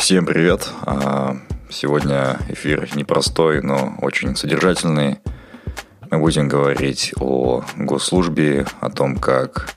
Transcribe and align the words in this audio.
Всем 0.00 0.24
привет. 0.24 0.66
А, 0.86 1.36
Сегодня 1.68 2.38
эфир 2.48 2.88
непростой, 2.96 3.60
но 3.60 3.96
очень 4.00 4.34
содержательный. 4.34 5.18
Мы 6.10 6.18
будем 6.18 6.48
говорить 6.48 7.12
о 7.20 7.62
госслужбе, 7.76 8.66
о 8.80 8.88
том, 8.88 9.16
как 9.16 9.74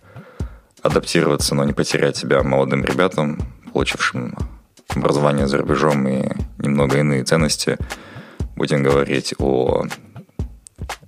адаптироваться, 0.82 1.56
но 1.56 1.66
не 1.66 1.74
потерять 1.74 2.16
себя 2.16 2.42
молодым 2.42 2.86
ребятам, 2.86 3.38
получившим 3.74 4.38
образование 4.96 5.46
за 5.46 5.58
рубежом 5.58 6.08
и 6.08 6.30
немного 6.58 7.00
иные 7.00 7.26
ценности. 7.26 7.78
Будем 8.56 8.82
говорить 8.82 9.36
о 9.40 9.84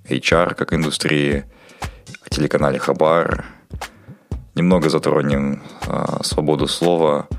HR 0.09 0.55
как 0.55 0.73
индустрии, 0.73 1.45
о 2.25 2.29
телеканале 2.29 2.79
Хабар. 2.79 3.45
Немного 4.55 4.89
затронем 4.89 5.63
э, 5.87 6.17
свободу 6.21 6.67
слова– 6.67 7.29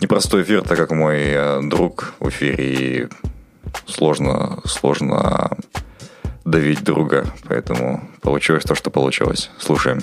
непростой 0.00 0.42
эфир, 0.42 0.62
так 0.62 0.76
как 0.76 0.90
мой 0.90 1.18
э, 1.18 1.60
друг 1.62 2.14
в 2.20 2.28
эфире, 2.28 2.64
и 2.64 3.08
сложно, 3.86 4.60
сложно 4.64 5.50
давить 6.44 6.82
друга, 6.82 7.26
поэтому 7.48 8.08
получилось 8.22 8.64
то, 8.64 8.74
что 8.74 8.90
получилось. 8.90 9.50
Слушаем. 9.58 10.00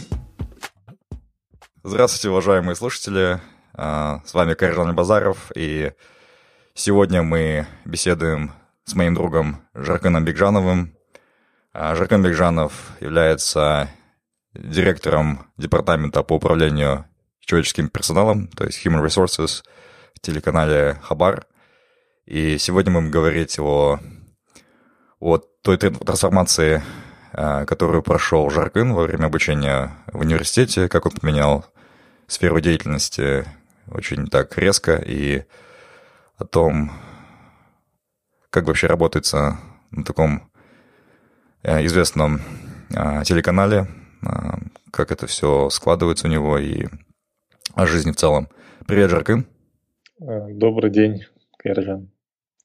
Здравствуйте, 1.83 2.29
уважаемые 2.29 2.75
слушатели. 2.75 3.39
А, 3.73 4.21
с 4.25 4.33
вами 4.33 4.53
Каржан 4.53 4.95
Базаров, 4.95 5.51
и 5.55 5.91
сегодня 6.73 7.23
мы 7.23 7.67
беседуем 7.83 8.53
с 8.85 8.95
моим 8.95 9.15
другом 9.15 9.61
Жарканом 9.73 10.23
Бекжановым. 10.23 10.95
А, 11.73 11.95
Жаркан 11.95 12.23
Бекжанов 12.23 12.73
является 13.01 13.89
директором 14.53 15.47
департамента 15.57 16.23
по 16.23 16.35
управлению 16.35 17.05
человеческим 17.45 17.89
персоналом, 17.89 18.47
то 18.47 18.65
есть 18.65 18.85
Human 18.85 19.03
Resources– 19.03 19.63
в 20.15 20.19
телеканале 20.21 20.99
Хабар. 21.03 21.45
И 22.25 22.57
сегодня 22.57 22.91
мы 22.91 23.01
будем 23.01 23.11
говорить 23.11 23.59
о, 23.59 23.99
о 25.19 25.37
той 25.37 25.77
трансформации, 25.77 26.81
а, 27.33 27.65
которую 27.65 28.01
прошел 28.01 28.49
Жаркын 28.49 28.93
во 28.93 29.03
время 29.03 29.25
обучения 29.25 29.91
в 30.07 30.21
университете, 30.21 30.89
как 30.89 31.05
он 31.05 31.11
поменял 31.11 31.65
сферу 32.27 32.59
деятельности 32.59 33.45
очень 33.87 34.27
так 34.27 34.57
резко, 34.57 34.95
и 34.95 35.43
о 36.37 36.45
том, 36.45 36.91
как 38.49 38.65
вообще 38.65 38.87
работается 38.87 39.59
на 39.91 40.03
таком 40.03 40.49
э, 41.61 41.85
известном 41.85 42.41
а, 42.95 43.23
телеканале, 43.23 43.87
а, 44.25 44.57
как 44.91 45.11
это 45.11 45.27
все 45.27 45.69
складывается 45.69 46.27
у 46.27 46.31
него 46.31 46.57
и 46.57 46.87
о 47.75 47.85
жизни 47.85 48.11
в 48.11 48.15
целом. 48.15 48.47
Привет, 48.87 49.09
Жаркын. 49.09 49.45
Э, 50.21 50.47
добрый 50.53 50.89
день, 50.89 51.25
Кайржан. 51.57 52.09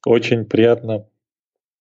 Очень 0.07 0.45
приятно 0.45 1.05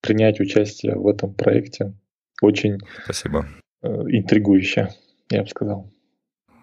принять 0.02 0.40
участие 0.40 0.96
в 0.96 1.08
этом 1.08 1.36
проекте. 1.36 1.94
Очень 2.42 2.80
Спасибо. 3.04 3.48
Э, 3.84 3.88
интригующе, 3.88 4.90
я 5.30 5.44
бы 5.44 5.48
сказал. 5.48 5.92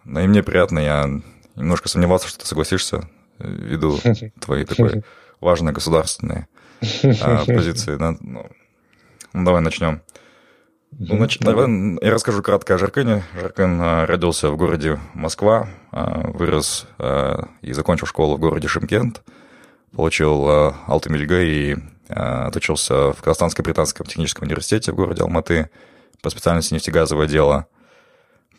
Ну 0.04 0.20
и 0.20 0.26
мне 0.26 0.42
приятно, 0.42 0.80
я 0.80 1.08
немножко 1.54 1.88
сомневался, 1.88 2.28
что 2.28 2.40
ты 2.40 2.46
согласишься 2.46 3.08
ввиду 3.38 3.98
твоей 4.40 4.64
такой 4.64 5.04
важной 5.40 5.72
государственной 5.72 6.46
а, 7.22 7.44
позиции. 7.46 7.96
Ну, 7.96 8.18
ну, 9.32 9.44
давай 9.44 9.62
начнем. 9.62 10.02
Ну, 10.98 11.16
значит, 11.16 11.42
давай 11.42 11.68
я 12.00 12.10
расскажу 12.10 12.42
кратко 12.42 12.74
о 12.74 12.78
Жаркыне. 12.78 13.22
Жаркын 13.38 13.78
а, 13.82 14.06
родился 14.06 14.50
в 14.50 14.56
городе 14.56 14.98
Москва, 15.12 15.68
а, 15.92 16.30
вырос 16.30 16.86
а, 16.98 17.48
и 17.60 17.72
закончил 17.72 18.06
школу 18.06 18.36
в 18.36 18.40
городе 18.40 18.66
Шимкент, 18.68 19.22
получил 19.94 20.48
Алтамильга 20.86 21.42
и 21.42 21.76
отучился 22.08 23.12
в 23.12 23.20
Казахстанско-Британском 23.20 24.06
техническом 24.06 24.46
университете 24.46 24.92
в 24.92 24.94
городе 24.94 25.22
Алматы 25.22 25.70
по 26.22 26.30
специальности 26.30 26.72
нефтегазовое 26.72 27.26
дело, 27.26 27.66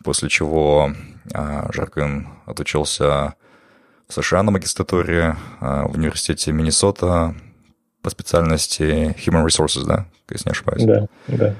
после 0.04 0.28
чего 0.28 0.92
Жаркын 1.32 2.28
отучился 2.44 3.34
в 4.06 4.12
США 4.12 4.42
на 4.42 4.50
магистратуре 4.50 5.36
в 5.60 5.96
университете 5.96 6.52
Миннесота 6.52 7.34
по 8.02 8.10
специальности 8.10 9.16
Human 9.26 9.46
Resources, 9.46 9.86
да, 9.86 10.06
если 10.28 10.50
не 10.50 10.52
ошибаюсь? 10.52 10.84
Да, 10.84 11.06
да. 11.28 11.54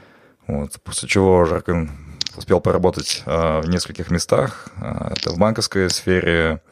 Вот, 0.48 0.80
после 0.82 1.08
чего 1.08 1.44
Жаркин 1.44 1.90
успел 2.36 2.60
поработать 2.60 3.22
э, 3.26 3.60
в 3.60 3.68
нескольких 3.68 4.10
местах. 4.10 4.68
Э, 4.80 5.12
это 5.14 5.30
в 5.30 5.38
банковской 5.38 5.90
сфере, 5.90 6.62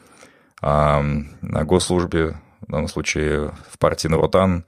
э, 0.61 1.01
на 1.41 1.63
госслужбе, 1.63 2.35
в 2.67 2.71
данном 2.71 2.87
случае 2.87 3.53
в 3.69 3.77
партии 3.77 4.07
Нарутан, 4.07 4.65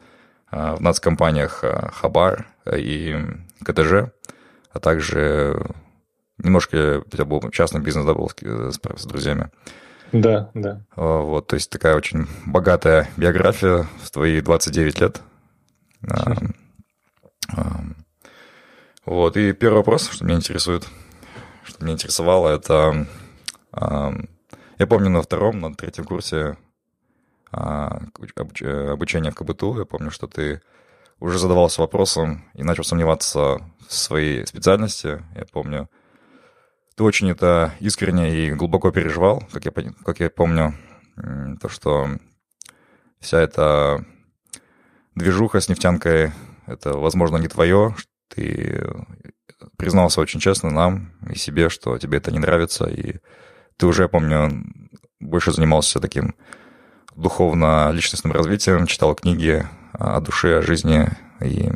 э, 0.51 0.75
в 0.75 0.81
нацкомпаниях 0.81 1.63
э, 1.63 1.89
Хабар 1.91 2.47
и 2.71 3.17
КТЖ, 3.63 4.11
а 4.71 4.79
также 4.79 5.59
немножко 6.37 7.01
у 7.03 7.09
тебя 7.09 7.25
был 7.25 7.41
частный 7.49 7.81
бизнес, 7.81 8.05
да, 8.05 8.13
был 8.13 8.29
с, 8.29 8.79
с 8.95 9.05
друзьями. 9.05 9.49
Да, 10.11 10.51
да. 10.53 10.81
Вот, 10.95 11.47
то 11.47 11.55
есть 11.55 11.71
такая 11.71 11.95
очень 11.95 12.27
богатая 12.45 13.09
биография 13.17 13.87
в 14.03 14.11
твои 14.11 14.39
29 14.39 15.01
лет. 15.01 15.21
Вот, 19.09 19.37
и 19.37 19.53
первый 19.53 19.77
вопрос, 19.77 20.07
что 20.11 20.23
меня 20.23 20.37
интересует, 20.37 20.87
что 21.63 21.83
меня 21.83 21.95
интересовало, 21.95 22.49
это... 22.49 23.07
Э, 23.73 24.11
я 24.77 24.85
помню 24.85 25.09
на 25.09 25.23
втором, 25.23 25.59
на 25.59 25.73
третьем 25.73 26.03
курсе 26.05 26.59
э, 27.51 27.57
обучения 27.57 29.31
в 29.31 29.33
КБТУ, 29.33 29.79
я 29.79 29.85
помню, 29.85 30.11
что 30.11 30.27
ты 30.27 30.61
уже 31.19 31.39
задавался 31.39 31.81
вопросом 31.81 32.45
и 32.53 32.61
начал 32.61 32.83
сомневаться 32.83 33.57
в 33.87 33.91
своей 33.95 34.45
специальности. 34.45 35.25
Я 35.35 35.45
помню, 35.51 35.89
ты 36.93 37.03
очень 37.03 37.31
это 37.31 37.73
искренне 37.79 38.45
и 38.45 38.51
глубоко 38.51 38.91
переживал, 38.91 39.41
как 39.51 39.65
я, 39.65 39.71
как 40.05 40.19
я 40.19 40.29
помню, 40.29 40.75
то, 41.59 41.67
что 41.67 42.09
вся 43.19 43.41
эта 43.41 44.05
движуха 45.15 45.61
с 45.61 45.67
нефтянкой, 45.67 46.31
это, 46.67 46.93
возможно, 46.93 47.37
не 47.37 47.47
твое, 47.47 47.95
ты 48.29 48.81
признался 49.77 50.21
очень 50.21 50.39
честно 50.39 50.69
нам 50.69 51.11
и 51.29 51.35
себе, 51.35 51.69
что 51.69 51.97
тебе 51.97 52.17
это 52.19 52.31
не 52.31 52.39
нравится, 52.39 52.85
и 52.85 53.17
ты 53.77 53.85
уже, 53.85 54.03
я 54.03 54.07
помню, 54.07 54.65
больше 55.19 55.51
занимался 55.51 55.99
таким 55.99 56.35
духовно-личностным 57.15 58.33
развитием, 58.33 58.87
читал 58.87 59.15
книги 59.15 59.65
о 59.93 60.21
душе, 60.21 60.59
о 60.59 60.61
жизни, 60.61 61.09
и, 61.41 61.69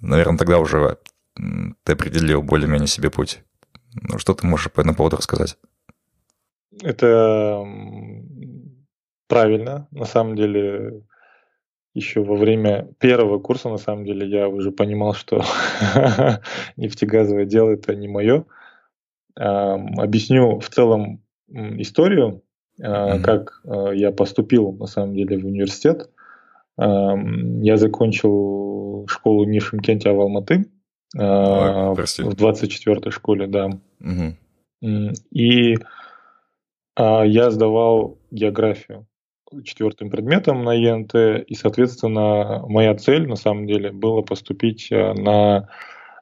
наверное, 0.00 0.38
тогда 0.38 0.58
уже 0.58 0.98
ты 1.34 1.92
определил 1.92 2.42
более-менее 2.42 2.86
себе 2.86 3.10
путь. 3.10 3.42
Ну, 3.94 4.18
что 4.18 4.34
ты 4.34 4.46
можешь 4.46 4.72
по 4.72 4.80
этому 4.80 4.94
поводу 4.94 5.16
рассказать? 5.16 5.58
Это 6.82 7.62
правильно. 9.28 9.88
На 9.90 10.06
самом 10.06 10.36
деле, 10.36 11.04
еще 11.94 12.22
во 12.22 12.36
время 12.36 12.88
первого 12.98 13.38
курса, 13.38 13.68
на 13.68 13.76
самом 13.76 14.04
деле, 14.04 14.26
я 14.26 14.48
уже 14.48 14.70
понимал, 14.70 15.14
что 15.14 15.42
нефтегазовое 16.76 17.44
дело 17.44 17.70
это 17.70 17.94
не 17.94 18.08
мое. 18.08 18.44
Объясню 19.34 20.58
в 20.58 20.68
целом 20.68 21.22
историю, 21.48 22.42
mm-hmm. 22.80 23.20
как 23.22 23.60
а, 23.64 23.90
я 23.90 24.10
поступил, 24.10 24.72
на 24.72 24.86
самом 24.86 25.14
деле, 25.14 25.38
в 25.38 25.46
университет. 25.46 26.10
Я 26.78 27.76
закончил 27.76 29.06
школу 29.06 29.44
не 29.44 29.60
в 29.60 29.66
Шимкенте, 29.66 30.10
а 30.10 30.14
в 30.14 30.20
Алматы. 30.20 30.64
Ой, 31.14 31.94
в 31.94 32.34
24-й 32.34 33.10
школе, 33.10 33.46
да. 33.46 33.70
И 35.30 35.76
а, 36.94 37.24
я 37.24 37.50
сдавал 37.50 38.18
географию 38.30 39.06
четвертым 39.64 40.10
предметом 40.10 40.64
на 40.64 40.72
ЕНТ, 40.72 41.14
и, 41.46 41.54
соответственно, 41.54 42.64
моя 42.68 42.94
цель, 42.94 43.28
на 43.28 43.36
самом 43.36 43.66
деле, 43.66 43.92
была 43.92 44.22
поступить 44.22 44.90
э, 44.90 45.12
на 45.14 45.68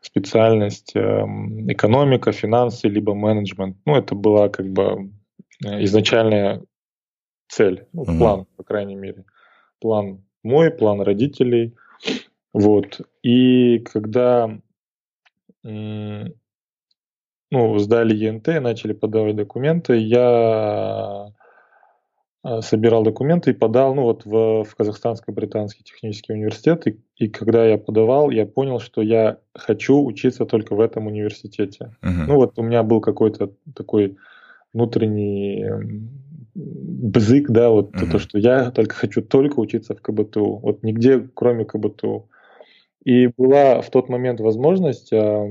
специальность 0.03 0.93
эм, 0.94 1.71
экономика, 1.71 2.32
финансы, 2.32 2.88
либо 2.88 3.15
менеджмент. 3.15 3.77
Ну, 3.85 3.97
это 3.97 4.15
была 4.15 4.49
как 4.49 4.71
бы 4.71 5.11
э, 5.65 5.85
изначальная 5.85 6.62
цель, 7.49 7.87
ну, 7.93 8.05
mm-hmm. 8.05 8.19
план, 8.19 8.47
по 8.56 8.62
крайней 8.62 8.97
мере. 8.97 9.25
План 9.81 10.25
мой, 10.43 10.71
план 10.71 11.03
родителей. 11.03 11.75
Вот. 12.53 13.00
И 13.23 13.79
когда 13.81 14.59
ну, 15.62 16.33
сдали 17.79 18.15
ЕНТ, 18.15 18.47
начали 18.61 18.93
подавать 18.93 19.37
документы, 19.37 19.99
я 19.99 21.33
собирал 22.61 23.03
документы 23.03 23.51
и 23.51 23.55
подал 23.55 23.95
ну, 23.95 24.03
вот 24.03 24.25
в, 24.25 24.65
в 24.65 24.75
Казахстанско-Британский 24.75 25.85
технический 25.85 26.33
университет. 26.33 26.87
И, 26.87 26.99
и 27.17 27.29
когда 27.29 27.67
я 27.67 27.77
подавал, 27.77 28.31
я 28.31 28.47
понял, 28.47 28.81
что 28.81 29.03
я 29.03 29.39
хочу 29.55 30.03
учиться 30.03 30.47
только 30.47 30.75
в 30.75 30.81
этом 30.81 31.07
университете. 31.07 31.95
Uh-huh. 32.03 32.25
Ну 32.27 32.37
вот 32.37 32.59
у 32.59 32.63
меня 32.63 32.83
был 32.83 33.03
какой-то 33.03 33.53
такой 33.75 34.17
внутренний 34.73 35.67
бзык, 36.55 37.51
да, 37.51 37.69
вот 37.69 37.95
uh-huh. 37.95 38.11
то, 38.11 38.19
что 38.19 38.39
я 38.39 38.71
только 38.71 38.95
хочу 38.95 39.21
только 39.21 39.61
учиться 39.61 39.95
в 39.95 40.01
КБТУ. 40.01 40.61
Вот 40.63 40.83
нигде, 40.83 41.29
кроме 41.35 41.67
КБТУ. 41.67 42.31
И 43.05 43.29
была 43.37 43.83
в 43.83 43.91
тот 43.91 44.09
момент 44.09 44.41
возможность, 44.41 45.13
а, 45.13 45.47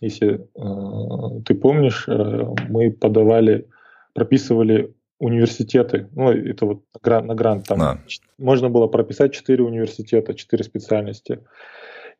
если 0.00 0.46
а, 0.58 1.40
ты 1.44 1.54
помнишь, 1.54 2.06
мы 2.06 2.90
подавали, 2.90 3.66
прописывали 4.14 4.94
университеты, 5.20 6.08
ну, 6.16 6.30
это 6.32 6.66
вот 6.66 6.82
на 7.04 7.34
грант, 7.34 7.66
там 7.68 7.78
да. 7.78 7.98
можно 8.38 8.70
было 8.70 8.88
прописать 8.88 9.32
четыре 9.32 9.62
университета, 9.62 10.34
четыре 10.34 10.64
специальности. 10.64 11.40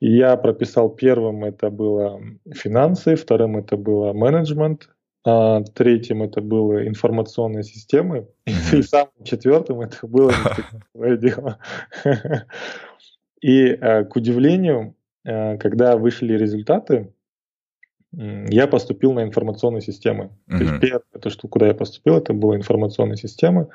И 0.00 0.16
я 0.16 0.36
прописал 0.36 0.90
первым 0.90 1.44
это 1.44 1.70
было 1.70 2.20
финансы, 2.54 3.16
вторым 3.16 3.56
это 3.56 3.76
было 3.76 4.12
менеджмент, 4.12 4.90
а 5.24 5.62
третьим 5.62 6.22
это 6.22 6.40
было 6.40 6.86
информационные 6.86 7.64
системы, 7.64 8.28
и 8.46 8.82
самым 8.82 9.24
четвертым 9.24 9.80
это 9.80 10.06
было 10.06 10.32
дело. 10.94 11.58
И 13.40 13.66
э, 13.68 14.04
к 14.04 14.16
удивлению, 14.16 14.94
э, 15.24 15.56
когда 15.56 15.96
вышли 15.96 16.34
результаты, 16.34 17.12
я 18.12 18.66
поступил 18.66 19.12
на 19.12 19.22
информационные 19.22 19.82
системы. 19.82 20.30
Mm-hmm. 20.48 20.58
То 20.58 20.64
есть 20.64 20.80
первое, 20.80 21.20
то, 21.20 21.30
что 21.30 21.48
куда 21.48 21.68
я 21.68 21.74
поступил, 21.74 22.16
это 22.16 22.32
была 22.32 22.56
информационная 22.56 23.16
система, 23.16 23.68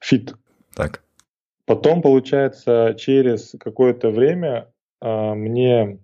ФИТ. 0.00 0.34
Так. 0.74 1.02
Потом, 1.66 2.00
получается, 2.00 2.94
через 2.98 3.54
какое-то 3.58 4.10
время 4.10 4.68
а, 5.00 5.34
мне 5.34 5.98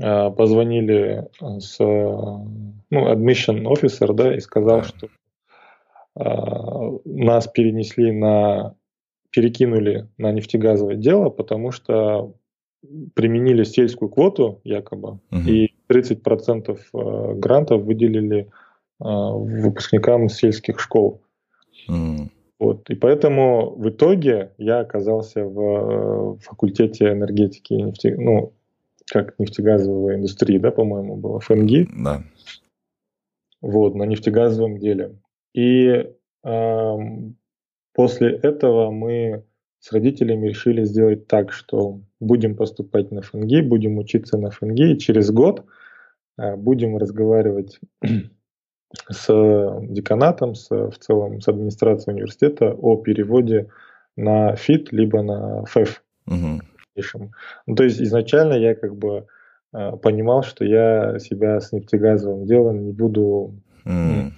а, 0.00 0.30
позвонили 0.30 1.28
с 1.40 1.78
ну, 1.78 2.78
admission 2.90 3.64
officer, 3.64 4.12
да, 4.12 4.34
и 4.34 4.40
сказал, 4.40 4.80
yeah. 4.80 4.84
что 4.84 5.08
а, 6.16 6.98
нас 7.04 7.46
перенесли 7.46 8.10
на 8.10 8.74
перекинули 9.30 10.08
на 10.16 10.32
нефтегазовое 10.32 10.96
дело, 10.96 11.28
потому 11.28 11.70
что 11.70 12.34
применили 13.14 13.64
сельскую 13.64 14.08
квоту 14.08 14.60
якобы, 14.64 15.18
угу. 15.30 15.40
и 15.46 15.74
30% 15.88 16.78
э, 16.78 17.34
грантов 17.34 17.82
выделили 17.82 18.40
э, 19.00 19.04
выпускникам 19.04 20.28
сельских 20.28 20.78
школ. 20.80 21.22
Mm. 21.88 22.28
Вот. 22.58 22.90
И 22.90 22.94
поэтому 22.94 23.70
в 23.76 23.88
итоге 23.88 24.52
я 24.58 24.80
оказался 24.80 25.44
в 25.44 25.60
э, 25.60 26.38
факультете 26.40 27.12
энергетики 27.12 27.74
и 27.74 27.82
нефте... 27.82 28.16
ну, 28.16 28.52
как 29.10 29.38
нефтегазовой 29.38 30.16
индустрии, 30.16 30.58
да, 30.58 30.70
по-моему, 30.70 31.16
было, 31.16 31.40
ФНГИ. 31.40 31.88
Да. 32.04 32.22
Вот, 33.62 33.94
на 33.94 34.02
нефтегазовом 34.04 34.78
деле. 34.78 35.16
И 35.54 36.06
э, 36.44 36.98
после 37.94 38.30
этого 38.30 38.90
мы 38.90 39.44
с 39.80 39.92
родителями 39.92 40.48
решили 40.48 40.84
сделать 40.84 41.26
так, 41.26 41.52
что 41.52 42.00
будем 42.20 42.56
поступать 42.56 43.10
на 43.10 43.22
ФНГИ, 43.22 43.62
будем 43.62 43.98
учиться 43.98 44.36
на 44.36 44.50
ФНГИ, 44.50 44.92
и 44.92 44.98
через 44.98 45.30
год 45.30 45.64
э, 46.38 46.56
будем 46.56 46.96
разговаривать 46.96 47.78
с 49.08 49.26
деканатом, 49.82 50.54
с, 50.54 50.70
в 50.70 50.98
целом 50.98 51.40
с 51.40 51.48
администрацией 51.48 52.14
университета 52.14 52.72
о 52.72 52.96
переводе 52.96 53.68
на 54.16 54.56
ФИТ, 54.56 54.92
либо 54.92 55.22
на 55.22 55.64
ФЭФ. 55.66 56.02
Угу. 56.26 56.60
Ну, 57.66 57.74
то 57.76 57.84
есть 57.84 58.00
изначально 58.00 58.54
я 58.54 58.74
как 58.74 58.96
бы 58.96 59.26
э, 59.72 59.96
понимал, 60.02 60.42
что 60.42 60.64
я 60.64 61.18
себя 61.20 61.60
с 61.60 61.72
нефтегазовым 61.72 62.44
делом 62.44 62.84
не 62.84 62.92
буду... 62.92 63.54
Mm. 63.84 64.32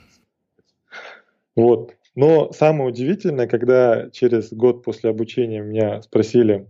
Вот. 1.57 1.95
Но 2.21 2.53
самое 2.53 2.91
удивительное, 2.91 3.47
когда 3.47 4.11
через 4.11 4.53
год 4.53 4.85
после 4.85 5.09
обучения 5.09 5.63
меня 5.63 6.03
спросили, 6.03 6.69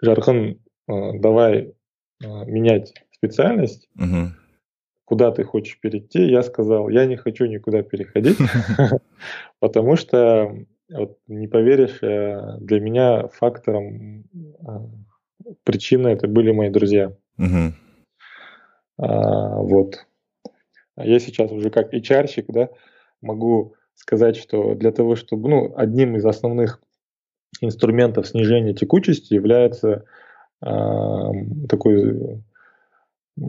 Жархан, 0.00 0.58
а, 0.88 1.12
давай 1.12 1.74
а, 2.24 2.46
менять 2.46 2.94
специальность, 3.12 3.90
угу. 3.96 4.32
куда 5.04 5.30
ты 5.30 5.44
хочешь 5.44 5.78
перейти, 5.78 6.22
я 6.22 6.42
сказал, 6.42 6.88
я 6.88 7.04
не 7.04 7.16
хочу 7.16 7.44
никуда 7.44 7.82
переходить, 7.82 8.38
потому 9.60 9.96
что, 9.96 10.56
вот, 10.90 11.18
не 11.26 11.48
поверишь, 11.48 12.02
э, 12.02 12.56
для 12.60 12.80
меня 12.80 13.28
фактором 13.28 14.24
а, 14.66 14.88
причины 15.64 16.08
это 16.08 16.28
были 16.28 16.50
мои 16.50 16.70
друзья. 16.70 17.14
Вот. 18.96 20.06
Я 20.96 21.20
сейчас 21.20 21.52
уже 21.52 21.68
как 21.68 21.92
HR-щик, 21.92 22.46
да, 22.48 22.70
могу 23.20 23.74
сказать, 23.94 24.36
что 24.36 24.74
для 24.74 24.92
того, 24.92 25.16
чтобы, 25.16 25.48
ну, 25.48 25.72
одним 25.76 26.16
из 26.16 26.24
основных 26.24 26.80
инструментов 27.60 28.26
снижения 28.26 28.74
текучести 28.74 29.34
является 29.34 30.04
э, 30.64 30.68
такое 31.68 32.42
э, 33.36 33.40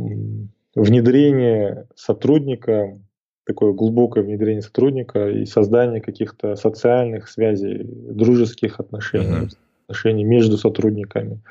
внедрение 0.76 1.88
сотрудника, 1.96 3.00
такое 3.46 3.74
глубокое 3.74 4.24
внедрение 4.24 4.62
сотрудника 4.62 5.30
и 5.30 5.46
создание 5.46 6.02
каких-то 6.02 6.56
социальных 6.56 7.30
связей, 7.30 7.84
дружеских 7.84 8.80
отношений, 8.80 9.48
uh-huh. 9.48 9.58
отношений 9.86 10.24
между 10.24 10.58
сотрудниками. 10.58 11.42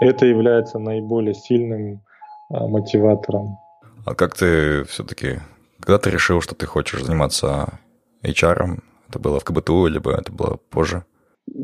Это 0.00 0.26
является 0.26 0.78
наиболее 0.78 1.34
сильным 1.34 2.02
э, 2.50 2.58
мотиватором. 2.66 3.58
А 4.04 4.14
как 4.14 4.36
ты 4.36 4.84
все-таки 4.84 5.38
когда 5.84 5.98
ты 5.98 6.10
решил, 6.10 6.40
что 6.40 6.54
ты 6.54 6.66
хочешь 6.66 7.04
заниматься 7.04 7.78
HR? 8.22 8.80
Это 9.08 9.18
было 9.18 9.38
в 9.38 9.44
КБТУ, 9.44 9.86
либо 9.86 10.12
это 10.12 10.32
было 10.32 10.58
позже? 10.70 11.04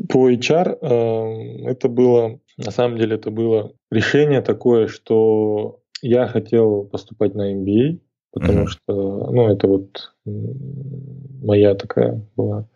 По 0.09 0.31
HR 0.31 0.77
э, 0.79 1.69
это 1.71 1.89
было, 1.89 2.39
на 2.57 2.71
самом 2.71 2.97
деле, 2.97 3.15
это 3.15 3.31
было 3.31 3.73
решение 3.89 4.41
такое, 4.41 4.87
что 4.87 5.79
я 6.03 6.27
хотел 6.27 6.83
поступать 6.83 7.33
на 7.33 7.51
MBA, 7.51 7.99
потому 8.31 8.63
mm-hmm. 8.63 8.67
что, 8.67 9.31
ну, 9.31 9.47
это 9.47 9.67
вот 9.67 10.13
моя 10.25 11.73
такая 11.73 12.23
была 12.35 12.67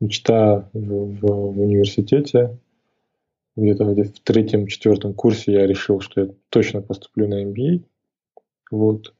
мечта 0.00 0.68
в, 0.72 0.78
в, 0.78 1.20
в 1.20 1.60
университете. 1.60 2.58
Где-то 3.54 3.84
в 3.84 4.20
третьем-четвертом 4.24 5.14
курсе 5.14 5.52
я 5.52 5.66
решил, 5.66 6.00
что 6.00 6.22
я 6.22 6.28
точно 6.48 6.82
поступлю 6.82 7.28
на 7.28 7.44
MBA. 7.44 7.84
Вот. 8.72 9.14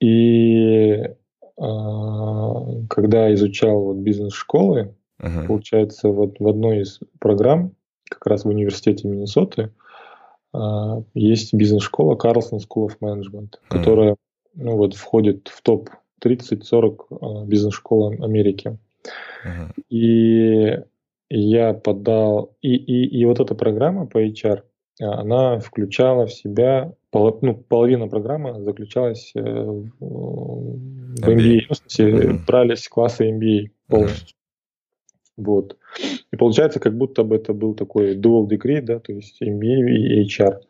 И 0.00 1.02
а, 1.58 2.84
когда 2.88 3.32
изучал 3.34 3.80
вот 3.82 3.96
бизнес-школы, 3.96 4.94
uh-huh. 5.20 5.46
получается, 5.46 6.08
вот 6.08 6.38
в 6.38 6.46
одной 6.46 6.80
из 6.80 7.00
программ, 7.18 7.72
как 8.08 8.26
раз 8.26 8.44
в 8.44 8.48
университете 8.48 9.08
Миннесоты, 9.08 9.70
а, 10.52 11.02
есть 11.14 11.54
бизнес-школа 11.54 12.16
Carlson 12.16 12.58
School 12.58 12.88
of 12.88 12.96
Management, 13.00 13.52
uh-huh. 13.52 13.68
которая 13.68 14.16
ну, 14.54 14.76
вот, 14.76 14.94
входит 14.94 15.48
в 15.48 15.62
топ 15.62 15.90
30-40 16.22 16.96
а, 17.10 17.44
бизнес-школ 17.46 18.22
Америки. 18.22 18.78
Uh-huh. 19.44 19.72
И 19.88 20.78
я 21.28 21.74
подал... 21.74 22.54
И, 22.60 22.74
и, 22.74 23.20
и 23.20 23.24
вот 23.24 23.40
эта 23.40 23.54
программа 23.54 24.06
по 24.06 24.24
HR, 24.24 24.62
она 25.00 25.58
включала 25.58 26.26
в 26.26 26.32
себя 26.32 26.92
ну, 27.12 27.54
половина 27.54 28.08
программы 28.08 28.62
заключалась 28.62 29.32
э, 29.34 29.40
в 29.40 31.20
MBA, 31.20 31.60
в 31.70 31.76
смысле, 31.76 32.12
mm-hmm. 32.12 32.46
брались 32.46 32.88
классы 32.88 33.30
MBA 33.30 33.70
полностью. 33.88 34.36
Вот. 35.36 35.76
И 36.32 36.36
получается, 36.36 36.80
как 36.80 36.96
будто 36.96 37.22
бы 37.22 37.36
это 37.36 37.52
был 37.52 37.74
такой 37.74 38.16
dual 38.16 38.46
degree, 38.48 38.80
да, 38.80 38.98
то 38.98 39.12
есть 39.12 39.40
MBA 39.42 39.88
и 39.88 40.26
HR. 40.26 40.60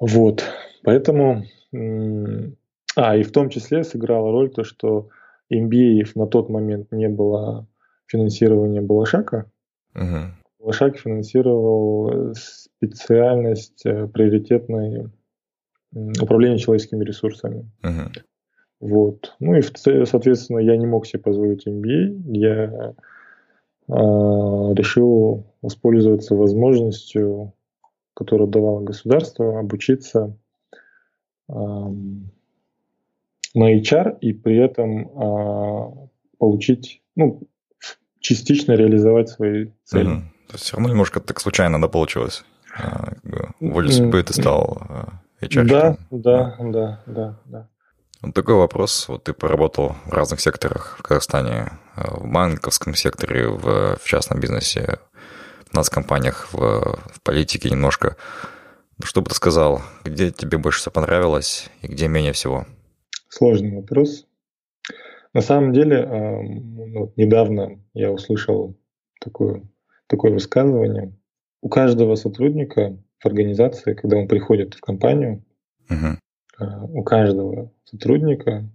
Вот. 0.00 0.44
Поэтому, 0.82 1.44
а, 1.72 3.16
и 3.16 3.22
в 3.22 3.32
том 3.32 3.48
числе 3.48 3.84
сыграла 3.84 4.32
роль 4.32 4.50
то, 4.50 4.64
что 4.64 5.08
MBA 5.52 6.10
на 6.14 6.26
тот 6.26 6.48
момент 6.48 6.92
не 6.92 7.08
было 7.08 7.66
финансирования 8.06 8.80
Балашака. 8.80 9.50
Uh-huh. 9.94 10.30
Балашак 10.62 10.96
финансировал 10.96 12.34
специальность 12.34 13.84
э, 13.84 14.06
приоритетной 14.06 15.10
управления 15.92 16.58
человеческими 16.58 17.04
ресурсами. 17.04 17.68
Uh-huh. 17.82 18.08
Вот. 18.78 19.34
Ну 19.40 19.56
и, 19.56 19.62
соответственно, 19.62 20.58
я 20.58 20.76
не 20.76 20.86
мог 20.86 21.06
себе 21.06 21.20
позволить 21.20 21.66
MBA. 21.66 22.22
Я 22.26 22.94
э, 23.88 23.92
решил 24.74 25.46
воспользоваться 25.62 26.36
возможностью, 26.36 27.54
которую 28.14 28.48
давало 28.48 28.82
государство, 28.82 29.58
обучиться 29.58 30.36
э, 31.48 31.52
на 31.52 31.94
HR 33.54 34.16
и 34.20 34.32
при 34.32 34.58
этом 34.58 35.08
э, 35.08 36.08
получить, 36.38 37.02
ну, 37.16 37.42
частично 38.20 38.74
реализовать 38.74 39.28
свои 39.28 39.70
цели. 39.82 40.08
Mm-hmm. 40.08 40.31
То 40.52 40.56
есть 40.56 40.64
все 40.64 40.76
равно 40.76 40.90
немножко 40.90 41.18
так 41.18 41.40
случайно 41.40 41.80
да, 41.80 41.88
получилось. 41.88 42.44
А, 42.78 43.14
волей 43.58 43.90
судьбы 43.90 44.22
ты 44.22 44.34
стал 44.34 44.82
HR. 45.40 45.64
Да, 45.64 45.96
да, 46.10 46.56
да, 46.60 47.02
да, 47.06 47.40
да. 47.46 47.68
Вот 48.20 48.34
такой 48.34 48.56
вопрос. 48.56 49.08
Вот 49.08 49.24
ты 49.24 49.32
поработал 49.32 49.96
в 50.04 50.12
разных 50.12 50.42
секторах 50.42 50.96
в 50.98 51.02
Казахстане, 51.02 51.72
в 51.96 52.30
банковском 52.30 52.94
секторе, 52.94 53.48
в, 53.48 53.96
в 53.96 54.04
частном 54.04 54.40
бизнесе, 54.40 54.98
в 55.70 55.72
нас 55.72 55.88
компаниях, 55.88 56.52
в, 56.52 56.58
в 56.58 57.22
политике 57.22 57.70
немножко. 57.70 58.18
Что 59.02 59.22
бы 59.22 59.30
ты 59.30 59.34
сказал, 59.34 59.80
где 60.04 60.30
тебе 60.30 60.58
больше 60.58 60.80
всего 60.80 60.92
понравилось 60.92 61.70
и 61.80 61.86
где 61.86 62.08
менее 62.08 62.34
всего? 62.34 62.66
Сложный 63.30 63.74
вопрос. 63.74 64.26
На 65.32 65.40
самом 65.40 65.72
деле, 65.72 66.06
вот 66.94 67.16
недавно 67.16 67.82
я 67.94 68.12
услышал 68.12 68.76
такое, 69.18 69.62
такое 70.12 70.30
высказывание. 70.30 71.12
У 71.62 71.68
каждого 71.68 72.16
сотрудника 72.16 72.96
в 73.18 73.26
организации, 73.26 73.94
когда 73.94 74.18
он 74.18 74.28
приходит 74.28 74.74
в 74.74 74.80
компанию, 74.80 75.42
uh 75.90 76.16
у 76.92 77.02
каждого 77.02 77.72
сотрудника, 77.84 78.68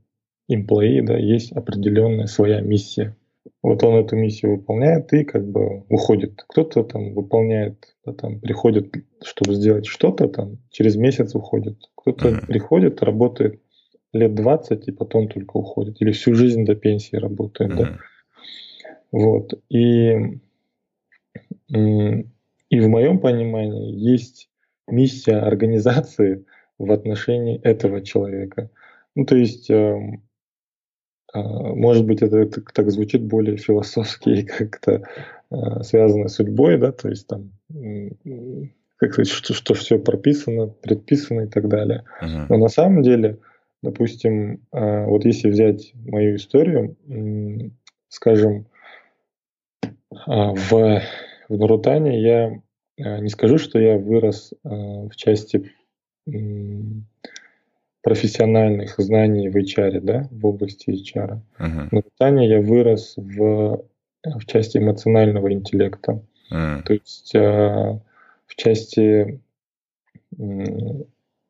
employee, 0.51 1.01
да, 1.03 1.15
есть 1.15 1.53
определенная 1.53 2.25
своя 2.25 2.59
миссия. 2.59 3.15
Вот 3.61 3.83
он 3.83 4.03
эту 4.03 4.15
миссию 4.17 4.57
выполняет 4.57 5.13
и 5.13 5.23
как 5.23 5.47
бы 5.47 5.83
уходит. 5.87 6.43
Кто-то 6.49 6.83
там 6.83 7.13
выполняет, 7.13 7.95
да, 8.03 8.13
там 8.13 8.39
приходит, 8.41 8.93
чтобы 9.23 9.53
сделать 9.53 9.85
что-то, 9.85 10.27
там 10.27 10.57
через 10.69 10.97
месяц 10.97 11.35
уходит. 11.35 11.77
Кто-то 11.95 12.29
uh 12.29 12.45
приходит, 12.47 13.03
работает 13.03 13.61
лет 14.11 14.33
20 14.33 14.87
и 14.87 14.91
потом 14.91 15.29
только 15.29 15.57
уходит. 15.57 16.01
Или 16.01 16.11
всю 16.11 16.33
жизнь 16.33 16.65
до 16.65 16.75
пенсии 16.75 17.15
работает. 17.15 17.71
Mm-hmm. 17.71 17.77
Да? 17.77 17.97
Вот. 19.11 19.53
И, 19.69 20.39
и 21.69 22.79
в 22.79 22.87
моем 22.87 23.19
понимании 23.19 23.93
есть 23.93 24.49
миссия 24.87 25.37
организации 25.37 26.45
в 26.77 26.91
отношении 26.91 27.59
этого 27.61 28.01
человека. 28.01 28.69
Ну, 29.15 29.25
то 29.25 29.35
есть, 29.35 29.69
э, 29.69 29.99
э, 31.33 31.39
может 31.39 32.05
быть, 32.05 32.21
это, 32.21 32.45
так 32.45 32.91
звучит 32.91 33.23
более 33.23 33.57
философски 33.57 34.29
и 34.29 34.43
как-то 34.43 35.03
э, 35.49 35.83
связано 35.83 36.27
с 36.27 36.35
судьбой, 36.35 36.77
да, 36.77 36.91
то 36.91 37.09
есть 37.09 37.27
там 37.27 37.51
как 38.99 39.13
сказать, 39.13 39.29
что, 39.31 39.53
что 39.53 39.73
все 39.75 39.99
прописано, 39.99 40.67
предписано 40.67 41.41
и 41.41 41.47
так 41.47 41.67
далее. 41.67 42.03
Uh-huh. 42.21 42.47
Но 42.49 42.57
на 42.57 42.67
самом 42.67 43.03
деле 43.03 43.37
Допустим, 43.83 44.65
а, 44.71 45.05
вот 45.05 45.23
если 45.25 45.49
взять 45.49 45.93
мою 45.93 46.35
историю, 46.35 46.97
скажем, 48.09 48.65
а, 50.25 50.53
в, 50.53 51.01
в 51.49 51.57
Нурутане 51.57 52.21
я 52.21 52.61
а, 52.99 53.19
не 53.19 53.29
скажу, 53.29 53.57
что 53.57 53.79
я 53.79 53.97
вырос 53.97 54.53
в 54.63 55.15
части 55.15 55.71
профессиональных 58.01 58.95
знаний 58.97 59.49
в 59.49 59.55
HR, 59.55 59.99
да, 60.01 60.27
в 60.31 60.45
области 60.45 60.89
HR. 60.89 61.39
Uh-huh. 61.59 61.89
В 61.89 61.91
Нурутане 61.91 62.47
я 62.47 62.61
вырос 62.61 63.13
в, 63.17 63.83
в 64.23 64.45
части 64.45 64.77
эмоционального 64.77 65.51
интеллекта. 65.51 66.21
Uh-huh. 66.51 66.83
То 66.83 66.93
есть 66.93 67.33
в 67.33 68.55
части 68.55 69.39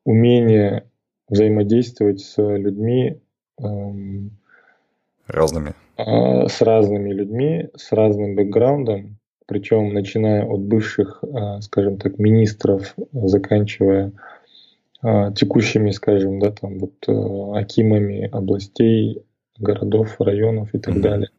умения 0.07 0.83
взаимодействовать 1.27 2.21
с 2.21 2.37
людьми 2.37 3.19
эм, 3.59 4.31
разными. 5.27 5.73
Э, 5.97 6.47
с 6.47 6.61
разными 6.61 7.11
людьми, 7.11 7.69
с 7.75 7.91
разным 7.91 8.35
бэкграундом, 8.35 9.16
причем 9.47 9.93
начиная 9.93 10.45
от 10.45 10.61
бывших, 10.61 11.23
э, 11.23 11.61
скажем 11.61 11.97
так, 11.97 12.19
министров, 12.19 12.95
заканчивая 13.11 14.11
э, 15.03 15.31
текущими, 15.35 15.91
скажем, 15.91 16.39
да, 16.39 16.51
там 16.51 16.79
вот 16.79 16.93
э, 17.07 17.59
акимами 17.59 18.29
областей, 18.31 19.23
городов, 19.57 20.19
районов 20.19 20.73
и 20.75 20.79
так 20.79 20.95
mm-hmm. 20.95 21.01
далее. 21.01 21.29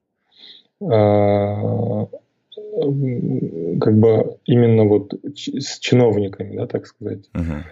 Как 3.81 3.99
бы 3.99 4.39
именно 4.45 4.85
вот 4.85 5.15
с 5.35 5.79
чиновниками, 5.79 6.57
да, 6.57 6.67
так 6.67 6.87
сказать. 6.87 7.29
Uh-huh 7.35 7.63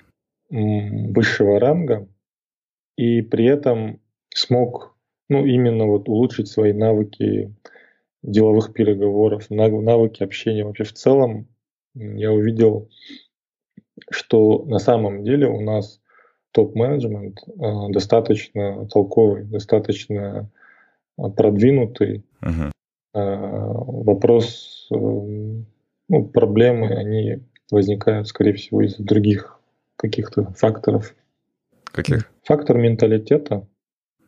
высшего 0.50 1.58
ранга 1.58 2.08
и 2.96 3.22
при 3.22 3.46
этом 3.46 4.00
смог 4.34 4.96
ну, 5.28 5.44
именно 5.44 5.86
вот 5.86 6.08
улучшить 6.08 6.48
свои 6.48 6.72
навыки 6.72 7.52
деловых 8.26 8.72
переговоров, 8.72 9.48
навыки 9.50 10.22
общения. 10.22 10.64
Вообще 10.64 10.84
в 10.84 10.92
целом 10.92 11.46
я 11.94 12.32
увидел, 12.32 12.88
что 14.10 14.64
на 14.66 14.78
самом 14.78 15.24
деле 15.24 15.48
у 15.48 15.60
нас 15.60 16.00
топ-менеджмент 16.52 17.38
э, 17.48 17.92
достаточно 17.92 18.86
толковый, 18.88 19.44
достаточно 19.44 20.50
э, 21.18 21.22
продвинутый. 21.30 22.24
Uh-huh. 22.42 22.70
Э, 23.14 23.72
вопрос, 23.74 24.88
э, 24.90 24.94
ну, 24.94 26.24
проблемы, 26.32 26.88
они 26.94 27.42
возникают, 27.70 28.28
скорее 28.28 28.54
всего, 28.54 28.82
из 28.82 28.96
других 28.96 29.58
каких-то 29.96 30.52
факторов. 30.52 31.14
Каких? 31.84 32.30
Фактор 32.44 32.76
менталитета 32.78 33.66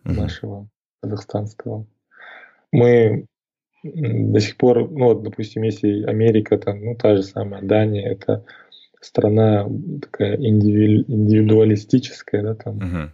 угу. 0.05 0.15
нашего 0.15 0.69
казахстанского. 1.03 1.87
Мы 2.73 3.27
до 3.83 4.41
сих 4.41 4.57
пор, 4.57 4.91
ну 4.91 5.07
вот, 5.07 5.23
допустим, 5.23 5.63
если 5.63 6.03
Америка, 6.05 6.59
там, 6.59 6.85
ну, 6.85 6.97
та 6.97 7.17
же 7.17 7.23
самая 7.23 7.63
Дания, 7.63 8.11
это 8.11 8.45
страна 9.01 9.67
такая 10.03 10.37
индивидуалистическая, 10.37 12.43
да, 12.43 12.55
там, 12.55 12.77
угу. 12.77 13.09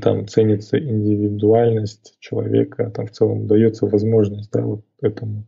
там 0.00 0.26
ценится 0.26 0.78
индивидуальность 0.78 2.16
человека, 2.18 2.90
там 2.90 3.06
в 3.06 3.12
целом 3.12 3.46
дается 3.46 3.86
возможность, 3.86 4.50
да, 4.50 4.62
вот 4.62 4.84
этому. 5.00 5.46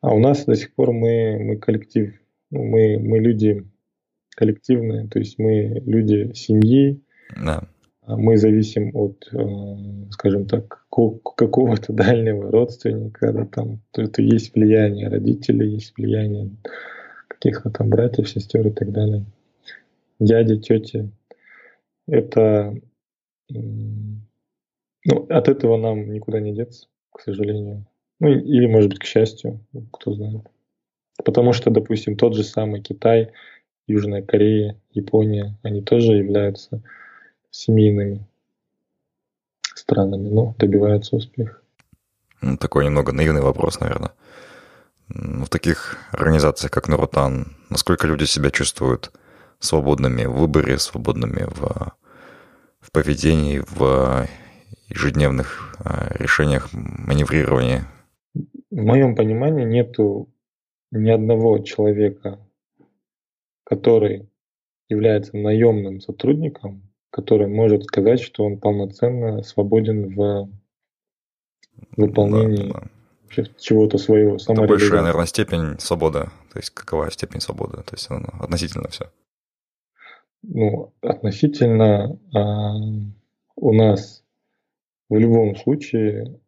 А 0.00 0.14
у 0.14 0.20
нас 0.20 0.44
до 0.44 0.54
сих 0.54 0.72
пор 0.74 0.92
мы, 0.92 1.36
мы 1.38 1.56
коллектив, 1.56 2.14
ну, 2.50 2.64
мы, 2.64 2.98
мы 2.98 3.18
люди 3.18 3.66
коллективные, 4.36 5.08
то 5.08 5.18
есть 5.18 5.38
мы 5.38 5.82
люди 5.84 6.32
семьи, 6.34 7.02
да. 7.36 7.64
А 8.02 8.16
мы 8.16 8.38
зависим 8.38 8.90
от, 8.94 9.28
э, 9.32 10.10
скажем 10.10 10.46
так, 10.46 10.86
какого-то 10.90 11.92
дальнего 11.92 12.50
родственника, 12.50 13.32
да, 13.32 13.44
там 13.46 13.80
это 13.94 14.22
есть 14.22 14.54
влияние 14.54 15.08
родителей, 15.08 15.74
есть 15.74 15.96
влияние 15.96 16.50
каких-то 17.28 17.70
там 17.70 17.90
братьев, 17.90 18.28
сестер 18.28 18.66
и 18.66 18.70
так 18.70 18.90
далее, 18.90 19.24
дяди, 20.18 20.58
тети. 20.58 21.10
Это 22.06 22.74
ну, 23.50 25.26
от 25.28 25.48
этого 25.48 25.76
нам 25.76 26.12
никуда 26.12 26.40
не 26.40 26.52
деться, 26.52 26.88
к 27.12 27.20
сожалению. 27.20 27.86
Ну, 28.18 28.28
или, 28.28 28.66
может 28.66 28.90
быть, 28.90 28.98
к 28.98 29.04
счастью, 29.04 29.60
кто 29.92 30.12
знает. 30.12 30.42
Потому 31.24 31.52
что, 31.52 31.70
допустим, 31.70 32.16
тот 32.16 32.34
же 32.34 32.44
самый 32.44 32.82
Китай 32.82 33.32
Южная 33.86 34.22
Корея, 34.22 34.80
Япония, 34.92 35.58
они 35.62 35.82
тоже 35.82 36.12
являются 36.12 36.82
семейными 37.50 38.26
странами, 39.74 40.28
но 40.28 40.54
добиваются 40.58 41.16
успеха. 41.16 41.58
Ну, 42.40 42.56
такой 42.56 42.84
немного 42.84 43.12
наивный 43.12 43.42
вопрос, 43.42 43.80
наверное. 43.80 44.12
В 45.08 45.48
таких 45.48 45.98
организациях, 46.12 46.70
как 46.70 46.88
Нарутан, 46.88 47.56
насколько 47.68 48.06
люди 48.06 48.24
себя 48.24 48.50
чувствуют 48.50 49.10
свободными 49.58 50.24
в 50.24 50.32
выборе, 50.32 50.78
свободными 50.78 51.44
в, 51.44 51.92
в 52.80 52.92
поведении, 52.92 53.62
в 53.68 54.28
ежедневных 54.88 55.76
а, 55.84 56.12
решениях, 56.18 56.68
маневрировании? 56.72 57.82
в 58.70 58.82
моем 58.82 59.16
понимании 59.16 59.64
нету 59.64 60.28
ни 60.90 61.10
одного 61.10 61.58
человека, 61.58 62.38
который 63.64 64.28
является 64.88 65.36
наемным 65.36 66.00
сотрудником, 66.00 66.89
который 67.10 67.48
может 67.48 67.84
сказать, 67.84 68.20
что 68.20 68.44
он 68.44 68.58
полноценно 68.58 69.42
свободен 69.42 70.14
в 70.14 70.48
выполнении 71.96 72.72
да, 72.72 72.82
да. 73.36 73.44
чего-то 73.58 73.98
своего. 73.98 74.36
Это 74.36 74.54
большая, 74.66 75.00
наверное, 75.00 75.26
степень 75.26 75.78
свободы. 75.78 76.30
То 76.52 76.58
есть 76.58 76.70
какова 76.70 77.10
степень 77.10 77.40
свободы? 77.40 77.78
То 77.78 77.92
есть 77.92 78.10
она 78.10 78.28
относительно 78.40 78.88
все. 78.88 79.10
Ну, 80.42 80.94
относительно 81.02 82.18
а, 82.34 82.74
у 83.56 83.72
нас 83.74 84.24
в 85.08 85.18
любом 85.18 85.56
случае 85.56 86.40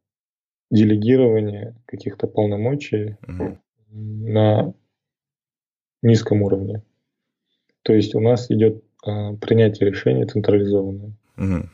делегирование 0.71 1.77
каких-то 1.85 2.27
полномочий 2.27 3.19
угу. 3.29 3.59
на 3.91 4.73
низком 6.01 6.43
уровне. 6.43 6.83
То 7.83 7.93
есть 7.93 8.15
у 8.15 8.21
нас 8.21 8.51
идет 8.51 8.83
принятие 9.03 9.91
решений 9.91 10.27
централизованное. 10.27 11.13
Угу. 11.37 11.69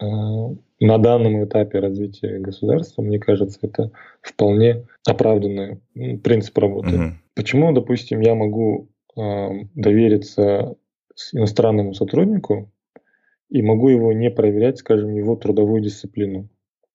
А, 0.00 0.54
на 0.80 0.98
данном 0.98 1.44
этапе 1.44 1.80
развития 1.80 2.38
государства, 2.38 3.02
мне 3.02 3.18
кажется, 3.18 3.58
это 3.62 3.90
вполне 4.22 4.86
оправданный 5.06 5.80
принцип 6.22 6.56
работы. 6.58 6.94
Угу. 6.94 7.04
Почему, 7.34 7.72
допустим, 7.72 8.20
я 8.20 8.34
могу 8.34 8.88
а, 9.16 9.50
довериться 9.74 10.76
иностранному 11.32 11.94
сотруднику 11.94 12.70
и 13.48 13.62
могу 13.62 13.88
его 13.88 14.12
не 14.12 14.30
проверять, 14.30 14.78
скажем, 14.78 15.14
его 15.14 15.36
трудовую 15.36 15.82
дисциплину? 15.82 16.48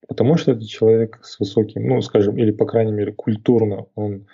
Потому 0.08 0.38
что 0.38 0.51
это 0.51 0.65
человек 0.65 1.20
с 1.24 1.39
высоким, 1.39 1.88
ну, 1.88 2.01
скажем, 2.01 2.38
или, 2.38 2.51
по 2.51 2.65
крайней 2.65 2.92
мере, 2.92 3.13
культурно 3.13 3.88
он 3.96 4.27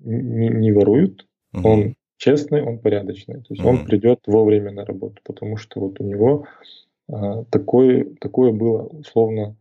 не, 0.00 0.48
не 0.48 0.72
ворует, 0.72 1.26
угу. 1.52 1.68
он 1.68 1.94
честный, 2.18 2.62
он 2.62 2.78
порядочный. 2.78 3.36
То 3.36 3.46
есть 3.50 3.62
угу. 3.62 3.70
он 3.70 3.86
придет 3.86 4.20
вовремя 4.26 4.70
на 4.72 4.84
работу, 4.84 5.22
потому 5.24 5.56
что 5.56 5.80
вот 5.80 6.00
у 6.00 6.04
него 6.04 6.46
а, 7.10 7.44
такое, 7.44 8.06
такое 8.20 8.52
было 8.52 8.82
условно 8.82 9.56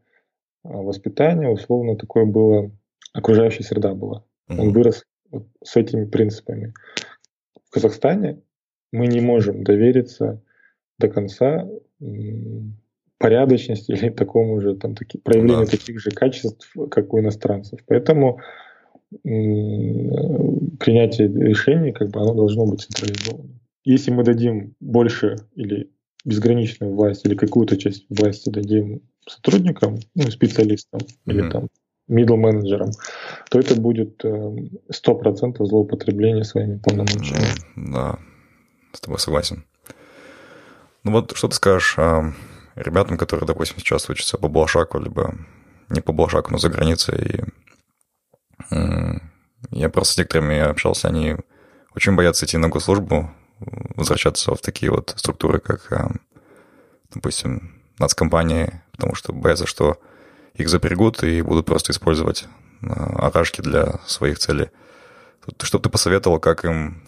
а, 0.63 0.69
воспитание, 0.69 1.49
условно 1.49 1.95
такое 1.95 2.25
было 2.25 2.71
окружающая 3.13 3.63
среда 3.63 3.93
была. 3.93 4.25
Угу. 4.49 4.61
Он 4.61 4.73
вырос 4.73 5.05
вот 5.31 5.47
с 5.63 5.75
этими 5.77 6.05
принципами. 6.05 6.73
В 7.67 7.71
Казахстане 7.71 8.41
мы 8.91 9.07
не 9.07 9.21
можем 9.21 9.63
довериться 9.63 10.41
до 10.97 11.09
конца 11.09 11.67
порядочности 13.19 13.91
или 13.93 14.09
такому 14.09 14.59
же 14.61 14.75
там 14.75 14.95
таки, 14.95 15.19
проявлению 15.19 15.65
да. 15.65 15.71
таких 15.71 15.99
же 15.99 16.09
качеств, 16.09 16.73
как 16.89 17.13
у 17.13 17.19
иностранцев. 17.19 17.79
Поэтому 17.85 18.39
принятие 20.79 21.27
решений, 21.27 21.91
как 21.91 22.09
бы 22.09 22.21
оно 22.21 22.33
должно 22.33 22.65
быть 22.65 22.81
централизовано. 22.81 23.59
Если 23.83 24.11
мы 24.11 24.23
дадим 24.23 24.75
больше 24.79 25.37
или 25.55 25.89
безграничную 26.25 26.93
власть, 26.93 27.25
или 27.25 27.35
какую-то 27.35 27.77
часть 27.77 28.05
власти 28.09 28.49
дадим 28.49 29.01
сотрудникам, 29.25 29.99
ну, 30.13 30.29
специалистам 30.29 30.99
mm-hmm. 30.99 31.33
или 31.33 31.49
там 31.49 31.67
middle 32.09 32.37
менеджерам, 32.37 32.91
то 33.49 33.59
это 33.59 33.79
будет 33.79 34.23
э, 34.23 34.55
сто 34.89 35.15
процентов 35.15 35.67
злоупотребление 35.67 36.43
своими 36.43 36.77
полномочиями. 36.77 37.47
Mm, 37.75 37.93
да, 37.93 38.19
с 38.93 39.01
тобой 39.01 39.19
согласен. 39.19 39.63
Ну 41.03 41.11
вот 41.11 41.35
что 41.35 41.47
ты 41.47 41.55
скажешь 41.55 41.95
а, 41.97 42.33
ребятам, 42.75 43.17
которые, 43.17 43.47
допустим, 43.47 43.77
сейчас 43.79 44.09
учатся 44.09 44.37
по 44.37 44.47
Балашаку, 44.47 44.99
либо 44.99 45.35
не 45.89 46.01
по 46.01 46.11
Балашаку, 46.11 46.51
но 46.51 46.57
за 46.57 46.69
границей, 46.69 47.15
и 47.19 47.41
я 48.69 49.89
просто 49.89 50.13
с 50.13 50.17
некоторыми 50.17 50.59
общался, 50.59 51.07
они 51.07 51.35
очень 51.95 52.15
боятся 52.15 52.45
идти 52.45 52.57
на 52.57 52.69
госслужбу, 52.69 53.31
возвращаться 53.59 54.53
в 54.53 54.61
такие 54.61 54.91
вот 54.91 55.13
структуры, 55.17 55.59
как, 55.59 55.91
э, 55.91 56.07
допустим, 57.13 57.81
нацкомпании, 57.97 58.81
потому 58.91 59.15
что 59.15 59.33
боятся, 59.33 59.65
что 59.65 59.99
их 60.53 60.69
запрягут 60.69 61.23
и 61.23 61.41
будут 61.41 61.65
просто 61.65 61.91
использовать 61.91 62.45
э, 62.81 62.87
арашки 62.87 63.61
для 63.61 63.99
своих 64.05 64.39
целей. 64.39 64.69
Что 65.61 65.79
бы 65.79 65.83
ты 65.83 65.89
посоветовал, 65.89 66.39
как 66.39 66.65
им 66.65 67.03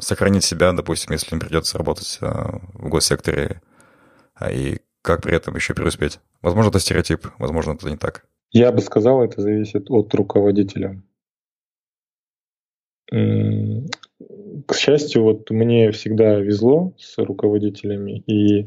сохранить 0.00 0.44
себя, 0.44 0.72
допустим, 0.72 1.12
если 1.12 1.34
им 1.34 1.40
придется 1.40 1.76
работать 1.78 2.18
э, 2.20 2.26
в 2.72 2.88
госсекторе, 2.88 3.60
и 4.50 4.80
как 5.02 5.22
при 5.22 5.34
этом 5.34 5.54
еще 5.54 5.74
преуспеть? 5.74 6.20
Возможно, 6.42 6.70
это 6.70 6.80
стереотип, 6.80 7.26
возможно, 7.38 7.72
это 7.72 7.88
не 7.90 7.96
так. 7.96 8.24
Я 8.50 8.72
бы 8.72 8.80
сказал, 8.80 9.22
это 9.22 9.40
зависит 9.40 9.90
от 9.90 10.14
руководителя. 10.14 11.02
К 13.10 14.74
счастью, 14.74 15.22
вот 15.22 15.50
мне 15.50 15.90
всегда 15.92 16.36
везло 16.36 16.92
с 16.98 17.18
руководителями, 17.18 18.18
и 18.26 18.66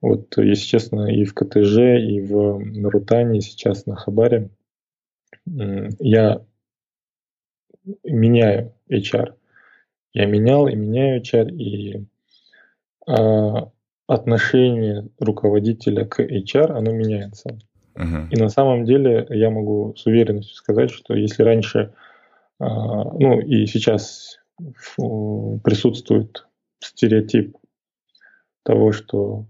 вот, 0.00 0.36
если 0.36 0.66
честно, 0.66 1.10
и 1.10 1.24
в 1.24 1.34
КТЖ, 1.34 1.78
и 1.78 2.20
в 2.20 2.58
Нарутане, 2.58 3.40
сейчас 3.40 3.86
на 3.86 3.96
Хабаре 3.96 4.50
я 5.46 6.44
меняю 8.02 8.74
HR. 8.90 9.34
Я 10.12 10.26
менял 10.26 10.68
и 10.68 10.74
меняю 10.74 11.20
HR, 11.20 11.50
и 11.50 12.06
а, 13.06 13.70
отношение 14.06 15.08
руководителя 15.18 16.04
к 16.04 16.20
HR, 16.20 16.72
оно 16.72 16.92
меняется. 16.92 17.58
И 17.96 18.36
на 18.36 18.48
самом 18.48 18.84
деле 18.84 19.26
я 19.30 19.50
могу 19.50 19.94
с 19.96 20.06
уверенностью 20.06 20.56
сказать, 20.56 20.90
что 20.90 21.14
если 21.14 21.42
раньше, 21.42 21.94
а, 22.58 23.04
ну 23.14 23.40
и 23.40 23.66
сейчас 23.66 24.38
присутствует 24.96 26.46
стереотип 26.80 27.56
того, 28.64 28.92
что 28.92 29.46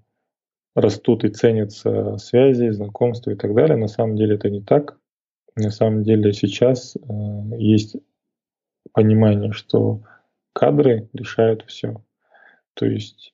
растут 0.74 1.24
и 1.24 1.28
ценятся 1.28 2.18
связи, 2.18 2.70
знакомства 2.70 3.30
и 3.30 3.36
так 3.36 3.54
далее, 3.54 3.76
на 3.76 3.88
самом 3.88 4.16
деле 4.16 4.34
это 4.34 4.50
не 4.50 4.60
так. 4.60 4.98
На 5.56 5.70
самом 5.70 6.02
деле 6.02 6.32
сейчас 6.32 6.96
а, 6.96 7.12
есть 7.56 7.96
понимание, 8.92 9.52
что 9.52 10.02
кадры 10.52 11.08
решают 11.12 11.64
все. 11.66 12.02
То 12.74 12.86
есть 12.86 13.32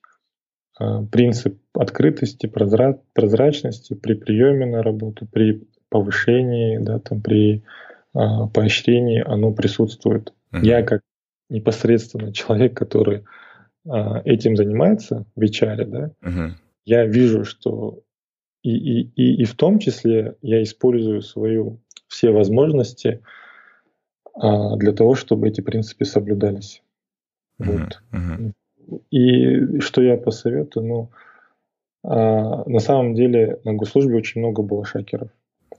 принцип 1.11 1.59
открытости, 1.73 2.47
прозрачности 2.47 3.93
при 3.93 4.13
приеме 4.13 4.65
на 4.65 4.83
работу, 4.83 5.27
при 5.27 5.67
повышении, 5.89 6.77
да, 6.77 6.99
там, 6.99 7.21
при 7.21 7.63
а, 8.13 8.47
поощрении, 8.47 9.21
оно 9.25 9.51
присутствует. 9.51 10.33
Uh-huh. 10.51 10.61
Я 10.63 10.83
как 10.83 11.01
непосредственно 11.49 12.33
человек, 12.33 12.75
который 12.75 13.23
а, 13.87 14.21
этим 14.25 14.55
занимается 14.55 15.25
в 15.35 15.41
HR, 15.41 15.85
да, 15.85 16.11
uh-huh. 16.23 16.51
я 16.85 17.05
вижу, 17.05 17.45
что 17.45 17.99
и, 18.63 18.71
и, 18.71 19.11
и, 19.15 19.41
и 19.41 19.45
в 19.45 19.55
том 19.55 19.79
числе 19.79 20.35
я 20.41 20.61
использую 20.63 21.21
свою 21.21 21.79
все 22.07 22.31
возможности 22.31 23.21
а, 24.33 24.77
для 24.77 24.93
того, 24.93 25.15
чтобы 25.15 25.49
эти 25.49 25.61
принципы 25.61 26.05
соблюдались. 26.05 26.81
Uh-huh. 27.59 27.65
Вот. 27.71 28.01
Uh-huh. 28.11 28.53
И 29.09 29.79
что 29.79 30.01
я 30.01 30.17
посоветую? 30.17 30.85
Ну, 30.85 31.09
а, 32.03 32.67
на 32.69 32.79
самом 32.79 33.13
деле 33.13 33.59
на 33.63 33.73
госслужбе 33.73 34.15
очень 34.15 34.41
много 34.41 34.61
было 34.61 34.85
шакеров. 34.85 35.29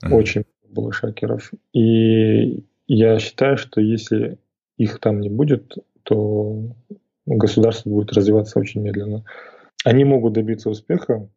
Mm-hmm. 0.03 0.13
Очень 0.13 0.43
много 0.63 0.81
было 0.81 0.93
шакеров. 0.93 1.51
И 1.73 2.63
я 2.87 3.19
считаю, 3.19 3.57
что 3.57 3.81
если 3.81 4.37
их 4.77 4.99
там 4.99 5.19
не 5.19 5.29
будет, 5.29 5.75
то 6.03 6.75
государство 7.25 7.89
будет 7.89 8.13
развиваться 8.13 8.59
очень 8.59 8.81
медленно. 8.81 9.23
Они 9.85 10.03
могут 10.03 10.33
добиться 10.33 10.69
успеха, 10.69 11.27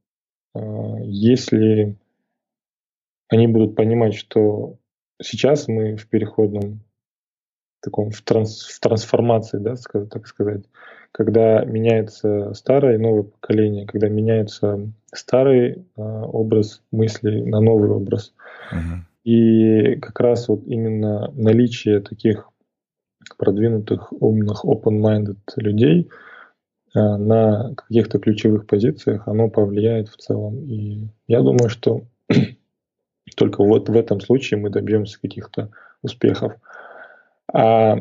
а, 0.54 0.98
если 1.00 1.96
они 3.28 3.48
будут 3.48 3.74
понимать, 3.74 4.14
что 4.14 4.78
сейчас 5.20 5.68
мы 5.68 5.96
в 5.96 6.06
переходном 6.08 6.80
таком 7.80 8.10
в, 8.10 8.22
транс, 8.22 8.62
в 8.62 8.80
трансформации, 8.80 9.58
да, 9.58 9.74
так 10.10 10.26
сказать, 10.26 10.64
когда 11.16 11.64
меняется 11.64 12.52
старое 12.52 12.96
и 12.96 12.98
новое 12.98 13.22
поколение, 13.22 13.86
когда 13.86 14.10
меняется 14.10 14.92
старый 15.14 15.70
э, 15.72 16.02
образ 16.02 16.82
мысли 16.92 17.40
на 17.40 17.60
новый 17.60 17.88
образ. 17.88 18.34
Uh-huh. 18.70 18.98
И 19.24 19.96
как 19.96 20.20
раз 20.20 20.46
вот 20.48 20.64
именно 20.66 21.32
наличие 21.32 22.00
таких 22.00 22.50
продвинутых, 23.38 24.12
умных, 24.12 24.66
open-minded 24.66 25.38
людей 25.56 26.10
э, 26.94 26.98
на 26.98 27.74
каких-то 27.74 28.18
ключевых 28.18 28.66
позициях, 28.66 29.26
оно 29.26 29.48
повлияет 29.48 30.10
в 30.10 30.18
целом. 30.18 30.66
И 30.66 31.08
я 31.28 31.40
думаю, 31.40 31.70
что 31.70 32.02
только 33.36 33.64
вот 33.64 33.88
в 33.88 33.96
этом 33.96 34.20
случае 34.20 34.60
мы 34.60 34.68
добьемся 34.68 35.18
каких-то 35.18 35.70
успехов. 36.02 36.52
А 37.50 38.00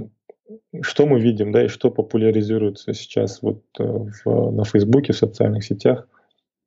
что 0.82 1.06
мы 1.06 1.20
видим, 1.20 1.52
да, 1.52 1.66
и 1.66 1.68
что 1.68 1.90
популяризируется 1.92 2.94
сейчас 2.94 3.42
вот 3.42 3.64
э, 3.80 3.84
в, 3.84 4.52
на 4.52 4.64
Фейсбуке, 4.64 5.14
в 5.14 5.18
социальных 5.18 5.64
сетях, 5.64 6.08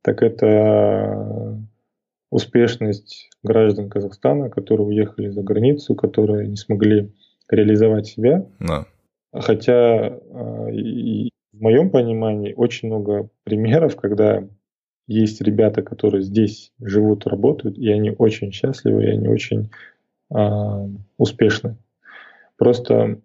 так 0.03 0.23
это 0.23 1.59
успешность 2.31 3.31
граждан 3.43 3.89
Казахстана, 3.89 4.51
которые 4.51 4.87
уехали 4.87 5.29
за 5.29 5.43
границу, 5.43 5.95
которые 5.95 6.49
не 6.49 6.57
смогли 6.57 7.13
реализовать 7.49 8.07
себя. 8.07 8.47
Да. 8.61 8.87
Хотя 9.33 10.07
а, 10.07 10.69
и 10.71 11.31
в 11.53 11.61
моем 11.61 11.91
понимании 11.91 12.55
очень 12.55 12.89
много 12.89 13.29
примеров, 13.45 13.97
когда 13.97 14.45
есть 15.07 15.41
ребята, 15.41 15.83
которые 15.83 16.23
здесь 16.23 16.73
живут, 16.81 17.27
работают, 17.27 17.79
и 17.79 17.91
они 17.91 18.11
очень 18.11 18.53
счастливы, 18.53 19.05
и 19.05 19.11
они 19.11 19.29
очень 19.29 19.71
э, 20.35 20.89
успешны. 21.17 21.79
Просто 22.59 22.95
э, 22.95 23.17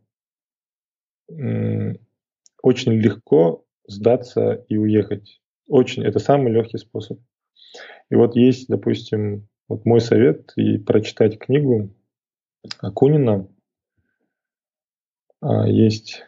очень 1.30 2.94
легко 2.94 3.66
сдаться 3.88 4.66
и 4.70 4.78
уехать. 4.78 5.42
Очень, 5.68 6.04
это 6.04 6.20
самый 6.20 6.52
легкий 6.52 6.78
способ. 6.78 7.20
И 8.10 8.16
вот 8.16 8.36
есть, 8.36 8.68
допустим, 8.68 9.48
вот 9.68 9.86
мой 9.86 10.02
совет 10.02 10.52
и 10.56 10.78
прочитать 10.78 11.40
книгу 11.40 11.90
Акунина. 12.80 13.48
А, 15.42 15.68
есть, 15.68 16.24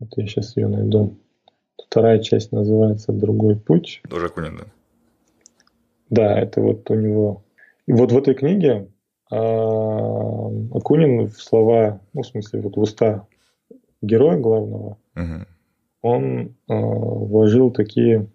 вот 0.00 0.10
я 0.16 0.26
сейчас 0.26 0.56
ее 0.56 0.68
найду. 0.68 1.16
Вторая 1.76 2.18
часть 2.20 2.50
называется 2.50 3.12
«Другой 3.12 3.56
путь». 3.56 4.02
Тоже 4.08 4.26
Акунин, 4.26 4.56
да? 4.56 4.64
Да, 6.10 6.40
это 6.40 6.60
вот 6.60 6.90
у 6.90 6.94
него... 6.94 7.44
И 7.86 7.92
вот 7.92 8.10
в 8.10 8.16
этой 8.16 8.34
книге 8.34 8.88
э, 9.30 9.36
Акунин 9.36 11.28
в 11.28 11.40
слова, 11.40 12.00
ну, 12.12 12.22
в 12.22 12.26
смысле, 12.26 12.62
вот 12.62 12.76
в 12.76 12.80
уста 12.80 13.26
героя 14.06 14.38
главного, 14.38 14.98
угу. 15.14 15.46
он 16.02 16.24
э, 16.40 16.50
вложил 16.68 17.70
такие, 17.70 18.28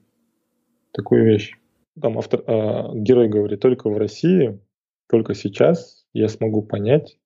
такую 0.91 1.25
вещь. 1.25 1.53
Там 2.01 2.17
автор, 2.17 2.43
э, 2.45 2.95
герой 2.95 3.27
говорит, 3.27 3.59
только 3.59 3.89
в 3.89 3.97
России, 3.97 4.59
только 5.09 5.33
сейчас 5.33 6.05
я 6.13 6.29
смогу 6.29 6.61
понять, 6.61 7.17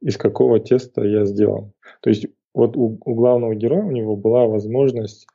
из 0.00 0.16
какого 0.16 0.60
теста 0.60 1.02
я 1.02 1.24
сделан. 1.24 1.72
То 2.00 2.10
есть 2.10 2.26
вот 2.54 2.76
у, 2.76 2.98
у 3.04 3.14
главного 3.14 3.54
героя 3.54 3.84
у 3.84 3.90
него 3.90 4.16
была 4.16 4.46
возможность 4.46 5.26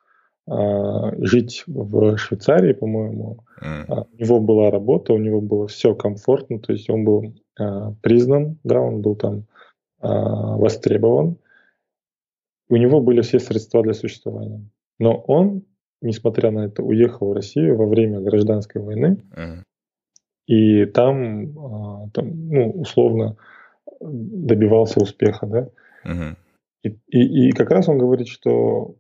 а, 0.48 1.12
жить 1.18 1.64
в 1.66 2.18
Швейцарии, 2.18 2.74
по-моему. 2.74 3.40
Mm. 3.64 4.06
У 4.12 4.24
него 4.24 4.40
была 4.40 4.70
работа, 4.70 5.14
у 5.14 5.18
него 5.18 5.42
было 5.42 5.68
все 5.68 5.96
комфортно, 5.96 6.60
то 6.60 6.74
есть 6.74 6.90
он 6.90 7.04
был 7.04 7.34
признан, 8.02 8.60
да, 8.66 8.82
он 8.82 9.02
был 9.02 9.16
там 9.16 9.46
а, 10.00 10.58
востребован. 10.58 11.38
У 12.70 12.76
него 12.76 13.02
были 13.02 13.22
все 13.22 13.40
средства 13.40 13.84
для 13.84 13.94
существования. 13.94 14.70
Но 15.00 15.16
он, 15.16 15.64
несмотря 16.02 16.52
на 16.52 16.66
это, 16.66 16.84
уехал 16.84 17.30
в 17.30 17.34
Россию 17.34 17.78
во 17.78 17.86
время 17.86 18.20
гражданской 18.20 18.82
войны. 18.82 19.22
Mm. 19.36 19.64
И 20.48 20.86
там, 20.86 21.58
а, 21.58 22.10
там, 22.14 22.50
ну, 22.50 22.72
условно, 22.72 23.38
добивался 24.00 25.02
успеха, 25.02 25.46
да. 25.48 25.70
Mm-hmm. 26.06 26.36
И, 26.84 26.90
и, 27.10 27.48
и 27.48 27.52
как 27.52 27.72
раз 27.72 27.90
он 27.90 27.98
говорит, 27.98 28.28
что 28.28 28.96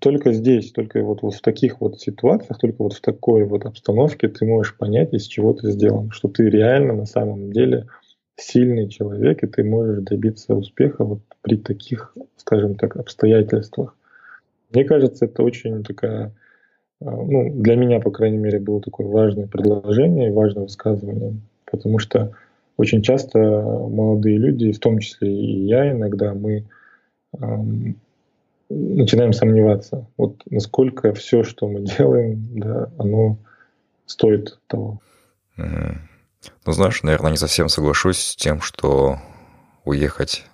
только 0.00 0.32
здесь, 0.32 0.72
только 0.72 1.02
вот, 1.02 1.22
вот 1.22 1.34
в 1.34 1.40
таких 1.40 1.80
вот 1.80 2.00
ситуациях, 2.00 2.58
только 2.58 2.82
вот 2.82 2.92
в 2.92 3.00
такой 3.00 3.44
вот 3.44 3.66
обстановке 3.66 4.28
ты 4.28 4.44
можешь 4.44 4.76
понять, 4.76 5.12
из 5.12 5.26
чего 5.26 5.52
ты 5.52 5.70
сделан, 5.70 6.10
что 6.10 6.28
ты 6.28 6.48
реально 6.48 6.94
на 6.94 7.06
самом 7.06 7.52
деле 7.52 7.86
сильный 8.40 8.88
человек, 8.88 9.42
и 9.42 9.46
ты 9.46 9.64
можешь 9.64 10.02
добиться 10.02 10.54
успеха 10.54 11.04
вот 11.04 11.20
при 11.42 11.56
таких, 11.56 12.14
скажем 12.36 12.74
так, 12.74 12.96
обстоятельствах. 12.96 13.96
Мне 14.72 14.84
кажется, 14.84 15.26
это 15.26 15.42
очень 15.42 15.82
такая, 15.84 16.32
а, 17.00 17.10
ну, 17.10 17.50
для 17.52 17.76
меня, 17.76 18.00
по 18.00 18.10
крайней 18.10 18.38
мере, 18.38 18.58
было 18.58 18.80
такое 18.80 19.06
важное 19.06 19.46
предложение, 19.46 20.32
важное 20.32 20.64
высказывание, 20.64 21.34
потому 21.70 21.98
что 21.98 22.32
очень 22.76 23.02
часто 23.02 23.38
молодые 23.38 24.38
люди, 24.38 24.72
в 24.72 24.78
том 24.78 24.98
числе 24.98 25.32
и 25.32 25.66
я 25.66 25.92
иногда, 25.92 26.34
мы 26.34 26.64
начинаем 28.70 29.32
сомневаться, 29.32 30.06
вот 30.16 30.42
насколько 30.48 31.12
все, 31.12 31.42
что 31.42 31.68
мы 31.68 31.80
делаем, 31.98 32.48
да, 32.54 32.90
оно 32.98 33.36
стоит 34.06 34.58
того. 34.66 35.00
Mm. 35.58 36.09
Ну, 36.64 36.72
знаешь, 36.72 37.02
наверное, 37.02 37.32
не 37.32 37.36
совсем 37.36 37.68
соглашусь 37.68 38.18
с 38.18 38.36
тем, 38.36 38.60
что 38.60 39.18
уехать 39.84 40.44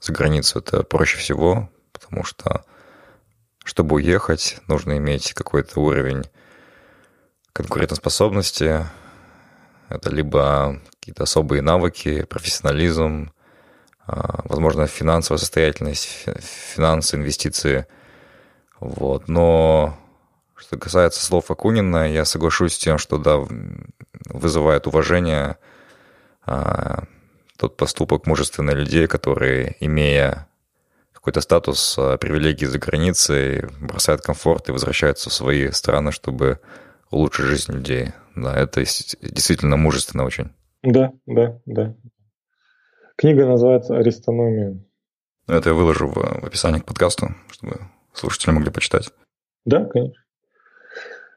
за 0.00 0.12
границу 0.12 0.58
это 0.58 0.82
проще 0.82 1.18
всего, 1.18 1.70
потому 1.92 2.24
что 2.24 2.64
чтобы 3.64 3.96
уехать, 3.96 4.58
нужно 4.66 4.98
иметь 4.98 5.32
какой-то 5.34 5.80
уровень 5.80 6.24
конкурентоспособности. 7.52 8.86
Это 9.88 10.10
либо 10.10 10.80
какие-то 10.98 11.24
особые 11.24 11.62
навыки, 11.62 12.24
профессионализм, 12.24 13.32
а, 14.06 14.40
возможно, 14.44 14.86
финансовая 14.86 15.38
состоятельность, 15.38 16.26
финансы, 16.74 17.16
инвестиции. 17.16 17.86
Вот. 18.80 19.28
Но 19.28 19.96
что 20.62 20.78
касается 20.78 21.24
слов 21.24 21.50
Акунина, 21.50 22.10
я 22.10 22.24
соглашусь 22.24 22.74
с 22.74 22.78
тем, 22.78 22.96
что 22.96 23.18
да, 23.18 23.44
вызывает 24.26 24.86
уважение 24.86 25.58
а, 26.46 27.04
тот 27.58 27.76
поступок 27.76 28.26
мужественных 28.26 28.76
людей, 28.76 29.08
которые, 29.08 29.76
имея 29.80 30.48
какой-то 31.12 31.40
статус, 31.40 31.96
а, 31.98 32.16
привилегии 32.16 32.66
за 32.66 32.78
границей, 32.78 33.64
бросают 33.80 34.22
комфорт 34.22 34.68
и 34.68 34.72
возвращаются 34.72 35.30
в 35.30 35.34
свои 35.34 35.70
страны, 35.72 36.12
чтобы 36.12 36.60
улучшить 37.10 37.46
жизнь 37.46 37.72
людей. 37.72 38.12
Да, 38.36 38.56
это 38.56 38.80
действительно 38.82 39.76
мужественно 39.76 40.24
очень. 40.24 40.52
Да, 40.82 41.12
да, 41.26 41.60
да. 41.66 41.94
Книга 43.16 43.46
называется 43.46 43.96
«Аристономия». 43.96 44.80
Это 45.48 45.70
я 45.70 45.74
выложу 45.74 46.06
в, 46.06 46.14
в 46.14 46.46
описании 46.46 46.78
к 46.78 46.86
подкасту, 46.86 47.34
чтобы 47.50 47.80
слушатели 48.12 48.52
могли 48.52 48.70
почитать. 48.70 49.10
Да, 49.64 49.84
конечно. 49.86 50.21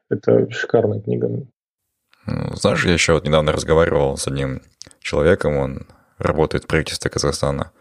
Это 0.09 0.49
шикарная 0.51 1.01
книга. 1.01 1.27
Ну, 1.27 2.55
знаешь, 2.55 2.85
я 2.85 2.93
еще 2.93 3.13
вот 3.13 3.25
недавно 3.25 3.51
разговаривал 3.51 4.17
с 4.17 4.27
одним 4.27 4.61
человеком, 4.99 5.57
он 5.57 5.87
работает 6.17 6.63
в 6.63 6.67
правительстве 6.67 7.11
Казахстана. 7.11 7.71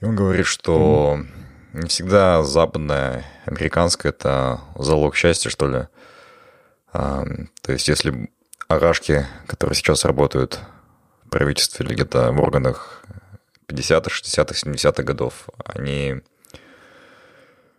И 0.00 0.04
он 0.04 0.16
говорит, 0.16 0.46
что 0.46 1.18
mm-hmm. 1.18 1.82
не 1.82 1.88
всегда 1.88 2.42
западное, 2.42 3.24
американское– 3.46 4.12
это 4.18 4.60
залог 4.76 5.16
счастья, 5.16 5.50
что 5.50 5.68
ли. 5.68 5.88
А, 6.92 7.24
то 7.62 7.72
есть, 7.72 7.88
если 7.88 8.30
арашки, 8.68 9.26
которые 9.46 9.76
сейчас 9.76 10.04
работают 10.04 10.60
правительстве 11.34 11.84
или 11.84 11.94
где-то 11.94 12.30
в 12.30 12.40
органах 12.40 13.02
50-х, 13.66 14.08
60-х, 14.08 14.70
70-х 14.70 15.02
годов, 15.02 15.48
они, 15.64 16.20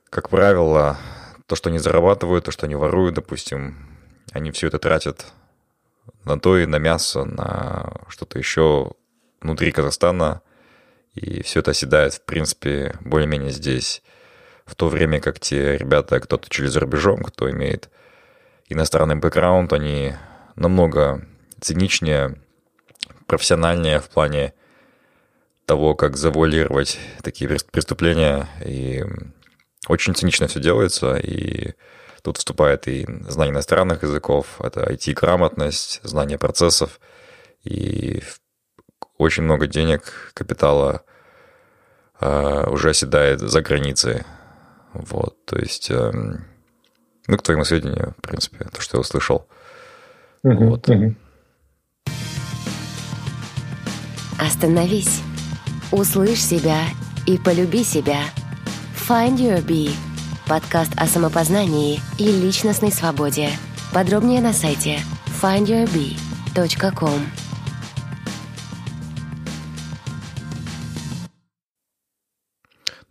как 0.09 0.27
правило, 0.27 0.97
то, 1.47 1.55
что 1.55 1.69
они 1.69 1.79
зарабатывают, 1.79 2.45
то, 2.45 2.51
что 2.51 2.65
они 2.65 2.75
воруют, 2.75 3.15
допустим, 3.15 3.77
они 4.31 4.51
все 4.51 4.67
это 4.67 4.79
тратят 4.79 5.33
на 6.23 6.39
то 6.39 6.57
и 6.57 6.65
на 6.65 6.77
мясо, 6.77 7.23
на 7.23 8.01
что-то 8.09 8.39
еще 8.39 8.91
внутри 9.41 9.71
Казахстана, 9.71 10.41
и 11.13 11.43
все 11.43 11.59
это 11.59 11.71
оседает, 11.71 12.15
в 12.15 12.25
принципе, 12.25 12.95
более-менее 13.01 13.51
здесь. 13.51 14.01
В 14.65 14.75
то 14.75 14.89
время 14.89 15.21
как 15.21 15.39
те 15.39 15.77
ребята, 15.77 16.19
кто 16.19 16.37
учили 16.37 16.67
за 16.67 16.79
рубежом, 16.79 17.21
кто 17.23 17.49
имеет 17.51 17.89
иностранный 18.67 19.15
бэкграунд, 19.15 19.71
они 19.73 20.15
намного 20.55 21.27
циничнее 21.61 22.41
профессиональнее 23.27 23.99
в 23.99 24.09
плане 24.09 24.53
того, 25.65 25.95
как 25.95 26.17
завуалировать 26.17 26.99
такие 27.21 27.49
преступления. 27.71 28.47
И 28.65 29.03
очень 29.87 30.15
цинично 30.15 30.47
все 30.47 30.59
делается, 30.59 31.15
и 31.15 31.73
тут 32.21 32.37
вступает 32.37 32.87
и 32.87 33.05
знание 33.27 33.53
иностранных 33.53 34.03
языков, 34.03 34.59
это 34.59 34.81
IT-грамотность, 34.91 35.99
знание 36.03 36.37
процессов, 36.37 36.99
и 37.63 38.21
очень 39.17 39.43
много 39.43 39.67
денег, 39.67 40.31
капитала 40.33 41.03
э, 42.19 42.69
уже 42.69 42.89
оседает 42.89 43.39
за 43.39 43.61
границей. 43.61 44.23
Вот, 44.93 45.45
то 45.45 45.57
есть, 45.57 45.91
э, 45.91 46.11
ну, 47.27 47.37
к 47.37 47.43
твоему 47.43 47.63
сведению, 47.63 48.15
в 48.17 48.21
принципе, 48.21 48.65
то, 48.65 48.81
что 48.81 48.97
я 48.97 49.01
услышал. 49.01 49.47
Uh-huh, 50.43 50.69
вот. 50.69 50.87
Uh-huh. 50.89 51.15
Остановись. 54.39 55.21
Услышь 55.91 56.43
себя 56.43 56.81
и 57.25 57.37
полюби 57.37 57.83
себя. 57.83 58.19
Find 59.07 59.37
Your 59.37 59.63
Bee. 59.63 59.91
Подкаст 60.47 60.91
о 60.97 61.05
самопознании 61.05 61.99
и 62.17 62.25
личностной 62.25 62.91
свободе. 62.91 63.49
Подробнее 63.93 64.41
на 64.41 64.51
сайте 64.51 64.97
findyourbee.com. 65.43 67.19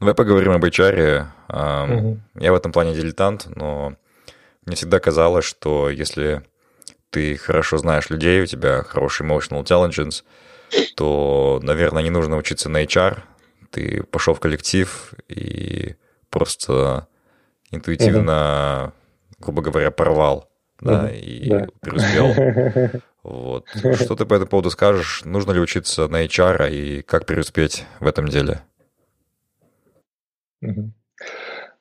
Давай 0.01 0.15
поговорим 0.17 0.51
об 0.51 0.65
HR. 0.65 1.27
Угу. 1.49 2.21
Я 2.41 2.51
в 2.51 2.57
этом 2.57 2.73
плане 2.73 2.93
дилетант, 2.93 3.47
но 3.55 3.95
мне 4.67 4.75
всегда 4.75 4.99
казалось, 4.99 5.45
что 5.45 5.91
если 5.91 6.43
ты 7.11 7.37
хорошо 7.37 7.79
знаешь 7.79 8.11
людей, 8.11 8.43
у 8.43 8.47
тебя 8.47 8.83
хороший 8.83 9.25
emotional 9.25 9.63
intelligence, 9.63 10.25
то, 10.97 11.61
наверное, 11.63 12.03
не 12.03 12.11
нужно 12.11 12.37
учиться 12.37 12.69
на 12.69 12.83
HR. 12.83 13.23
Ты 13.75 14.05
пошел 14.05 14.35
в 14.35 14.41
коллектив 14.41 15.15
и 15.29 15.97
просто 16.31 17.09
интуитивно, 17.73 18.31
uh-huh. 18.31 18.93
грубо 19.41 19.63
говоря, 19.63 19.91
порвал, 19.91 20.49
uh-huh. 20.79 20.87
да, 20.87 21.11
и 21.11 21.49
да. 21.49 21.67
преуспел. 21.81 23.01
Вот. 23.25 23.67
Что 23.71 24.17
ты 24.17 24.27
по 24.27 24.35
этому 24.35 24.51
поводу 24.51 24.69
скажешь? 24.69 25.25
Нужно 25.25 25.53
ли 25.53 25.59
учиться 25.59 26.09
на 26.09 26.27
HR 26.27 26.71
и 26.71 27.01
как 27.01 27.25
преуспеть 27.25 27.87
в 27.99 28.07
этом 28.07 28.29
деле? 28.29 28.61
Uh-huh. 30.63 30.91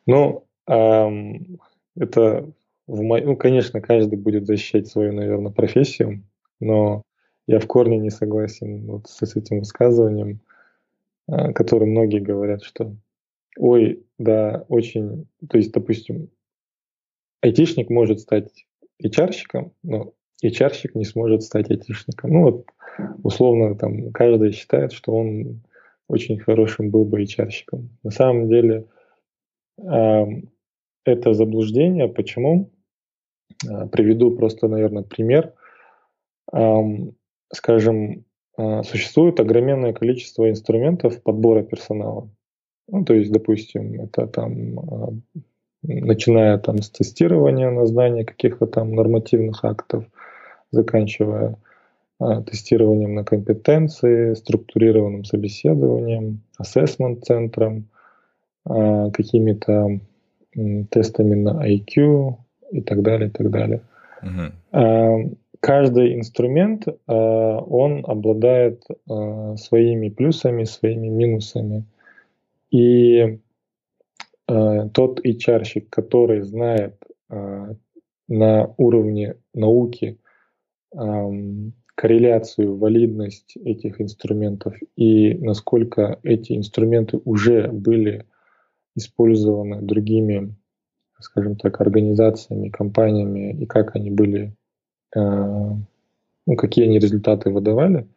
Ну, 0.06 0.48
эм, 0.68 1.60
это 1.98 2.50
в 2.88 3.02
мо... 3.02 3.20
ну, 3.20 3.36
конечно, 3.36 3.82
каждый 3.82 4.18
будет 4.18 4.48
защищать 4.48 4.88
свою, 4.88 5.12
наверное, 5.12 5.52
профессию, 5.52 6.24
но 6.62 7.04
я 7.46 7.60
в 7.60 7.68
корне 7.68 7.98
не 7.98 8.10
согласен 8.10 8.86
вот 8.88 9.08
с 9.10 9.36
этим 9.36 9.60
высказыванием, 9.60 10.40
э, 11.28 11.54
которое 11.54 11.86
многие 11.86 12.20
говорят, 12.20 12.64
что 12.64 12.96
ой, 13.58 14.06
да, 14.18 14.66
очень, 14.70 15.28
то 15.50 15.58
есть, 15.58 15.72
допустим, 15.72 16.30
айтишник 17.42 17.90
может 17.90 18.20
стать 18.20 18.66
HR-щиком, 19.04 19.74
но 19.84 20.14
HR-щик 20.44 20.96
не 20.96 21.06
сможет 21.06 21.44
стать 21.44 21.70
айтишником. 21.70 22.32
Ну 22.32 22.42
вот, 22.44 22.66
условно, 23.24 23.76
там, 23.76 24.12
каждый 24.12 24.52
считает, 24.52 24.92
что 24.92 25.14
он 25.14 25.64
очень 26.08 26.40
хорошим 26.40 26.90
был 26.92 27.06
бы 27.06 27.22
HR-щиком. 27.24 27.90
На 28.04 28.12
самом 28.12 28.50
деле, 28.50 28.88
э, 29.78 30.26
это 31.06 31.34
заблуждение. 31.34 32.08
Почему? 32.08 32.72
Э, 33.68 33.88
приведу 33.88 34.36
просто, 34.36 34.68
наверное, 34.68 35.04
пример. 35.04 35.54
Скажем, 37.52 38.12
э, 38.12 38.24
существует 38.58 39.40
огроменное 39.40 39.94
количество 39.94 40.50
инструментов 40.50 41.22
подбора 41.24 41.64
персонала. 41.64 42.30
Ну, 42.88 43.04
то 43.04 43.14
есть, 43.14 43.32
допустим, 43.32 44.02
это 44.02 44.28
там, 44.28 44.80
э, 44.80 45.42
начиная 45.84 46.58
там 46.58 46.82
с 46.82 46.90
тестирования 46.90 47.72
на 47.72 47.86
знание 47.88 48.26
каких-то 48.26 48.68
там 48.68 48.94
нормативных 48.94 49.64
актов, 49.66 50.06
заканчивая 50.72 51.58
тестированием 52.20 53.16
на 53.16 53.26
компетенции, 53.26 54.34
структурированным 54.34 55.26
собеседованием, 55.26 56.42
ассессмент-центром, 56.58 57.90
какими-то 58.66 60.00
тестами 60.90 61.36
на 61.36 61.68
IQ 61.68 62.36
и 62.72 62.82
так 62.82 63.02
далее, 63.02 63.28
и 63.28 63.32
так 63.32 63.50
далее. 63.50 63.82
Uh-huh. 64.22 65.38
Каждый 65.64 66.16
инструмент, 66.16 66.90
а, 67.08 67.60
он 67.62 68.04
обладает 68.06 68.84
а, 69.10 69.56
своими 69.56 70.10
плюсами, 70.10 70.66
своими 70.66 71.08
минусами. 71.08 71.86
И 72.70 73.40
тот 74.46 75.26
HR-щик, 75.26 75.90
который 75.90 76.42
знает 76.42 77.02
на 77.30 78.74
уровне 78.78 79.36
науки 79.54 80.18
корреляцию, 81.96 82.76
валидность 82.76 83.56
этих 83.56 84.02
инструментов 84.02 84.76
и 84.98 85.36
насколько 85.36 86.20
эти 86.24 86.58
инструменты 86.58 87.22
уже 87.24 87.70
были 87.70 88.26
использованы 88.96 89.82
другими, 89.82 90.56
скажем 91.20 91.56
так, 91.56 91.80
организациями, 91.80 92.70
компаниями, 92.70 93.54
и 93.54 93.66
как 93.66 93.96
они 93.96 94.12
были, 94.12 94.48
э, 94.48 94.63
ну, 95.16 96.56
какие 96.58 96.86
они 96.86 97.00
результаты 97.00 97.50
выдавали, 97.50 98.08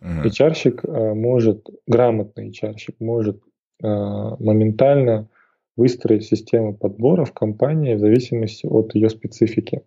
mm-hmm. 0.00 0.24
HR-щик 0.24 0.84
э, 0.84 1.14
может, 1.14 1.68
грамотный 1.86 2.50
HR-щик 2.50 2.96
может 2.98 3.42
э, 3.82 3.86
моментально 3.86 5.28
выстроить 5.76 6.24
систему 6.24 6.74
подбора 6.74 7.24
в 7.24 7.32
компании 7.32 7.94
в 7.94 8.00
зависимости 8.00 8.66
от 8.66 8.94
ее 8.94 9.08
специфики. 9.08 9.82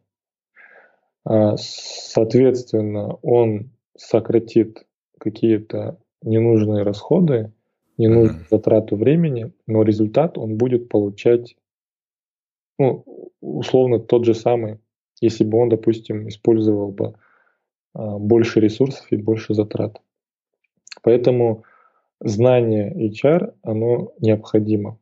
Соответственно, 1.25 3.13
он 3.21 3.69
сократит 3.95 4.85
какие-то 5.19 5.97
ненужные 6.21 6.83
расходы 6.83 7.53
не 7.97 8.07
нужно 8.07 8.37
mm-hmm. 8.37 8.47
затрату 8.49 8.95
времени, 8.95 9.51
но 9.67 9.83
результат 9.83 10.37
он 10.37 10.57
будет 10.57 10.89
получать, 10.89 11.55
ну, 12.79 13.05
условно, 13.41 13.99
тот 13.99 14.25
же 14.25 14.33
самый, 14.33 14.79
если 15.23 15.45
бы 15.45 15.57
он, 15.57 15.69
допустим, 15.69 16.27
использовал 16.27 16.91
бы 16.91 17.15
а, 17.93 18.17
больше 18.17 18.59
ресурсов 18.59 19.05
и 19.09 19.15
больше 19.15 19.53
затрат. 19.53 20.01
Поэтому 21.01 21.63
знание 22.19 22.93
HR, 22.93 23.53
оно 23.63 24.13
необходимо. 24.19 24.99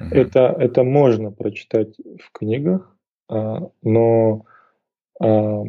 Mm-hmm. 0.00 0.08
Это, 0.12 0.56
это 0.58 0.82
можно 0.82 1.30
прочитать 1.30 1.96
в 1.98 2.32
книгах, 2.32 2.96
а, 3.28 3.70
но 3.82 4.44
а, 5.20 5.62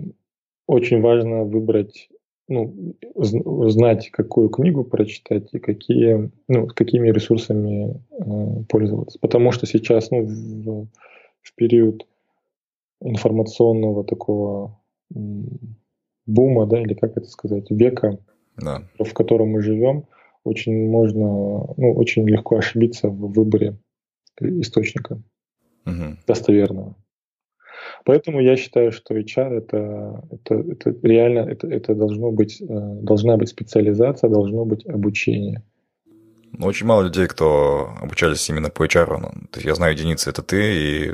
очень 0.67 1.02
важно 1.02 1.43
выбрать 1.43 2.10
ну, 2.47 2.95
знать, 3.13 4.10
какую 4.10 4.50
книгу 4.50 4.84
прочитать 4.84 5.54
и 5.54 5.60
какие, 5.60 6.32
ну, 6.50 6.67
какими 6.67 7.10
ресурсами 7.10 8.04
пользоваться. 8.67 9.19
Потому 9.21 9.54
что 9.54 9.65
сейчас, 9.65 10.12
ну, 10.12 10.26
в, 10.26 10.88
в 11.43 11.56
период 11.56 12.06
информационного 13.02 14.04
такого 14.04 14.80
бума, 16.26 16.66
да, 16.68 16.82
или 16.82 16.94
как 16.94 17.18
это 17.18 17.28
сказать, 17.28 17.70
века, 17.70 18.20
да. 18.58 18.84
в 19.00 19.14
котором 19.14 19.50
мы 19.50 19.62
живем, 19.62 20.06
очень 20.44 20.90
можно, 20.90 21.28
ну, 21.78 21.94
очень 21.96 22.28
легко 22.28 22.58
ошибиться 22.58 23.10
в 23.10 23.32
выборе 23.32 23.78
источника 24.40 25.22
угу. 25.86 26.18
достоверного. 26.28 26.96
Поэтому 28.06 28.40
я 28.40 28.56
считаю, 28.56 28.92
что 28.92 29.18
HR 29.18 29.58
это, 29.58 30.24
это, 30.32 30.56
это 30.56 30.96
реально 31.02 31.40
это, 31.50 31.68
это 31.68 31.96
должно 31.96 32.32
быть, 32.32 32.62
э, 32.62 32.66
должна 32.68 33.38
быть 33.38 33.50
специализация, 33.50 34.30
должно 34.30 34.66
быть 34.66 34.86
обучение. 34.86 35.64
Ну, 36.54 36.68
очень 36.68 36.86
мало 36.86 37.04
людей, 37.04 37.28
кто 37.28 37.92
обучались 38.02 38.50
именно 38.50 38.70
по 38.70 38.86
HR. 38.86 39.18
Ну, 39.18 39.30
то 39.50 39.58
есть 39.58 39.66
я 39.66 39.76
знаю 39.76 39.94
единицы, 39.94 40.30
это 40.30 40.42
ты 40.42 40.58
и 40.58 41.12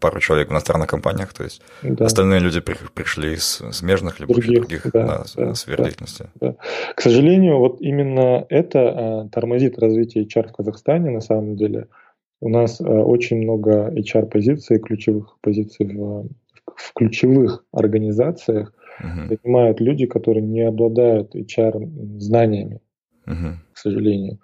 пару 0.00 0.20
человек 0.20 0.48
в 0.48 0.52
иностранных 0.52 0.88
компаниях. 0.88 1.32
То 1.32 1.44
есть 1.44 1.62
да. 1.82 2.04
остальные 2.06 2.40
люди 2.40 2.60
при, 2.60 2.76
пришли 2.94 3.34
из 3.34 3.62
смежных 3.72 4.20
либо 4.20 4.34
других, 4.34 4.60
других 4.60 4.86
да, 4.92 5.24
да, 5.36 5.54
сфер 5.54 5.78
да, 5.78 5.84
деятельности. 5.84 6.26
Да. 6.40 6.56
К 6.94 7.00
сожалению, 7.00 7.58
вот 7.58 7.80
именно 7.80 8.46
это 8.48 8.80
а, 8.80 9.28
тормозит 9.28 9.78
развитие 9.78 10.24
HR 10.24 10.48
в 10.48 10.52
Казахстане 10.52 11.10
на 11.10 11.20
самом 11.20 11.56
деле. 11.56 11.88
У 12.40 12.50
нас 12.50 12.80
э, 12.80 12.84
очень 12.84 13.38
много 13.38 13.90
HR-позиций, 13.92 14.78
ключевых 14.78 15.38
позиций 15.40 15.86
в, 15.86 16.28
в 16.74 16.92
ключевых 16.94 17.64
организациях 17.72 18.74
uh-huh. 19.00 19.28
занимают 19.28 19.80
люди, 19.80 20.04
которые 20.04 20.42
не 20.42 20.60
обладают 20.60 21.34
HR-знаниями, 21.34 22.80
uh-huh. 23.26 23.54
к 23.72 23.78
сожалению. 23.78 24.38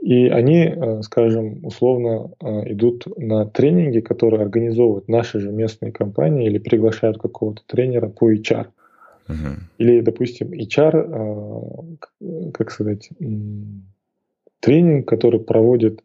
И 0.00 0.28
они, 0.28 0.64
э, 0.64 1.02
скажем, 1.02 1.64
условно 1.64 2.30
э, 2.40 2.72
идут 2.72 3.06
на 3.16 3.46
тренинги, 3.46 4.00
которые 4.00 4.42
организовывают 4.42 5.08
наши 5.08 5.40
же 5.40 5.50
местные 5.50 5.90
компании 5.90 6.46
или 6.46 6.58
приглашают 6.58 7.18
какого-то 7.18 7.62
тренера 7.66 8.08
по 8.08 8.32
HR. 8.32 8.66
Uh-huh. 9.28 9.56
Или, 9.78 10.00
допустим, 10.00 10.52
HR, 10.52 11.98
как 12.52 12.70
сказать, 12.70 13.10
тренинг, 14.60 15.06
который 15.06 15.40
проводит 15.40 16.02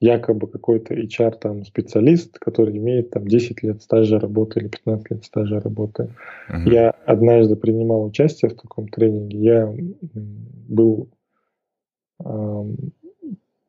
якобы 0.00 0.46
какой-то 0.46 0.94
HR 0.94 1.38
там 1.38 1.64
специалист, 1.64 2.38
который 2.38 2.76
имеет 2.76 3.10
там 3.10 3.26
10 3.26 3.62
лет 3.62 3.82
стажа 3.82 4.20
работы 4.20 4.60
или 4.60 4.68
15 4.68 5.10
лет 5.10 5.24
стажа 5.24 5.60
работы. 5.60 6.10
Uh-huh. 6.50 6.70
Я 6.70 6.90
однажды 7.06 7.56
принимал 7.56 8.04
участие 8.04 8.50
в 8.50 8.54
таком 8.54 8.88
тренинге. 8.88 9.38
Я 9.38 9.74
был 10.68 11.08
э, 11.10 11.15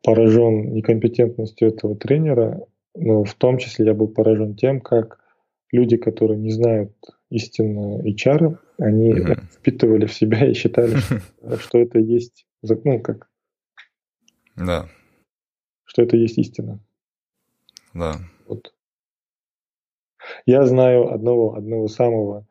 поражен 0.04 0.74
некомпетентностью 0.74 1.70
этого 1.70 1.96
тренера, 1.96 2.66
но 2.96 3.24
в 3.24 3.34
том 3.34 3.58
числе 3.58 3.88
я 3.88 3.94
был 3.94 4.08
поражен 4.08 4.56
тем, 4.56 4.80
как 4.82 5.20
люди, 5.72 5.98
которые 5.98 6.40
не 6.40 6.52
знают 6.52 6.94
истинно 7.30 8.02
HR, 8.02 8.58
они 8.78 9.12
uh-huh. 9.12 9.42
впитывали 9.52 10.06
в 10.06 10.14
себя 10.14 10.50
и 10.50 10.54
считали, 10.54 10.96
что 11.60 11.78
это 11.80 12.00
есть, 12.00 12.46
ну, 12.62 13.02
как... 13.02 13.30
Да 14.56 14.88
что 15.88 16.04
это 16.04 16.16
есть 16.16 16.38
истина. 16.38 16.80
Да. 17.96 18.18
Вот. 18.46 18.74
Я 20.46 20.66
знаю 20.66 21.12
одного, 21.12 21.56
одного 21.56 21.88
самого, 21.88 22.46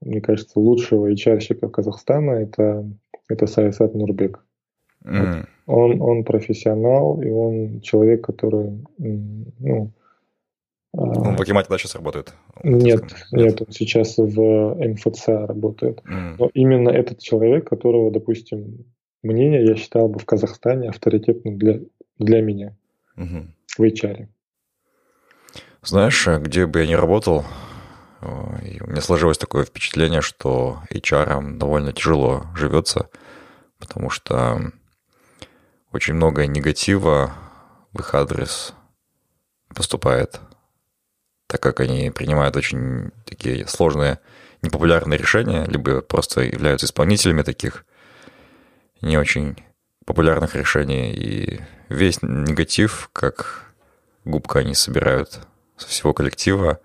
мне 0.00 0.20
кажется, 0.20 0.60
лучшего 0.60 1.10
HR-щика 1.10 1.68
Казахстана, 1.68 2.32
это, 2.32 2.88
это 3.28 3.46
Саясат 3.46 3.94
Нурбек. 3.94 4.44
Mm. 5.04 5.36
Вот. 5.36 5.46
Он, 5.66 6.02
он 6.02 6.24
профессионал, 6.24 7.20
и 7.22 7.30
он 7.30 7.80
человек, 7.80 8.24
который 8.24 8.84
ну, 8.98 9.90
Он 10.92 11.36
в 11.36 11.40
Акимате 11.40 11.68
да, 11.70 11.78
сейчас 11.78 11.94
работает? 11.94 12.34
Нет, 12.62 13.04
нет, 13.32 13.60
он 13.60 13.70
сейчас 13.70 14.16
в 14.18 14.74
МФЦ 14.74 15.28
работает. 15.28 16.02
Mm. 16.04 16.36
Но 16.38 16.50
именно 16.54 16.90
этот 16.90 17.18
человек, 17.20 17.68
которого, 17.68 18.10
допустим, 18.10 18.84
мнение 19.22 19.64
я 19.64 19.74
считал 19.74 20.08
бы 20.08 20.18
в 20.18 20.24
Казахстане 20.26 20.90
авторитетным 20.90 21.58
для, 21.58 21.80
для 22.18 22.42
меня 22.42 22.76
mm-hmm. 23.16 23.46
в 23.78 23.82
HR. 23.82 24.28
Знаешь, 25.82 26.26
где 26.26 26.66
бы 26.66 26.80
я 26.80 26.86
ни 26.86 26.94
работал, 26.94 27.44
у 28.22 28.90
меня 28.90 29.00
сложилось 29.00 29.38
такое 29.38 29.64
впечатление, 29.64 30.22
что 30.22 30.78
HR 30.90 31.58
довольно 31.58 31.92
тяжело 31.92 32.44
живется, 32.54 33.08
потому 33.78 34.08
что 34.08 34.72
очень 35.94 36.14
много 36.14 36.46
негатива 36.46 37.32
в 37.92 38.00
их 38.00 38.14
адрес 38.16 38.74
поступает, 39.68 40.40
так 41.46 41.62
как 41.62 41.78
они 41.78 42.10
принимают 42.10 42.56
очень 42.56 43.12
такие 43.24 43.68
сложные, 43.68 44.18
непопулярные 44.60 45.18
решения, 45.18 45.64
либо 45.66 46.00
просто 46.00 46.40
являются 46.40 46.86
исполнителями 46.86 47.42
таких 47.42 47.86
не 49.02 49.16
очень 49.16 49.56
популярных 50.04 50.56
решений, 50.56 51.12
и 51.12 51.60
весь 51.88 52.20
негатив, 52.22 53.08
как 53.12 53.72
губка, 54.24 54.58
они 54.58 54.74
собирают 54.74 55.46
со 55.76 55.86
всего 55.86 56.12
коллектива. 56.12 56.80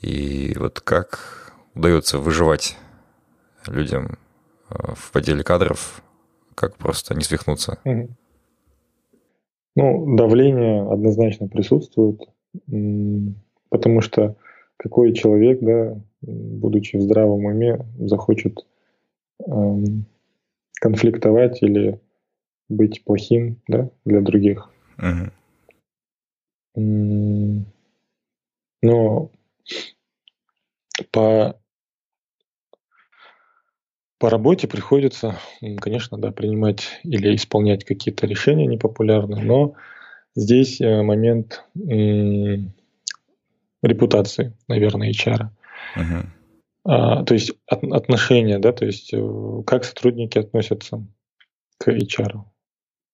И 0.00 0.54
вот 0.56 0.80
как 0.80 1.52
удается 1.74 2.18
выживать 2.18 2.76
людям 3.66 4.16
э, 4.68 4.94
в 4.94 5.16
отделе 5.16 5.42
кадров, 5.42 6.02
как 6.60 6.76
просто 6.76 7.14
не 7.14 7.22
свихнуться? 7.22 7.78
Ну, 9.76 10.16
давление 10.16 10.82
однозначно 10.92 11.48
присутствует, 11.48 12.20
потому 13.70 14.02
что 14.02 14.36
какой 14.76 15.14
человек, 15.14 15.60
да, 15.60 15.98
будучи 16.20 16.96
в 16.96 17.02
здравом 17.02 17.46
уме, 17.46 17.78
захочет 17.98 18.66
эм, 19.46 20.04
конфликтовать 20.80 21.62
или 21.62 21.98
быть 22.68 23.04
плохим 23.04 23.62
да, 23.66 23.88
для 24.04 24.20
других. 24.20 24.70
Uh-huh. 24.98 25.30
Но 28.82 29.30
по, 31.10 31.58
по 34.20 34.28
работе 34.28 34.68
приходится, 34.68 35.36
конечно, 35.80 36.18
да, 36.18 36.30
принимать 36.30 37.00
или 37.04 37.34
исполнять 37.34 37.84
какие-то 37.84 38.26
решения 38.26 38.66
непопулярные, 38.66 39.42
но 39.42 39.72
здесь 40.36 40.78
э, 40.78 41.02
момент 41.02 41.64
репутации, 43.82 44.52
наверное, 44.68 45.10
HR. 45.10 45.48
Uh-huh. 45.96 46.26
А, 46.84 47.24
то 47.24 47.32
есть 47.32 47.52
от, 47.66 47.82
отношения, 47.84 48.58
да, 48.58 48.72
то 48.72 48.84
есть 48.84 49.14
э, 49.14 49.62
как 49.66 49.84
сотрудники 49.84 50.36
относятся 50.36 51.02
к 51.78 51.88
HR. 51.88 52.42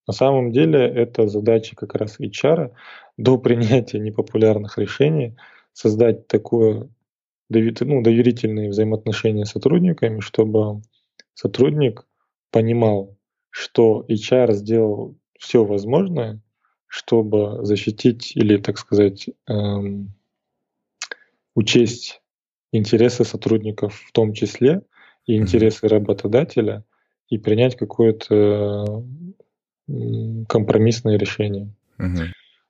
На 0.08 0.12
самом 0.12 0.50
деле 0.50 0.80
это 0.80 1.28
задача 1.28 1.76
как 1.76 1.94
раз 1.94 2.18
HR 2.18 2.72
до 3.16 3.38
принятия 3.38 4.00
непопулярных 4.00 4.76
решений 4.76 5.36
создать 5.72 6.26
такое 6.26 6.88
ну, 7.48 8.02
доверительные 8.02 8.70
взаимоотношения 8.70 9.44
с 9.44 9.52
сотрудниками, 9.52 10.18
чтобы 10.18 10.82
сотрудник 11.36 12.06
понимал, 12.50 13.16
что 13.50 14.04
HR 14.08 14.52
сделал 14.54 15.16
все 15.38 15.64
возможное, 15.64 16.40
чтобы 16.86 17.64
защитить 17.64 18.34
или, 18.34 18.56
так 18.56 18.78
сказать, 18.78 19.28
эм, 19.46 20.12
учесть 21.54 22.22
интересы 22.72 23.24
сотрудников 23.24 23.94
в 23.94 24.12
том 24.12 24.32
числе 24.32 24.82
и 25.26 25.36
интересы 25.36 25.88
работодателя 25.88 26.84
и 27.28 27.38
принять 27.38 27.76
какое-то 27.76 29.04
компромиссное 30.48 31.18
решение. 31.18 31.68
Угу. 31.98 32.22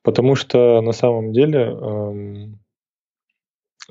Потому 0.03 0.35
что 0.35 0.81
на 0.81 0.93
самом 0.93 1.33
деле 1.33 1.61
эм, 1.61 2.59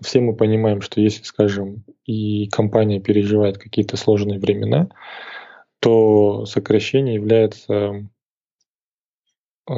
все 0.01 0.19
мы 0.21 0.35
понимаем, 0.35 0.81
что 0.81 1.01
если, 1.01 1.23
скажем, 1.23 1.83
и 2.05 2.47
компания 2.49 2.99
переживает 2.99 3.57
какие-то 3.57 3.97
сложные 3.97 4.39
времена, 4.39 4.89
то 5.79 6.45
сокращение 6.45 7.15
является 7.15 8.07
э, 9.69 9.73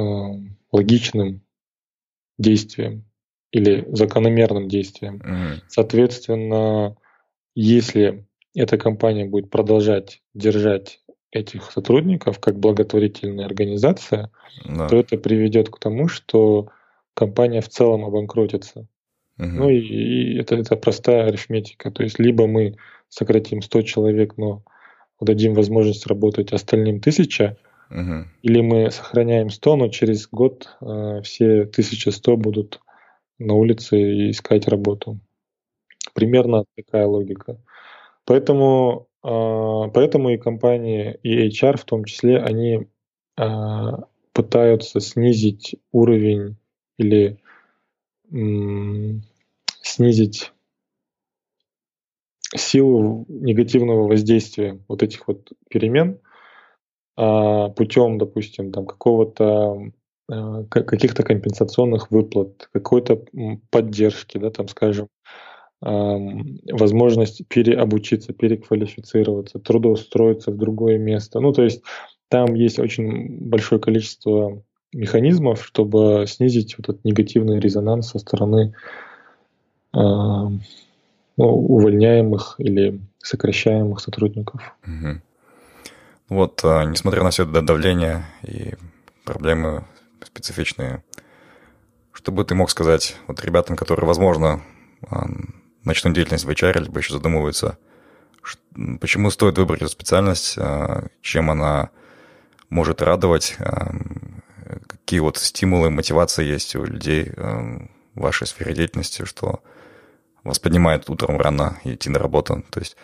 логичным 0.72 1.42
действием 2.38 3.04
или 3.50 3.86
закономерным 3.92 4.68
действием. 4.68 5.16
Mm-hmm. 5.16 5.62
Соответственно, 5.68 6.96
если 7.54 8.26
эта 8.54 8.76
компания 8.78 9.24
будет 9.24 9.50
продолжать 9.50 10.22
держать 10.34 11.00
этих 11.30 11.70
сотрудников 11.70 12.40
как 12.40 12.58
благотворительная 12.58 13.46
организация, 13.46 14.30
да. 14.64 14.88
то 14.88 14.96
это 14.96 15.18
приведет 15.18 15.68
к 15.68 15.78
тому, 15.78 16.08
что 16.08 16.68
компания 17.14 17.60
в 17.60 17.68
целом 17.68 18.04
обанкротится. 18.04 18.86
Угу. 19.38 19.48
Ну 19.48 19.70
и, 19.70 19.78
и 19.78 20.38
это, 20.38 20.56
это 20.56 20.76
простая 20.76 21.26
арифметика. 21.26 21.90
То 21.90 22.02
есть 22.02 22.18
либо 22.18 22.46
мы 22.46 22.76
сократим 23.08 23.62
100 23.62 23.82
человек, 23.82 24.36
но 24.36 24.62
дадим 25.20 25.54
возможность 25.54 26.06
работать 26.06 26.52
остальным 26.52 26.96
1000, 26.96 27.56
угу. 27.90 28.24
или 28.42 28.60
мы 28.60 28.90
сохраняем 28.90 29.50
100, 29.50 29.76
но 29.76 29.88
через 29.88 30.28
год 30.28 30.76
э, 30.80 31.20
все 31.22 31.62
1100 31.62 32.36
будут 32.36 32.80
на 33.38 33.54
улице 33.54 34.00
и 34.00 34.30
искать 34.30 34.68
работу. 34.68 35.20
Примерно 36.14 36.64
такая 36.76 37.06
логика. 37.06 37.60
Поэтому 38.24 39.08
а, 39.22 39.88
поэтому 39.88 40.30
и 40.30 40.38
компании, 40.38 41.18
и 41.22 41.48
HR 41.48 41.76
в 41.76 41.84
том 41.84 42.04
числе, 42.04 42.38
они 42.38 42.86
а, 43.36 44.04
пытаются 44.32 45.00
снизить 45.00 45.76
уровень 45.92 46.56
или 46.98 47.38
снизить 49.82 50.52
силу 52.56 53.26
негативного 53.28 54.08
воздействия 54.08 54.80
вот 54.88 55.02
этих 55.02 55.28
вот 55.28 55.52
перемен 55.68 56.20
а, 57.16 57.68
путем, 57.70 58.18
допустим, 58.18 58.72
там 58.72 58.86
какого-то 58.86 59.92
каких-то 60.68 61.22
компенсационных 61.22 62.10
выплат, 62.10 62.68
какой-то 62.72 63.24
поддержки, 63.70 64.36
да, 64.36 64.50
там, 64.50 64.68
скажем, 64.68 65.08
возможность 65.80 67.46
переобучиться, 67.48 68.34
переквалифицироваться, 68.34 69.58
трудоустроиться 69.58 70.50
в 70.50 70.56
другое 70.56 70.98
место. 70.98 71.40
Ну, 71.40 71.52
то 71.52 71.62
есть 71.62 71.82
там 72.28 72.54
есть 72.54 72.78
очень 72.78 73.48
большое 73.48 73.80
количество 73.80 74.62
механизмов, 74.92 75.64
чтобы 75.64 76.24
снизить 76.26 76.76
вот 76.78 76.88
этот 76.88 77.04
негативный 77.04 77.60
резонанс 77.60 78.10
со 78.10 78.18
стороны 78.18 78.74
э, 79.94 79.98
ну, 79.98 80.58
увольняемых 81.36 82.56
или 82.58 83.00
сокращаемых 83.22 84.00
сотрудников. 84.00 84.60
Угу. 84.86 85.20
Вот, 86.30 86.60
а, 86.64 86.84
несмотря 86.84 87.22
на 87.22 87.30
все 87.30 87.44
это 87.44 87.62
давление 87.62 88.24
и 88.42 88.74
проблемы 89.24 89.84
специфичные, 90.24 91.02
что 92.12 92.32
бы 92.32 92.44
ты 92.44 92.54
мог 92.54 92.70
сказать 92.70 93.16
вот 93.28 93.42
ребятам, 93.44 93.76
которые, 93.76 94.06
возможно, 94.06 94.62
начнут 95.84 96.14
деятельность 96.14 96.44
в 96.44 96.50
HR, 96.50 96.82
либо 96.82 96.98
еще 96.98 97.12
задумываются, 97.12 97.78
почему 99.00 99.30
стоит 99.30 99.58
выбрать 99.58 99.82
эту 99.82 99.90
специальность, 99.90 100.56
а, 100.58 101.06
чем 101.22 101.50
она 101.50 101.90
может 102.70 103.02
радовать, 103.02 103.56
а, 103.58 103.94
какие 105.08 105.20
вот 105.20 105.38
стимулы, 105.38 105.88
мотивации 105.88 106.44
есть 106.44 106.76
у 106.76 106.84
людей 106.84 107.30
а, 107.38 107.80
в 108.14 108.20
вашей 108.20 108.46
сфере 108.46 108.74
деятельности, 108.74 109.24
что 109.24 109.60
вас 110.44 110.58
поднимает 110.58 111.08
утром 111.08 111.38
рано 111.38 111.78
идти 111.84 112.10
на 112.10 112.18
работу. 112.18 112.62
То 112.70 112.80
есть 112.80 112.94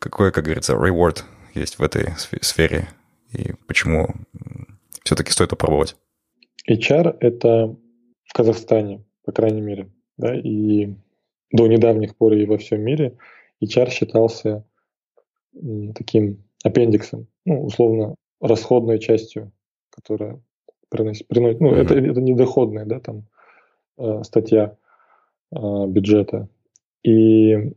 какой, 0.00 0.32
как 0.32 0.46
говорится, 0.46 0.72
reward 0.72 1.22
есть 1.54 1.78
в 1.78 1.82
этой 1.84 2.08
сфере 2.40 2.88
и 3.30 3.52
почему 3.68 4.08
все-таки 5.04 5.30
стоит 5.30 5.50
попробовать? 5.50 5.94
HR— 6.68 7.18
это 7.20 7.76
в 8.24 8.32
Казахстане, 8.32 9.04
по 9.24 9.30
крайней 9.30 9.60
мере, 9.60 9.92
да, 10.16 10.34
и 10.34 10.96
до 11.52 11.68
недавних 11.68 12.16
пор 12.16 12.32
и 12.32 12.46
во 12.46 12.58
всем 12.58 12.80
мире 12.80 13.16
HR 13.62 13.90
считался 13.90 14.66
таким 15.94 16.42
аппендиксом, 16.64 17.28
ну, 17.44 17.64
условно, 17.64 18.16
расходной 18.40 18.98
частью, 18.98 19.52
которая 19.90 20.42
приносит, 20.94 21.26
приносит 21.26 21.60
ну, 21.60 21.72
mm-hmm. 21.72 21.82
это, 21.82 21.94
это 21.94 22.20
недоходная, 22.20 22.86
да, 22.86 23.00
там, 23.00 23.24
э, 23.98 24.22
статья 24.22 24.76
э, 25.52 25.56
бюджета. 25.88 26.48
И 27.02 27.52
э, 27.52 27.70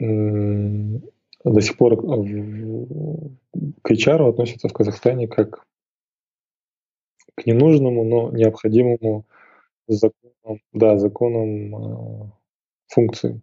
до 0.00 1.60
сих 1.60 1.76
пор 1.76 1.94
в, 1.96 2.86
к 3.82 3.90
HR 3.90 4.28
относятся 4.28 4.68
в 4.68 4.72
Казахстане 4.72 5.28
как 5.28 5.64
к 7.36 7.46
ненужному, 7.46 8.04
но 8.04 8.30
необходимому 8.30 9.24
закону 9.86 10.58
да, 10.72 10.98
законом 10.98 11.76
э, 11.76 12.30
функции. 12.88 13.40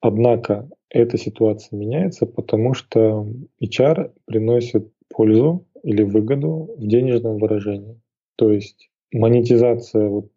Однако 0.00 0.68
эта 0.90 1.16
ситуация 1.16 1.76
меняется, 1.76 2.26
потому 2.26 2.74
что 2.74 3.26
HR 3.62 4.12
приносит 4.26 4.92
пользу 5.08 5.66
или 5.84 6.02
выгоду 6.02 6.74
в 6.78 6.86
денежном 6.86 7.38
выражении. 7.38 8.00
То 8.36 8.50
есть 8.50 8.90
монетизация 9.12 10.08
вот 10.08 10.30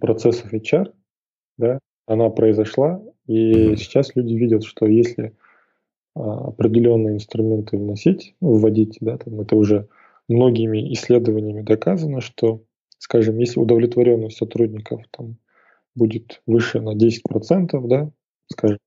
процессов 0.00 0.52
HR, 0.52 0.92
да, 1.56 1.78
она 2.06 2.28
произошла, 2.30 3.02
и 3.26 3.76
сейчас 3.76 4.14
люди 4.14 4.34
видят, 4.34 4.64
что 4.64 4.86
если 4.86 5.34
а, 6.14 6.48
определенные 6.48 7.16
инструменты 7.16 7.76
вносить, 7.78 8.34
ну, 8.40 8.54
вводить, 8.54 8.98
да, 9.00 9.18
там 9.18 9.40
это 9.40 9.56
уже 9.56 9.88
многими 10.28 10.92
исследованиями 10.92 11.62
доказано, 11.62 12.20
что, 12.20 12.62
скажем, 12.98 13.38
если 13.38 13.60
удовлетворенность 13.60 14.36
сотрудников 14.36 15.02
там 15.10 15.36
будет 15.94 16.42
выше 16.46 16.80
на 16.80 16.94
10%, 16.94 17.86
да, 17.88 18.10
скажем, 18.52 18.78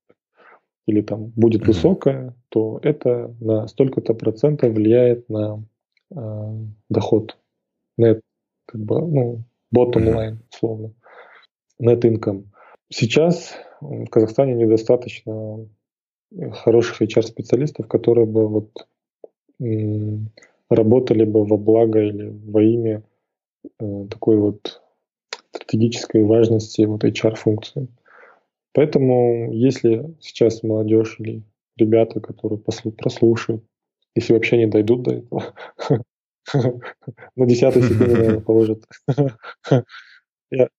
или 0.88 1.02
там 1.02 1.28
будет 1.36 1.66
высокая, 1.66 2.36
то 2.50 2.80
это 2.84 3.36
на 3.40 3.68
столько-то 3.68 4.14
процентов 4.14 4.74
влияет 4.74 5.30
на 5.30 5.64
э, 6.12 6.57
доход, 6.89 7.38
net, 7.99 8.22
как 8.66 8.82
бы, 8.82 9.01
ну, 9.01 9.43
bottom 9.76 10.14
line, 10.14 10.38
условно, 10.51 10.93
net 11.82 12.01
income. 12.01 12.45
Сейчас 12.89 13.55
в 13.80 14.07
Казахстане 14.07 14.53
недостаточно 14.53 15.68
хороших 16.53 17.01
HR-специалистов, 17.01 17.88
которые 17.88 18.26
бы 18.26 18.47
вот 18.47 18.88
работали 20.70 21.26
бы 21.26 21.45
во 21.45 21.57
благо 21.57 21.99
или 22.01 22.30
во 22.30 22.64
имя 22.64 23.03
э, 23.80 24.07
такой 24.09 24.38
вот 24.38 24.82
стратегической 25.51 26.24
важности 26.24 26.84
вот 26.84 27.03
HR-функции. 27.03 27.88
Поэтому 28.74 29.51
если 29.51 30.16
сейчас 30.22 30.64
молодежь 30.64 31.18
или 31.20 31.43
ребята, 31.78 32.22
которые 32.22 32.59
послу, 32.59 32.91
прослушают, 32.91 33.64
если 34.16 34.34
вообще 34.34 34.57
не 34.57 34.68
дойдут 34.68 35.03
до 35.03 35.14
этого, 35.16 35.53
на 37.36 37.45
десятой 37.45 37.84
секунде, 37.84 38.14
наверное, 38.14 38.41
положат. 38.41 38.84
Я 40.51 40.70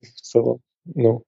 в 0.00 0.20
целом, 0.20 0.60
ну, 0.94 1.24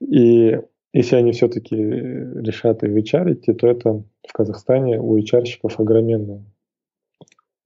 и 0.00 0.58
если 0.92 1.16
они 1.16 1.32
все-таки 1.32 1.76
решат 1.76 2.82
и 2.82 2.88
HR 2.88 3.34
то 3.54 3.68
это 3.68 4.02
в 4.26 4.32
Казахстане 4.32 5.00
у 5.00 5.16
HR-щиков 5.18 5.78
огроменный, 5.78 6.44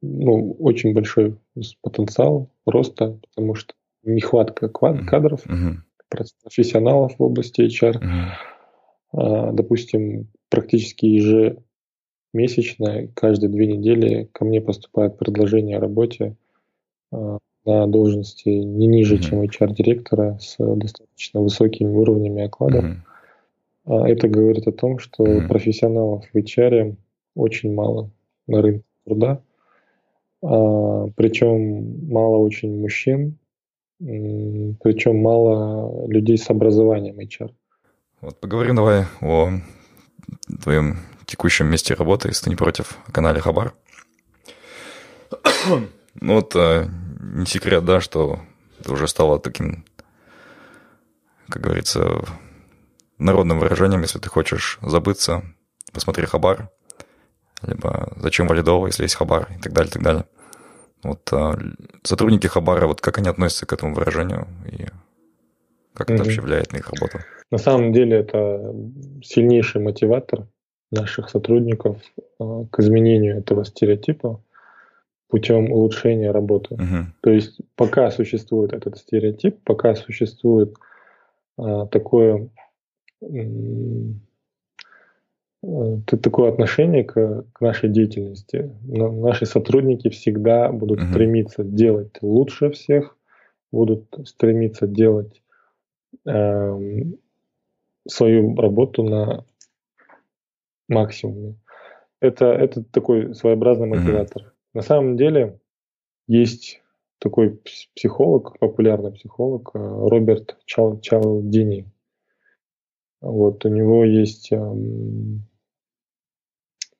ну, 0.02 0.52
очень 0.58 0.92
большой 0.92 1.38
потенциал 1.80 2.50
роста, 2.66 3.18
потому 3.28 3.54
что 3.54 3.74
нехватка 4.02 4.68
кадров, 4.68 5.46
mm-hmm. 5.46 5.76
профессионалов 6.42 7.14
в 7.18 7.22
области 7.22 7.62
HR. 7.62 8.02
Mm-hmm. 8.02 8.28
А, 9.12 9.52
допустим, 9.52 10.28
практически 10.50 11.06
ежемесячно, 12.32 13.08
каждые 13.14 13.50
две 13.50 13.66
недели 13.66 14.28
ко 14.32 14.44
мне 14.44 14.60
поступает 14.60 15.18
предложение 15.18 15.76
о 15.76 15.80
работе 15.80 16.36
а, 17.10 17.38
на 17.64 17.86
должности 17.86 18.48
не 18.48 18.86
ниже, 18.86 19.16
mm-hmm. 19.16 19.20
чем 19.20 19.42
HR-директора 19.42 20.38
с 20.40 20.56
достаточно 20.58 21.40
высокими 21.40 21.94
уровнями 21.94 22.44
окладов. 22.44 22.84
Mm-hmm. 22.84 24.06
Это 24.06 24.28
говорит 24.28 24.66
о 24.66 24.72
том, 24.72 24.98
что 24.98 25.24
mm-hmm. 25.24 25.48
профессионалов 25.48 26.24
в 26.32 26.36
HR 26.36 26.96
очень 27.34 27.72
мало 27.72 28.10
на 28.46 28.62
рынке 28.62 28.84
труда. 29.04 29.40
А, 30.42 31.06
причем 31.14 32.08
мало 32.08 32.38
очень 32.38 32.80
мужчин, 32.80 33.38
причем 33.98 35.18
мало 35.18 36.08
людей 36.08 36.36
с 36.36 36.50
образованием 36.50 37.20
HR. 37.20 37.52
Вот 38.20 38.40
поговорим 38.40 38.76
давай 38.76 39.04
о 39.20 39.50
твоем 40.62 40.96
текущем 41.32 41.66
месте 41.66 41.94
работы, 41.94 42.28
если 42.28 42.44
ты 42.44 42.50
не 42.50 42.56
против, 42.56 42.98
о 43.06 43.12
канале 43.12 43.40
Хабар. 43.40 43.72
ну 46.20 46.34
вот 46.34 46.54
э, 46.54 46.86
не 47.20 47.46
секрет, 47.46 47.84
да, 47.86 48.00
что 48.00 48.40
ты 48.84 48.92
уже 48.92 49.08
стала 49.08 49.38
таким, 49.38 49.86
как 51.48 51.62
говорится, 51.62 52.22
народным 53.18 53.60
выражением, 53.60 54.02
если 54.02 54.18
ты 54.18 54.28
хочешь 54.28 54.78
забыться, 54.82 55.42
посмотри 55.92 56.26
Хабар, 56.26 56.68
либо 57.62 58.12
зачем 58.16 58.46
валидово, 58.46 58.88
если 58.88 59.04
есть 59.04 59.14
Хабар 59.14 59.48
и 59.58 59.62
так 59.62 59.72
далее, 59.72 59.88
и 59.88 59.92
так 59.92 60.02
далее. 60.02 60.24
Вот 61.02 61.32
а, 61.32 61.58
сотрудники 62.02 62.46
Хабара, 62.46 62.86
вот 62.86 63.00
как 63.00 63.18
они 63.18 63.28
относятся 63.30 63.64
к 63.64 63.72
этому 63.72 63.94
выражению 63.94 64.48
и 64.70 64.86
как 65.94 66.10
mm-hmm. 66.10 66.14
это 66.14 66.24
вообще 66.24 66.40
влияет 66.42 66.72
на 66.72 66.76
их 66.76 66.90
работу? 66.90 67.20
На 67.50 67.58
самом 67.58 67.92
деле 67.92 68.18
это 68.18 68.74
сильнейший 69.22 69.80
мотиватор 69.80 70.46
наших 70.92 71.30
сотрудников 71.30 72.00
а, 72.38 72.64
к 72.70 72.78
изменению 72.80 73.38
этого 73.38 73.64
стереотипа 73.64 74.40
путем 75.28 75.72
улучшения 75.72 76.30
работы. 76.30 76.74
Uh-huh. 76.74 77.04
То 77.22 77.30
есть 77.30 77.58
пока 77.74 78.10
существует 78.10 78.72
этот 78.72 78.98
стереотип, 78.98 79.58
пока 79.64 79.94
существует 79.94 80.74
а, 81.58 81.86
такое 81.86 82.50
Э, 85.64 85.98
такое 86.06 86.50
отношение 86.50 87.04
к, 87.04 87.44
к 87.52 87.60
нашей 87.60 87.88
деятельности. 87.88 88.74
Но 88.82 89.12
наши 89.12 89.46
сотрудники 89.46 90.08
всегда 90.08 90.72
будут 90.72 91.00
uh-huh. 91.00 91.10
стремиться 91.10 91.62
делать 91.62 92.18
лучше 92.20 92.70
всех, 92.70 93.16
будут 93.70 94.06
стремиться 94.24 94.86
делать 94.86 95.40
э, 96.26 96.78
свою 98.08 98.56
работу 98.56 99.04
на 99.04 99.44
максимуме. 100.92 101.56
Это, 102.20 102.46
это 102.46 102.84
такой 102.84 103.34
своеобразный 103.34 103.88
мотиватор. 103.88 104.42
Uh-huh. 104.42 104.52
На 104.74 104.82
самом 104.82 105.16
деле 105.16 105.58
есть 106.26 106.80
такой 107.18 107.60
психолог, 107.94 108.58
популярный 108.58 109.12
психолог 109.12 109.70
э, 109.74 109.78
Роберт 109.78 110.58
Чал, 110.64 111.00
Чалдини. 111.00 111.90
Вот 113.20 113.64
у 113.64 113.68
него 113.68 114.04
есть 114.04 114.50
эм, 114.52 115.46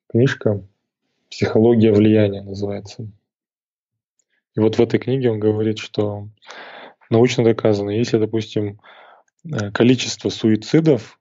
книжка 0.09 0.65
«Психология 1.29 1.93
влияния» 1.93 2.43
называется. 2.43 3.11
И 4.55 4.61
вот 4.61 4.77
в 4.77 4.81
этой 4.81 5.01
книге 5.01 5.31
он 5.31 5.41
говорит, 5.41 5.79
что 5.79 6.29
научно 7.11 7.43
доказано, 7.43 7.91
если, 7.91 8.19
допустим, 8.19 8.81
э, 9.45 9.73
количество 9.73 10.29
суицидов, 10.29 11.19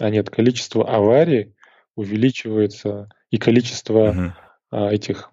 а 0.00 0.10
нет, 0.10 0.28
количество 0.28 0.86
аварий 0.86 1.53
увеличивается, 1.96 3.08
и 3.30 3.38
количество 3.38 4.34
uh-huh. 4.72 4.90
этих 4.90 5.30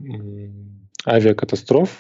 авиакатастроф 1.05 1.99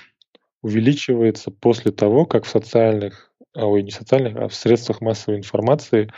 увеличивается 0.61 1.51
после 1.51 1.91
того, 1.91 2.25
как 2.25 2.45
в 2.45 2.49
социальных, 2.49 3.31
а, 3.55 3.65
ой, 3.65 3.83
не 3.83 3.91
социальных, 3.91 4.35
а 4.35 4.47
в 4.47 4.53
средствах 4.53 5.01
массовой 5.01 5.37
информации 5.37 6.11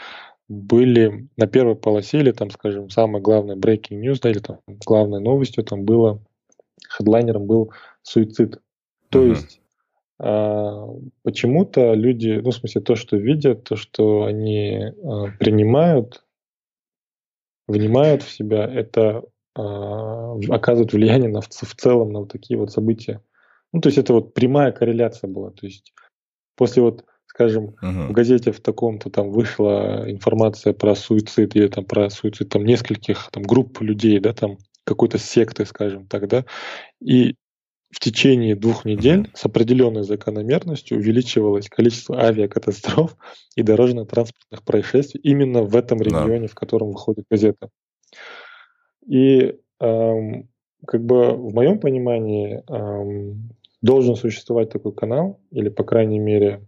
были 0.50 1.30
на 1.38 1.48
первой 1.48 1.76
полосе, 1.76 2.20
или 2.20 2.32
там, 2.32 2.52
скажем, 2.52 2.89
самое 2.89 3.24
главное 3.24 3.56
breaking 3.56 4.02
news, 4.02 4.20
да, 4.22 4.30
или 4.30 4.39
там 4.39 4.60
главной 4.68 5.22
новостью 5.22 5.64
там 5.64 5.86
было, 5.86 6.22
хедлайнером 6.89 7.46
был 7.46 7.72
суицид. 8.02 8.60
То 9.10 9.24
uh-huh. 9.24 9.30
есть 9.30 9.62
а, 10.20 10.88
почему-то 11.24 11.94
люди, 11.94 12.39
ну, 12.44 12.52
в 12.52 12.56
смысле, 12.56 12.82
то, 12.82 12.96
что 12.96 13.18
видят, 13.18 13.64
то, 13.64 13.76
что 13.76 14.26
они 14.26 14.91
а, 15.04 15.28
принимают, 15.39 16.24
внимают 17.68 18.24
в 18.24 18.32
себя, 18.32 18.66
это 18.66 19.24
а, 19.55 20.36
оказывает 20.49 20.93
влияние 20.93 21.30
на, 21.30 21.41
в, 21.41 21.47
в 21.49 21.76
целом 21.76 22.11
на 22.11 22.20
вот 22.22 22.32
такие 22.32 22.57
вот 22.59 22.72
события. 22.72 23.22
Ну, 23.72 23.82
то 23.82 23.88
есть 23.88 23.97
это 23.97 24.14
вот 24.14 24.34
прямая 24.34 24.72
корреляция 24.72 25.30
была. 25.30 25.51
То 25.51 25.66
есть 25.66 25.93
после 26.55 26.82
вот 26.82 27.05
скажем, 27.34 27.76
uh-huh. 27.82 28.09
в 28.09 28.11
газете 28.11 28.51
в 28.51 28.61
таком-то 28.61 29.09
там 29.09 29.32
вышла 29.32 30.03
информация 30.07 30.72
про 30.72 30.93
суицид 30.93 31.55
или 31.55 31.68
там 31.68 31.84
про 31.84 32.11
суицид 32.11 32.49
там 32.49 32.64
нескольких 32.64 33.30
там 33.32 33.41
групп 33.41 33.82
людей, 33.82 34.20
да, 34.20 34.34
там 34.34 34.59
какой-то 34.84 35.18
секты, 35.18 35.66
скажем 35.66 36.05
так, 36.05 36.28
да, 36.28 36.45
и 37.01 37.36
в 37.94 38.00
течение 38.00 38.56
двух 38.56 38.86
недель 38.86 39.30
с 39.36 39.46
определенной 39.46 40.04
закономерностью 40.04 40.98
увеличивалось 40.98 41.70
количество 41.70 42.20
авиакатастроф 42.20 43.16
и 43.56 43.62
дорожно-транспортных 43.62 44.64
происшествий 44.64 45.22
именно 45.22 45.62
в 45.62 45.76
этом 45.76 46.02
регионе, 46.02 46.41
да. 46.41 46.48
в 46.48 46.56
котором 46.56 46.89
выходит 46.89 47.26
газета. 47.30 47.70
И 49.06 49.56
эм, 49.80 50.50
как 50.88 51.06
бы 51.06 51.34
в 51.34 51.54
моем 51.54 51.80
понимании 51.80 52.64
эм, 52.68 53.50
должен 53.84 54.16
существовать 54.16 54.72
такой 54.72 54.94
канал, 54.94 55.39
или, 55.52 55.70
по 55.70 55.84
крайней 55.84 56.20
мере, 56.20 56.66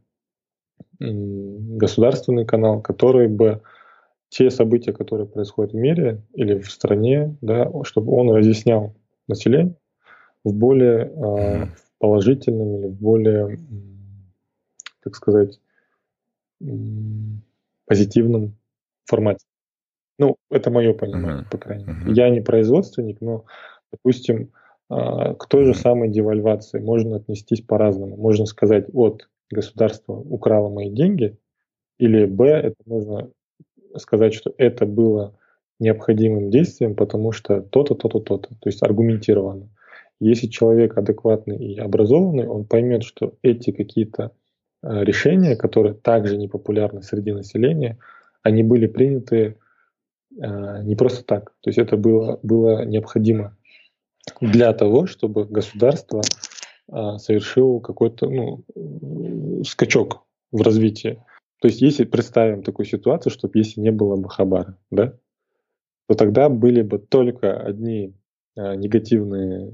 государственный 0.99 2.45
канал, 2.45 2.81
который 2.81 3.27
бы 3.27 3.61
те 4.29 4.51
события, 4.51 4.93
которые 4.93 5.27
происходят 5.27 5.73
в 5.73 5.75
мире 5.75 6.21
или 6.33 6.59
в 6.59 6.69
стране, 6.69 7.35
да, 7.41 7.71
чтобы 7.83 8.13
он 8.13 8.29
разъяснял 8.29 8.93
населению 9.27 9.75
в 10.45 10.53
более 10.53 11.11
э, 11.11 11.67
положительном 11.99 12.77
или 12.77 12.87
в 12.87 12.93
более, 12.93 13.59
так 15.03 15.15
сказать, 15.15 15.59
позитивном 17.85 18.55
формате. 19.05 19.45
Ну, 20.17 20.37
это 20.49 20.71
мое 20.71 20.93
понимание, 20.93 21.43
uh-huh. 21.43 21.51
по 21.51 21.57
крайней 21.57 21.85
мере. 21.85 21.99
Uh-huh. 21.99 22.13
Я 22.13 22.29
не 22.29 22.41
производственник, 22.41 23.19
но, 23.19 23.43
допустим, 23.91 24.51
а, 24.89 25.33
к 25.33 25.47
той 25.47 25.65
же 25.65 25.73
самой 25.73 26.09
девальвации 26.09 26.79
можно 26.79 27.17
отнестись 27.17 27.61
по-разному. 27.61 28.15
Можно 28.15 28.45
сказать, 28.45 28.85
вот, 28.93 29.27
государство 29.51 30.13
украло 30.13 30.69
мои 30.69 30.89
деньги, 30.89 31.37
или 31.99 32.25
Б, 32.25 32.47
это 32.47 32.75
можно 32.85 33.29
сказать, 33.97 34.33
что 34.33 34.53
это 34.57 34.85
было 34.85 35.37
необходимым 35.79 36.49
действием, 36.49 36.95
потому 36.95 37.31
что 37.31 37.61
то-то, 37.61 37.95
то-то, 37.95 38.19
то-то. 38.19 38.49
То 38.49 38.69
есть 38.69 38.81
аргументированно. 38.83 39.69
Если 40.19 40.47
человек 40.47 40.97
адекватный 40.97 41.57
и 41.57 41.77
образованный, 41.77 42.47
он 42.47 42.65
поймет, 42.65 43.03
что 43.03 43.37
эти 43.41 43.71
какие-то 43.71 44.31
а, 44.81 45.03
решения, 45.03 45.55
которые 45.55 45.93
также 45.93 46.37
не 46.37 46.47
популярны 46.47 47.01
среди 47.01 47.31
населения, 47.33 47.97
они 48.41 48.63
были 48.63 48.87
приняты 48.87 49.57
а, 50.39 50.81
не 50.83 50.95
просто 50.95 51.23
так. 51.25 51.53
То 51.61 51.69
есть 51.69 51.77
это 51.77 51.97
было, 51.97 52.39
было 52.43 52.85
необходимо 52.85 53.57
для 54.39 54.73
того, 54.73 55.05
чтобы 55.05 55.45
государство 55.45 56.21
а, 56.89 57.17
совершило 57.17 57.79
какой-то 57.79 58.29
ну, 58.29 58.63
скачок 59.65 60.25
в 60.51 60.61
развитии. 60.61 61.21
То 61.61 61.67
есть 61.67 61.81
если 61.81 62.05
представим 62.05 62.63
такую 62.63 62.85
ситуацию, 62.85 63.33
чтобы 63.33 63.57
если 63.57 63.81
не 63.81 63.91
было 63.91 64.15
бы 64.15 64.29
Хабара, 64.29 64.77
да, 64.91 65.17
то 66.07 66.15
тогда 66.15 66.47
были 66.47 66.83
бы 66.83 66.99
только 66.99 67.59
одни 67.59 68.15
негативные 68.55 69.73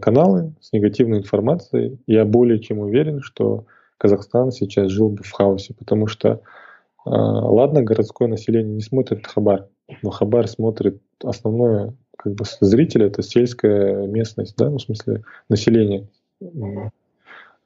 каналы 0.00 0.54
с 0.60 0.72
негативной 0.72 1.18
информацией. 1.18 1.98
Я 2.06 2.24
более 2.24 2.58
чем 2.58 2.78
уверен, 2.78 3.20
что 3.20 3.66
Казахстан 3.98 4.50
сейчас 4.50 4.90
жил 4.90 5.10
бы 5.10 5.22
в 5.22 5.32
хаосе, 5.32 5.74
потому 5.74 6.06
что 6.06 6.40
ладно, 7.04 7.82
городское 7.82 8.28
население 8.28 8.74
не 8.74 8.82
смотрит 8.82 9.26
Хабар, 9.26 9.68
но 10.02 10.10
Хабар 10.10 10.48
смотрит 10.48 11.00
основное 11.22 11.94
как 12.16 12.34
бы 12.34 12.44
зритель 12.60 13.04
это 13.04 13.22
сельская 13.22 14.06
местность, 14.06 14.56
да, 14.56 14.70
ну, 14.70 14.78
в 14.78 14.82
смысле 14.82 15.22
население. 15.48 16.08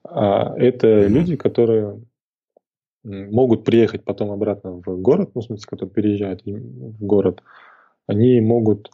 А 0.04 0.54
это 0.56 1.06
люди, 1.06 1.36
которые 1.36 2.00
могут 3.02 3.64
приехать 3.64 4.04
потом 4.04 4.30
обратно 4.30 4.72
в 4.72 5.00
город, 5.00 5.30
ну, 5.34 5.40
в 5.40 5.44
смысле, 5.44 5.66
которые 5.66 5.94
переезжают 5.94 6.42
в 6.44 7.04
город, 7.04 7.42
они 8.06 8.40
могут 8.40 8.90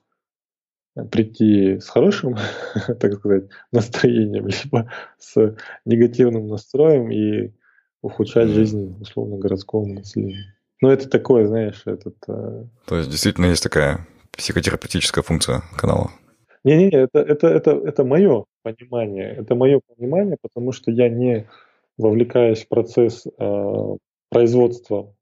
прийти 1.05 1.79
с 1.79 1.89
хорошим, 1.89 2.37
так 3.01 3.15
сказать, 3.15 3.45
настроением, 3.73 4.49
либо 4.65 4.91
с 5.19 5.55
негативным 5.85 6.49
настроем 6.49 7.11
и 7.11 7.53
ухудшать 8.03 8.49
жизнь, 8.49 8.97
условно, 9.01 9.37
городского 9.37 9.87
населения. 9.87 10.55
Ну, 10.81 10.91
это 10.91 11.09
такое, 11.09 11.47
знаешь, 11.47 11.83
этот... 11.87 12.17
Э, 12.29 12.65
То 12.87 12.97
есть 12.97 13.11
действительно 13.11 13.47
есть 13.47 13.63
такая 13.63 14.07
психотерапевтическая 14.33 15.25
функция 15.25 15.63
канала? 15.77 16.11
Не-не, 16.65 16.91
это, 16.91 17.21
это, 17.21 17.47
это, 17.47 17.71
это 17.71 18.05
мое 18.05 18.45
понимание. 18.63 19.33
Это 19.33 19.55
мое 19.55 19.81
понимание, 19.87 20.37
потому 20.41 20.73
что 20.73 20.91
я 20.91 21.09
не 21.09 21.47
вовлекаюсь 21.97 22.65
в 22.65 22.69
процесс 22.69 23.27
э, 23.27 23.97
производства 24.29 25.15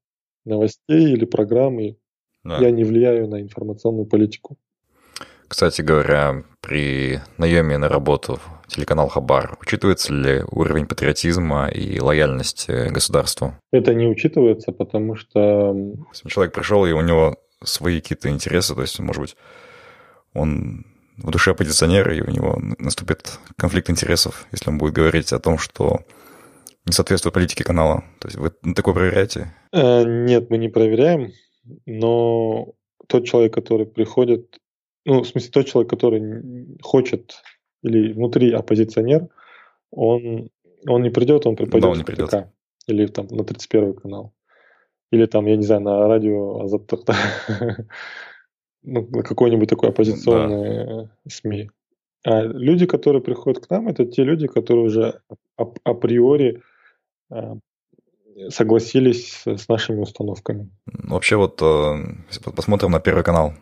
новостей 0.43 1.13
или 1.13 1.25
программы. 1.25 1.97
Да. 2.43 2.57
Я 2.57 2.71
не 2.71 2.83
влияю 2.83 3.27
на 3.27 3.41
информационную 3.41 4.05
политику. 4.05 4.57
Кстати 5.47 5.81
говоря, 5.81 6.43
при 6.61 7.21
наеме 7.37 7.77
на 7.77 7.87
работу 7.87 8.39
в 8.65 8.67
телеканал 8.67 9.09
Хабар 9.09 9.57
учитывается 9.61 10.13
ли 10.13 10.43
уровень 10.49 10.87
патриотизма 10.87 11.67
и 11.67 11.99
лояльности 11.99 12.89
государству? 12.89 13.53
Это 13.71 13.93
не 13.93 14.07
учитывается, 14.07 14.71
потому 14.71 15.15
что... 15.15 15.75
Если 16.11 16.29
человек 16.29 16.53
пришел, 16.53 16.85
и 16.85 16.91
у 16.91 17.01
него 17.01 17.37
свои 17.63 18.01
какие-то 18.01 18.29
интересы, 18.29 18.75
то 18.75 18.81
есть, 18.81 18.99
может 18.99 19.21
быть, 19.21 19.35
он 20.33 20.85
в 21.17 21.31
душе 21.31 21.51
оппозиционер, 21.51 22.11
и 22.11 22.21
у 22.21 22.29
него 22.29 22.59
наступит 22.79 23.39
конфликт 23.55 23.89
интересов, 23.89 24.47
если 24.51 24.69
он 24.69 24.77
будет 24.77 24.93
говорить 24.93 25.31
о 25.31 25.39
том, 25.39 25.57
что 25.57 26.01
не 26.85 26.91
соответствует 26.91 27.33
политике 27.33 27.63
канала. 27.63 28.03
То 28.19 28.27
есть 28.27 28.37
вы 28.37 28.51
такое 28.73 28.93
проверяете? 28.93 29.53
Э, 29.71 30.03
нет, 30.03 30.49
мы 30.49 30.57
не 30.57 30.69
проверяем, 30.69 31.31
но 31.85 32.73
тот 33.07 33.25
человек, 33.25 33.53
который 33.53 33.85
приходит, 33.85 34.59
ну, 35.05 35.21
в 35.21 35.27
смысле, 35.27 35.51
тот 35.51 35.65
человек, 35.67 35.89
который 35.89 36.77
хочет 36.81 37.41
или 37.83 38.13
внутри 38.13 38.51
оппозиционер, 38.51 39.27
он, 39.91 40.49
он 40.87 41.03
не 41.03 41.09
придет, 41.09 41.45
он 41.45 41.55
припадет 41.55 41.83
да, 41.83 41.89
он 41.89 41.97
не 41.97 42.03
придет. 42.03 42.29
ПТК 42.29 42.51
или 42.87 43.07
там 43.07 43.27
на 43.27 43.43
31 43.43 43.93
канал 43.93 44.33
или 45.11 45.25
там, 45.25 45.45
я 45.45 45.55
не 45.55 45.63
знаю, 45.63 45.81
на 45.81 46.07
радио 46.07 46.61
Азаттыхта, 46.61 47.15
ну, 48.83 49.07
на 49.09 49.23
какой-нибудь 49.23 49.69
такой 49.69 49.89
оппозиционный 49.89 50.85
да. 50.85 51.09
СМИ. 51.27 51.69
А 52.23 52.41
люди, 52.41 52.85
которые 52.85 53.21
приходят 53.21 53.65
к 53.65 53.69
нам, 53.69 53.87
это 53.87 54.05
те 54.05 54.23
люди, 54.23 54.47
которые 54.47 54.85
уже 54.85 55.21
ап- 55.59 55.77
априори 55.83 56.63
а, 57.29 57.57
согласились 58.49 59.31
с, 59.31 59.57
с 59.57 59.69
нашими 59.69 60.01
установками. 60.01 60.69
Вообще 60.85 61.35
вот 61.35 61.61
э, 61.61 61.93
посмотрим 62.55 62.91
на 62.91 62.99
Первый 62.99 63.23
канал. 63.23 63.53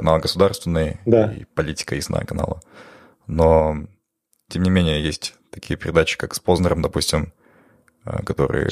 Канал 0.00 0.18
государственный 0.18 0.98
да. 1.04 1.30
и 1.30 1.44
политика 1.44 1.94
ясная 1.94 2.24
канала. 2.24 2.62
Но, 3.26 3.76
тем 4.48 4.62
не 4.62 4.70
менее, 4.70 5.04
есть 5.04 5.34
такие 5.50 5.76
передачи, 5.76 6.16
как 6.16 6.34
с 6.34 6.40
Познером, 6.40 6.80
допустим, 6.80 7.34
э, 8.06 8.22
которые 8.24 8.70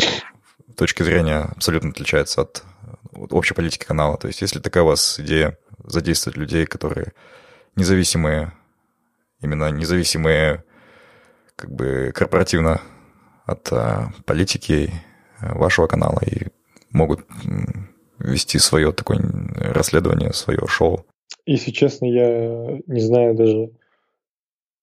точки 0.75 1.03
зрения 1.03 1.41
абсолютно 1.55 1.91
отличается 1.91 2.41
от 2.41 2.65
общей 3.13 3.53
политики 3.53 3.85
канала. 3.85 4.17
То 4.17 4.29
есть 4.29 4.41
если 4.41 4.59
такая 4.59 4.85
у 4.85 4.87
вас 4.87 5.21
идея 5.21 5.59
задействовать 5.85 6.39
людей, 6.39 6.65
которые 6.65 7.13
независимые, 7.77 8.55
именно 9.43 9.71
независимые 9.71 10.65
как 11.57 11.71
бы 11.71 12.11
корпоративно 12.15 12.81
от 13.45 13.71
а, 13.71 14.15
политики 14.25 14.91
вашего 15.41 15.89
канала 15.89 16.21
и 16.25 16.47
могут 16.91 17.27
вести 18.19 18.59
свое 18.59 18.93
такое 18.93 19.21
расследование, 19.57 20.33
свое 20.33 20.67
шоу. 20.67 21.07
Если 21.47 21.71
честно, 21.71 22.07
я 22.07 22.81
не 22.87 23.01
знаю 23.01 23.35
даже 23.35 23.71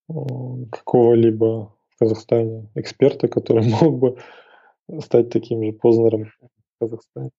какого-либо 0.08 1.72
в 1.90 1.98
Казахстане 1.98 2.68
эксперта, 2.74 3.28
который 3.28 3.66
мог 3.80 3.98
бы 3.98 4.18
стать 5.00 5.30
таким 5.30 5.62
же 5.62 5.72
Познером 5.72 6.24
в 6.24 6.80
Казахстане. 6.80 7.30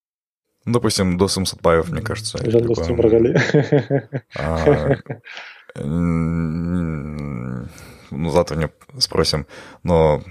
Ну, 0.65 0.73
допустим, 0.73 1.17
Досым 1.17 1.45
Сатпаев, 1.45 1.89
мне 1.89 2.01
кажется. 2.01 2.37
Жан 2.49 2.67
Достим 2.67 2.99
Рогали. 2.99 3.37
А, 4.37 4.97
ну, 8.11 8.29
завтра 8.29 8.55
не 8.57 8.69
спросим. 8.99 9.47
Но 9.83 10.21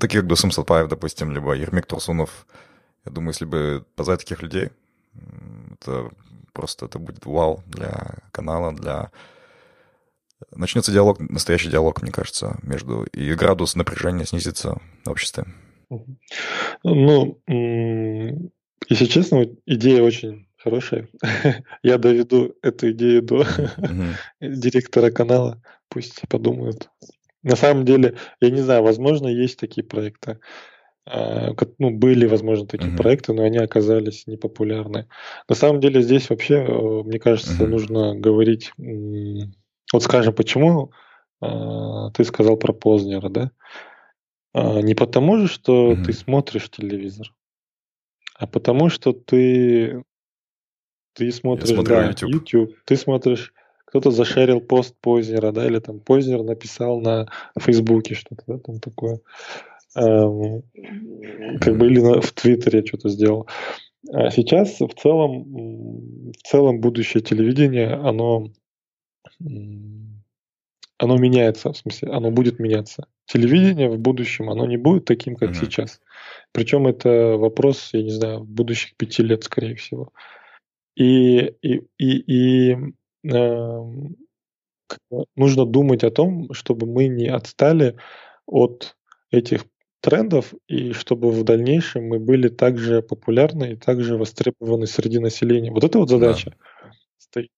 таких, 0.00 0.20
как 0.20 0.28
Досым 0.28 0.50
Сатпаев, 0.50 0.88
допустим, 0.88 1.30
либо 1.30 1.52
Ермик 1.52 1.86
Турсунов, 1.86 2.46
я 3.04 3.12
думаю, 3.12 3.30
если 3.30 3.44
бы 3.44 3.84
позвать 3.94 4.18
таких 4.20 4.42
людей, 4.42 4.70
это 5.72 6.10
просто 6.52 6.86
это 6.86 6.98
будет 6.98 7.26
вау 7.26 7.62
для 7.66 8.18
канала, 8.32 8.72
для... 8.72 9.10
Начнется 10.52 10.90
диалог, 10.92 11.20
настоящий 11.20 11.68
диалог, 11.68 12.02
мне 12.02 12.10
кажется, 12.10 12.58
между... 12.62 13.04
И 13.12 13.34
градус 13.34 13.76
напряжения 13.76 14.24
снизится 14.24 14.80
в 15.04 15.10
обществе. 15.10 15.44
Ну, 16.82 17.40
если 18.88 19.04
честно, 19.06 19.46
идея 19.66 20.02
очень 20.02 20.48
хорошая. 20.56 21.08
Я 21.82 21.98
доведу 21.98 22.54
эту 22.62 22.92
идею 22.92 23.22
до 23.22 23.46
директора 24.40 25.10
канала, 25.10 25.62
пусть 25.88 26.22
подумают. 26.28 26.88
На 27.42 27.56
самом 27.56 27.84
деле, 27.84 28.16
я 28.40 28.50
не 28.50 28.60
знаю, 28.60 28.82
возможно, 28.82 29.26
есть 29.26 29.58
такие 29.58 29.82
проекты. 29.82 30.38
А, 31.06 31.54
ну, 31.78 31.90
были, 31.90 32.26
возможно, 32.26 32.66
такие 32.66 32.92
uh-huh. 32.92 32.96
проекты, 32.96 33.32
но 33.32 33.42
они 33.42 33.58
оказались 33.58 34.26
непопулярны. 34.26 35.08
На 35.48 35.54
самом 35.54 35.80
деле 35.80 36.02
здесь 36.02 36.30
вообще, 36.30 36.56
э, 36.56 37.02
мне 37.02 37.18
кажется, 37.18 37.64
uh-huh. 37.64 37.68
нужно 37.68 38.14
говорить... 38.14 38.72
Вот 39.92 40.04
скажем, 40.04 40.32
почему 40.34 40.92
а, 41.40 42.10
ты 42.10 42.24
сказал 42.24 42.56
про 42.56 42.72
Познера, 42.72 43.28
да? 43.28 43.50
А, 44.52 44.80
не 44.80 44.94
потому 44.94 45.38
же, 45.38 45.48
что 45.48 45.92
mm-hmm. 45.92 46.04
ты 46.04 46.12
смотришь 46.12 46.70
телевизор, 46.70 47.32
а 48.36 48.46
потому 48.46 48.88
что 48.88 49.12
ты 49.12 50.02
ты 51.14 51.32
смотришь 51.32 51.70
да, 51.84 52.08
YouTube. 52.08 52.30
YouTube, 52.30 52.76
ты 52.84 52.96
смотришь, 52.96 53.52
кто-то 53.84 54.10
зашерил 54.10 54.60
пост 54.60 54.94
Познера, 55.00 55.50
да, 55.52 55.66
или 55.66 55.78
там 55.78 56.00
Познер 56.00 56.42
написал 56.42 57.00
на 57.00 57.28
Фейсбуке 57.58 58.14
что-то, 58.14 58.42
да, 58.46 58.58
там 58.58 58.80
такое, 58.80 59.14
эм, 59.14 59.20
как 59.94 61.76
бы 61.76 61.86
или 61.86 62.20
в 62.20 62.32
Твиттере 62.32 62.84
что-то 62.86 63.08
сделал. 63.08 63.48
А 64.12 64.30
сейчас 64.30 64.80
в 64.80 64.94
целом, 64.94 66.32
в 66.32 66.42
целом 66.42 66.80
будущее 66.80 67.22
телевидения, 67.22 67.94
оно 67.94 68.50
оно 71.00 71.16
меняется, 71.16 71.72
в 71.72 71.76
смысле, 71.76 72.10
оно 72.10 72.30
будет 72.30 72.58
меняться. 72.58 73.06
Телевидение 73.24 73.88
в 73.88 73.98
будущем, 73.98 74.50
оно 74.50 74.66
не 74.66 74.76
будет 74.76 75.06
таким, 75.06 75.34
как 75.34 75.50
mm-hmm. 75.50 75.60
сейчас. 75.60 76.00
Причем 76.52 76.86
это 76.86 77.36
вопрос, 77.38 77.90
я 77.94 78.02
не 78.02 78.10
знаю, 78.10 78.44
будущих 78.44 78.94
пяти 78.96 79.22
лет, 79.22 79.44
скорее 79.44 79.76
всего. 79.76 80.12
И, 80.96 81.38
и, 81.62 81.80
и, 81.96 82.72
и 82.72 82.76
э, 83.24 83.80
нужно 85.36 85.64
думать 85.64 86.04
о 86.04 86.10
том, 86.10 86.52
чтобы 86.52 86.86
мы 86.86 87.08
не 87.08 87.28
отстали 87.28 87.96
от 88.46 88.96
этих 89.30 89.64
трендов, 90.00 90.54
и 90.66 90.92
чтобы 90.92 91.30
в 91.30 91.44
дальнейшем 91.44 92.08
мы 92.08 92.18
были 92.18 92.48
также 92.48 93.02
популярны 93.02 93.72
и 93.72 93.76
также 93.76 94.16
востребованы 94.16 94.86
среди 94.86 95.18
населения. 95.18 95.70
Вот 95.70 95.84
это 95.84 95.98
вот 95.98 96.10
задача 96.10 96.54
да. 96.82 96.92
стоит. 97.18 97.50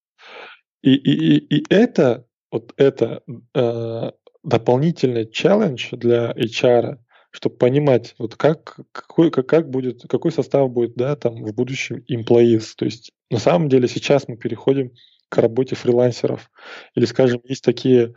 И, 0.82 0.94
и, 0.94 1.36
и, 1.36 1.58
и 1.58 1.64
это, 1.70 2.26
вот 2.50 2.72
это 2.76 3.22
э, 3.54 4.10
дополнительный 4.42 5.30
челлендж 5.30 5.88
для 5.92 6.32
HR, 6.32 6.98
чтобы 7.30 7.56
понимать, 7.56 8.14
вот 8.18 8.36
как, 8.36 8.80
какой, 8.90 9.30
как, 9.30 9.46
как 9.46 9.70
будет, 9.70 10.02
какой 10.08 10.32
состав 10.32 10.70
будет, 10.70 10.94
да, 10.94 11.16
там 11.16 11.44
в 11.44 11.54
будущем 11.54 12.04
employees. 12.10 12.72
То 12.76 12.84
есть 12.84 13.12
на 13.30 13.38
самом 13.38 13.68
деле 13.68 13.88
сейчас 13.88 14.28
мы 14.28 14.36
переходим 14.36 14.92
к 15.28 15.38
работе 15.38 15.76
фрилансеров. 15.76 16.50
Или, 16.94 17.06
скажем, 17.06 17.40
есть 17.44 17.64
такие, 17.64 18.14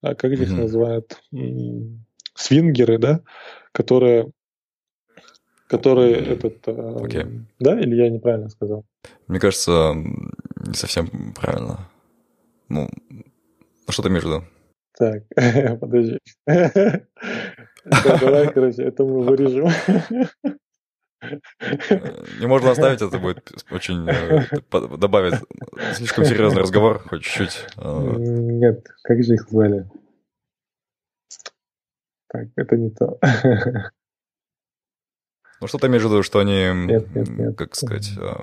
а, 0.00 0.14
как 0.14 0.30
их 0.30 0.40
mm-hmm. 0.40 0.54
называют, 0.54 1.20
свингеры, 2.34 2.98
да, 2.98 3.22
которые 3.72 4.32
которые 5.72 6.16
этот... 6.16 6.68
Okay. 6.68 7.22
А, 7.22 7.26
да, 7.58 7.80
или 7.80 7.96
я 7.96 8.10
неправильно 8.10 8.50
сказал? 8.50 8.84
Мне 9.26 9.40
кажется, 9.40 9.94
не 9.94 10.74
совсем 10.74 11.32
правильно. 11.32 11.88
Ну, 12.68 12.90
что 13.88 14.02
ты 14.02 14.10
имеешь 14.10 14.24
в 14.24 14.26
виду? 14.26 14.44
Так, 14.98 15.22
подожди. 15.80 16.18
Давай, 17.84 18.52
короче, 18.52 18.82
это 18.82 19.04
мы 19.04 19.22
вырежем. 19.22 19.70
Не 22.40 22.46
можно 22.46 22.72
оставить, 22.72 23.00
это 23.00 23.18
будет 23.18 23.50
очень 23.70 24.06
э, 24.08 24.44
добавить 24.98 25.36
слишком 25.94 26.24
серьезный 26.24 26.60
разговор, 26.60 26.98
хоть 26.98 27.22
чуть-чуть. 27.22 27.66
Э. 27.78 28.14
Нет, 28.18 28.86
как 29.04 29.22
же 29.22 29.34
их 29.34 29.48
звали? 29.48 29.88
Так, 32.32 32.48
это 32.56 32.76
не 32.76 32.90
то. 32.90 33.18
Ну, 35.60 35.68
что 35.68 35.78
ты 35.78 35.86
имеешь 35.86 36.02
в 36.02 36.06
виду, 36.06 36.24
что 36.24 36.40
они, 36.40 36.88
нет, 36.88 37.14
нет, 37.14 37.28
нет. 37.28 37.56
как 37.56 37.76
сказать... 37.76 38.10
Э, 38.18 38.34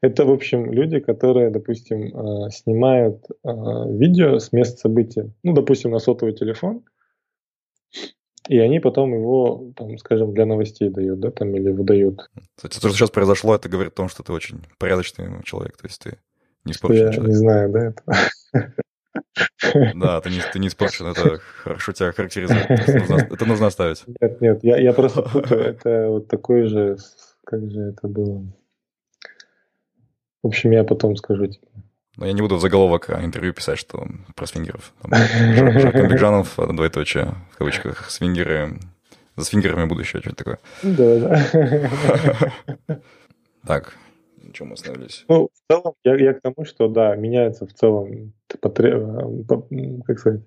это, 0.00 0.24
в 0.24 0.30
общем, 0.30 0.72
люди, 0.72 0.98
которые, 0.98 1.50
допустим, 1.50 2.50
снимают 2.50 3.22
видео 3.44 4.38
с 4.38 4.50
места 4.50 4.78
события. 4.78 5.30
Ну, 5.42 5.52
допустим, 5.52 5.90
на 5.90 5.98
сотовый 5.98 6.34
телефон, 6.34 6.82
и 8.48 8.58
они 8.58 8.80
потом 8.80 9.14
его, 9.14 9.72
там, 9.76 9.98
скажем, 9.98 10.32
для 10.32 10.46
новостей 10.46 10.88
дают, 10.90 11.20
да, 11.20 11.30
там, 11.30 11.54
или 11.54 11.70
выдают. 11.70 12.30
Кстати, 12.56 12.80
то, 12.80 12.88
что 12.88 12.96
сейчас 12.96 13.10
произошло, 13.10 13.54
это 13.54 13.68
говорит 13.68 13.92
о 13.92 13.96
том, 13.96 14.08
что 14.08 14.22
ты 14.22 14.32
очень 14.32 14.64
порядочный 14.78 15.42
человек, 15.44 15.76
то 15.76 15.86
есть 15.86 16.02
ты 16.02 16.18
не 16.64 16.72
испорченный 16.72 17.06
я 17.06 17.12
человек. 17.12 17.28
не 17.30 17.36
знаю, 17.36 17.72
да, 17.72 17.86
это... 17.86 18.74
Да, 19.94 20.20
ты 20.20 20.30
не, 20.30 20.40
ты 20.52 20.58
не 20.58 20.68
испорчен, 20.68 21.06
это 21.06 21.38
хорошо 21.62 21.92
тебя 21.92 22.12
характеризует. 22.12 22.70
Это 22.70 22.98
нужно, 22.98 23.14
это 23.16 23.46
нужно 23.46 23.66
оставить. 23.66 24.04
Нет, 24.20 24.40
нет, 24.40 24.64
я, 24.64 24.78
я 24.78 24.92
просто 24.92 25.22
путаю, 25.32 25.60
это 25.60 26.08
вот 26.08 26.28
такой 26.28 26.66
же, 26.66 26.96
как 27.44 27.70
же 27.70 27.80
это 27.80 28.08
было. 28.08 28.44
В 30.42 30.48
общем, 30.48 30.72
я 30.72 30.84
потом 30.84 31.16
скажу 31.16 31.46
тебе. 31.46 31.66
Но 32.16 32.26
я 32.26 32.32
не 32.32 32.42
буду 32.42 32.56
в 32.56 32.60
заголовок 32.60 33.10
а 33.10 33.24
интервью 33.24 33.52
писать, 33.52 33.78
что 33.78 34.06
про 34.36 34.46
свингеров. 34.46 34.92
Бекжанов, 35.02 36.54
двоеточие, 36.56 37.34
в 37.52 37.58
кавычках, 37.58 38.10
свингеры, 38.10 38.78
за 39.36 39.44
свингерами 39.44 39.86
будущее, 39.86 40.22
что-то 40.22 40.36
такое. 40.36 40.58
Да, 40.82 41.18
да. 41.18 43.00
Так, 43.66 43.94
на 44.46 44.52
чем 44.52 44.68
мы 44.68 44.74
остановились? 44.74 45.24
Ну, 45.28 45.48
в 45.52 45.72
целом, 45.72 45.94
я, 46.04 46.16
я 46.16 46.34
к 46.34 46.40
тому, 46.40 46.64
что, 46.64 46.88
да, 46.88 47.14
меняется 47.16 47.66
в 47.66 47.72
целом, 47.72 48.32
потреб... 48.60 49.46
как 50.06 50.18
сказать, 50.18 50.42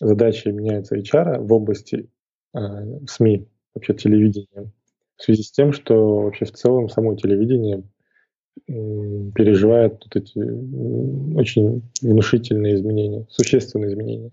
задачи 0.00 0.48
меняются 0.48 0.96
HR 0.96 1.38
в 1.40 1.52
области 1.52 2.08
э, 2.54 2.58
СМИ, 3.06 3.46
вообще 3.74 3.94
телевидения, 3.94 4.72
в 5.16 5.22
связи 5.22 5.42
с 5.42 5.50
тем, 5.50 5.72
что 5.72 6.20
вообще 6.20 6.44
в 6.44 6.52
целом 6.52 6.88
само 6.88 7.14
телевидение 7.14 7.84
переживает 8.66 10.02
вот 10.04 10.16
эти 10.16 10.38
очень 11.36 11.82
внушительные 12.02 12.74
изменения, 12.74 13.26
существенные 13.28 13.90
изменения. 13.90 14.30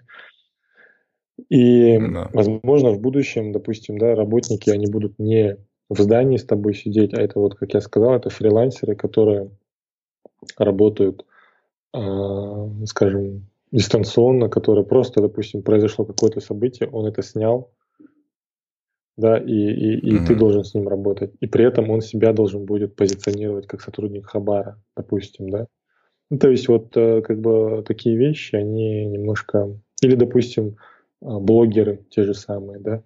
И, 1.50 1.98
да. 2.00 2.30
возможно, 2.34 2.92
в 2.92 3.00
будущем, 3.00 3.52
допустим, 3.52 3.98
да, 3.98 4.16
работники, 4.16 4.70
они 4.70 4.88
будут 4.88 5.20
не 5.20 5.58
в 5.90 6.00
здании 6.00 6.38
с 6.38 6.46
тобой 6.46 6.74
сидеть, 6.74 7.14
а 7.14 7.22
это 7.22 7.40
вот, 7.40 7.56
как 7.56 7.74
я 7.74 7.82
сказал, 7.82 8.16
это 8.16 8.30
фрилансеры, 8.30 8.96
которые 8.96 9.50
работают, 10.58 11.26
э, 11.94 12.70
скажем, 12.86 13.48
дистанционно, 13.72 14.50
которые 14.50 14.86
просто, 14.86 15.22
допустим, 15.22 15.62
произошло 15.62 16.06
какое-то 16.06 16.40
событие, 16.40 16.90
он 16.90 17.06
это 17.06 17.22
снял, 17.22 17.72
да, 19.18 19.38
и, 19.38 19.52
и, 19.52 19.98
и 19.98 20.16
mm-hmm. 20.16 20.28
ты 20.28 20.36
должен 20.36 20.64
с 20.64 20.76
ним 20.76 20.88
работать. 20.88 21.34
И 21.40 21.48
при 21.48 21.66
этом 21.66 21.90
он 21.90 22.02
себя 22.02 22.34
должен 22.34 22.66
будет 22.66 22.96
позиционировать 22.96 23.66
как 23.66 23.82
сотрудник 23.82 24.28
Хабара, 24.28 24.80
допустим, 24.96 25.50
да. 25.50 25.68
Ну, 26.30 26.38
то 26.38 26.50
есть 26.50 26.68
вот 26.68 26.96
э, 26.96 27.22
как 27.22 27.40
бы 27.40 27.84
такие 27.88 28.16
вещи, 28.16 28.56
они 28.56 29.06
немножко... 29.06 29.70
Или, 30.02 30.16
допустим, 30.16 30.78
а, 31.22 31.40
блогеры 31.40 32.06
те 32.10 32.24
же 32.24 32.34
самые, 32.34 32.80
да. 32.80 33.04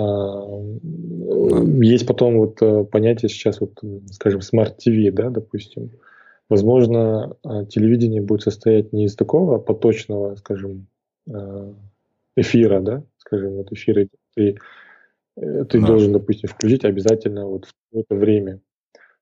А, 0.00 1.82
есть 1.82 2.06
потом 2.06 2.38
вот 2.38 2.62
э, 2.62 2.84
понятие 2.84 3.28
сейчас, 3.28 3.60
вот, 3.60 3.78
скажем, 4.10 4.40
смарт-ТВ, 4.40 5.14
да, 5.14 5.30
допустим. 5.30 5.90
Возможно, 6.48 7.36
а, 7.44 7.64
телевидение 7.64 8.22
будет 8.22 8.42
состоять 8.42 8.92
не 8.92 9.04
из 9.06 9.16
такого 9.16 9.58
поточного, 9.58 10.36
скажем, 10.36 10.86
эфира, 12.36 12.80
да, 12.80 13.02
скажем, 13.18 13.56
вот 13.56 13.70
эфир 13.72 14.08
и 14.36 14.56
Э, 15.40 15.64
ты 15.64 15.80
да. 15.80 15.86
должен, 15.86 16.12
допустим, 16.12 16.48
включить 16.48 16.84
обязательно 16.84 17.46
вот 17.46 17.66
в 17.92 17.98
это 17.98 18.14
время. 18.14 18.60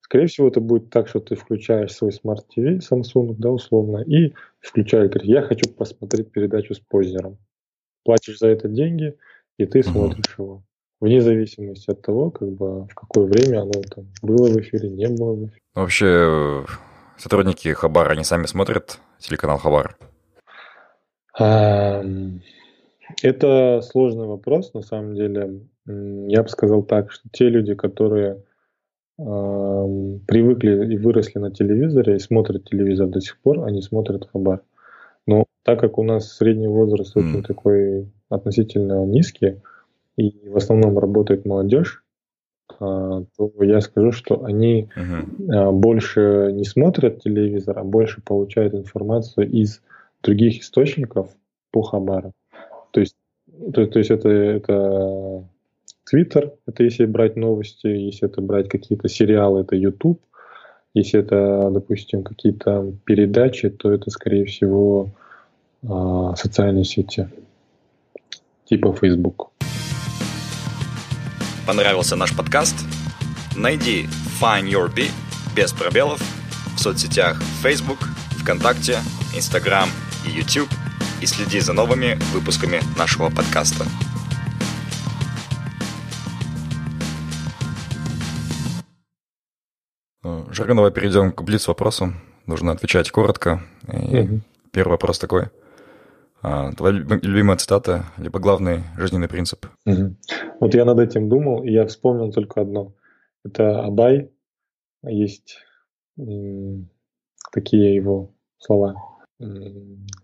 Скорее 0.00 0.26
всего, 0.26 0.48
это 0.48 0.60
будет 0.60 0.90
так, 0.90 1.08
что 1.08 1.20
ты 1.20 1.34
включаешь 1.34 1.92
свой 1.92 2.10
Smart 2.10 2.44
TV 2.56 2.78
Samsung, 2.78 3.34
да, 3.38 3.50
условно, 3.50 3.98
и 3.98 4.34
включаешь, 4.60 5.10
говоришь, 5.10 5.28
я 5.28 5.42
хочу 5.42 5.68
посмотреть 5.68 6.30
передачу 6.30 6.74
с 6.74 6.80
позером. 6.80 7.38
Платишь 8.04 8.38
за 8.38 8.48
это 8.48 8.68
деньги, 8.68 9.16
и 9.58 9.66
ты 9.66 9.82
смотришь 9.82 10.38
угу. 10.38 10.44
его. 10.44 10.62
Вне 11.00 11.20
зависимости 11.20 11.90
от 11.90 12.00
того, 12.00 12.30
как 12.30 12.48
бы 12.48 12.84
в 12.84 12.94
какое 12.94 13.26
время 13.26 13.62
оно 13.62 13.72
там 13.94 14.06
было 14.22 14.48
в 14.48 14.56
эфире, 14.60 14.88
не 14.88 15.08
было 15.08 15.34
в 15.34 15.44
эфире. 15.46 15.60
Вообще, 15.74 16.06
э, 16.06 16.64
сотрудники 17.18 17.68
Хабара, 17.68 18.12
они 18.12 18.24
сами 18.24 18.46
смотрят 18.46 18.98
телеканал 19.18 19.58
Хабар? 19.58 19.98
Это 23.22 23.80
сложный 23.82 24.26
вопрос, 24.26 24.72
на 24.74 24.82
самом 24.82 25.14
деле. 25.14 25.60
Я 25.86 26.42
бы 26.42 26.48
сказал 26.48 26.82
так, 26.82 27.12
что 27.12 27.28
те 27.30 27.48
люди, 27.48 27.74
которые 27.74 28.42
э, 29.18 29.22
привыкли 30.26 30.94
и 30.94 30.96
выросли 30.96 31.38
на 31.38 31.50
телевизоре 31.52 32.16
и 32.16 32.20
смотрят 32.20 32.64
телевизор 32.64 33.06
до 33.08 33.20
сих 33.20 33.38
пор, 33.38 33.64
они 33.64 33.82
смотрят 33.82 34.28
хабар. 34.32 34.62
Но 35.26 35.44
так 35.62 35.78
как 35.80 35.98
у 35.98 36.02
нас 36.02 36.32
средний 36.32 36.68
возраст 36.68 37.16
mm. 37.16 37.20
очень 37.20 37.42
такой 37.42 38.10
относительно 38.28 39.04
низкий, 39.04 39.60
и 40.16 40.48
в 40.48 40.56
основном 40.56 40.98
работает 40.98 41.44
молодежь, 41.44 42.02
э, 42.72 42.74
то 42.78 43.52
я 43.60 43.80
скажу, 43.80 44.12
что 44.12 44.44
они 44.44 44.88
uh-huh. 44.96 45.72
больше 45.72 46.50
не 46.52 46.64
смотрят 46.64 47.22
телевизор, 47.22 47.78
а 47.78 47.84
больше 47.84 48.22
получают 48.22 48.74
информацию 48.74 49.50
из 49.50 49.82
других 50.22 50.60
источников 50.60 51.30
по 51.70 51.82
хабару. 51.82 52.32
То 52.92 53.00
есть, 53.00 53.16
то, 53.74 53.86
то 53.86 53.98
есть 53.98 54.10
это, 54.10 54.28
это 54.28 55.44
Twitter, 56.10 56.52
это 56.66 56.84
если 56.84 57.04
брать 57.06 57.36
новости, 57.36 57.86
если 57.86 58.28
это 58.28 58.40
брать 58.40 58.68
какие-то 58.68 59.08
сериалы, 59.08 59.60
это 59.60 59.76
YouTube, 59.76 60.20
если 60.94 61.20
это, 61.20 61.70
допустим, 61.70 62.22
какие-то 62.22 62.92
передачи, 63.04 63.68
то 63.68 63.92
это, 63.92 64.10
скорее 64.10 64.46
всего, 64.46 65.10
э, 65.82 65.88
социальные 66.36 66.84
сети, 66.84 67.28
типа 68.64 68.92
Facebook. 68.94 69.50
Понравился 71.66 72.16
наш 72.16 72.34
подкаст? 72.34 72.76
Найди 73.54 74.08
Find 74.40 74.70
Your 74.70 74.92
Bee 74.92 75.10
без 75.54 75.72
пробелов 75.72 76.20
в 76.76 76.80
соцсетях 76.80 77.40
Facebook, 77.62 78.08
ВКонтакте, 78.40 78.98
Instagram 79.34 79.88
и 80.24 80.30
YouTube– 80.30 80.70
и 81.20 81.26
следи 81.26 81.60
за 81.60 81.72
новыми 81.72 82.18
выпусками 82.32 82.80
нашего 82.96 83.30
подкаста. 83.30 83.84
Э, 90.24 90.44
Жаргон, 90.50 90.76
давай 90.76 90.90
перейдем 90.90 91.32
к 91.32 91.42
блиц 91.42 91.66
вопросу. 91.68 92.12
Нужно 92.46 92.72
отвечать 92.72 93.10
коротко. 93.10 93.62
И 93.92 94.18
угу. 94.18 94.40
Первый 94.72 94.92
вопрос 94.92 95.18
такой. 95.18 95.48
А, 96.43 96.71
твоя 96.73 96.93
любимая 96.93 97.57
цитата, 97.57 98.05
либо 98.17 98.39
главный 98.39 98.83
жизненный 98.97 99.27
принцип? 99.27 99.67
Угу. 99.85 100.15
Вот 100.59 100.73
я 100.73 100.85
над 100.85 100.99
этим 100.99 101.29
думал, 101.29 101.63
и 101.63 101.71
я 101.71 101.85
вспомнил 101.85 102.31
только 102.31 102.61
одно. 102.61 102.93
Это 103.45 103.83
Абай. 103.83 104.31
Есть 105.03 105.57
такие 107.51 107.95
его 107.95 108.31
слова. 108.57 108.95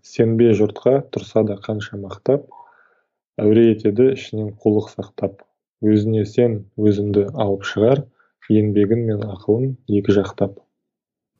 Сенбе 0.06 0.52
жұртқа 0.54 1.00
тұрса 1.10 1.42
да 1.46 1.56
қанша 1.58 1.98
мақтап, 1.98 2.44
әуре 3.40 3.72
етеді 3.72 4.12
ішінен 4.14 4.52
қулық 4.62 4.92
сақтап. 4.92 5.42
Өзіне 5.82 6.24
сен 6.26 6.60
өзіңді 6.78 7.28
алып 7.34 7.66
шығар, 7.66 8.04
еңбегін 8.50 9.04
мен 9.08 9.24
ақылын 9.26 9.74
екі 9.90 10.14
жақтап. 10.14 10.58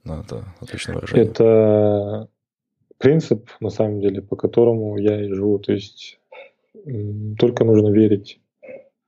Ну, 0.05 0.21
это 0.21 0.43
отличное 0.61 0.97
выражение. 0.97 1.25
Это 1.31 2.29
принцип, 3.04 3.50
на 3.60 3.70
самом 3.70 4.00
деле, 4.00 4.22
по 4.22 4.38
которому 4.38 4.98
я 4.98 5.26
и 5.26 5.28
живу. 5.28 5.60
То 5.60 5.74
есть 5.74 6.20
только 7.38 7.66
нужно 7.66 7.90
верить 7.90 8.40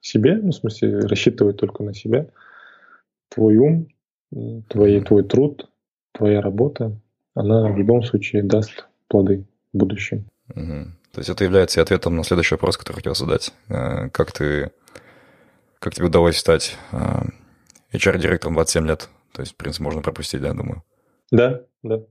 себе, 0.02 0.36
ну, 0.36 0.52
в 0.52 0.56
смысле, 0.56 1.00
рассчитывать 1.00 1.58
только 1.58 1.82
на 1.82 1.94
себя. 1.94 2.28
Твой 3.30 3.56
ум, 3.56 3.88
твой, 4.68 5.02
твой 5.02 5.24
труд, 5.24 5.70
твоя 6.12 6.42
работа, 6.42 7.00
она 7.34 7.72
в 7.72 7.78
любом 7.78 8.04
случае 8.04 8.44
даст 8.44 8.86
плоды 9.08 9.46
в 9.72 9.78
будущем. 9.78 10.26
Угу. 10.50 10.92
То 11.14 11.20
есть 11.20 11.30
это 11.30 11.46
является 11.46 11.82
ответом 11.82 12.18
на 12.18 12.26
следующий 12.26 12.56
вопрос, 12.56 12.76
который 12.76 12.98
хотел 12.98 13.16
задать. 13.16 13.54
Э, 13.70 14.10
как 14.10 14.34
ты, 14.34 14.72
как 15.80 15.96
тебе 15.96 16.08
удалось 16.08 16.36
стать 16.36 16.76
э, 16.92 16.98
HR-директором 17.94 18.56
27 18.56 18.88
лет? 18.88 19.10
То 19.32 19.42
есть, 19.42 19.54
в 19.54 19.56
принципе, 19.56 19.86
можно 19.86 20.02
пропустить, 20.02 20.42
да, 20.42 20.54
думаю? 20.54 20.84
Да, 21.32 21.62
да. 21.82 22.04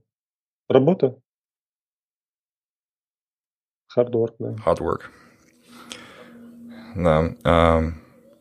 Работа. 0.67 1.15
Hard 3.95 4.11
work, 4.11 4.35
да. 4.39 4.55
Hard 4.65 4.79
work. 4.79 5.01
Да. 6.95 7.35
А 7.43 7.81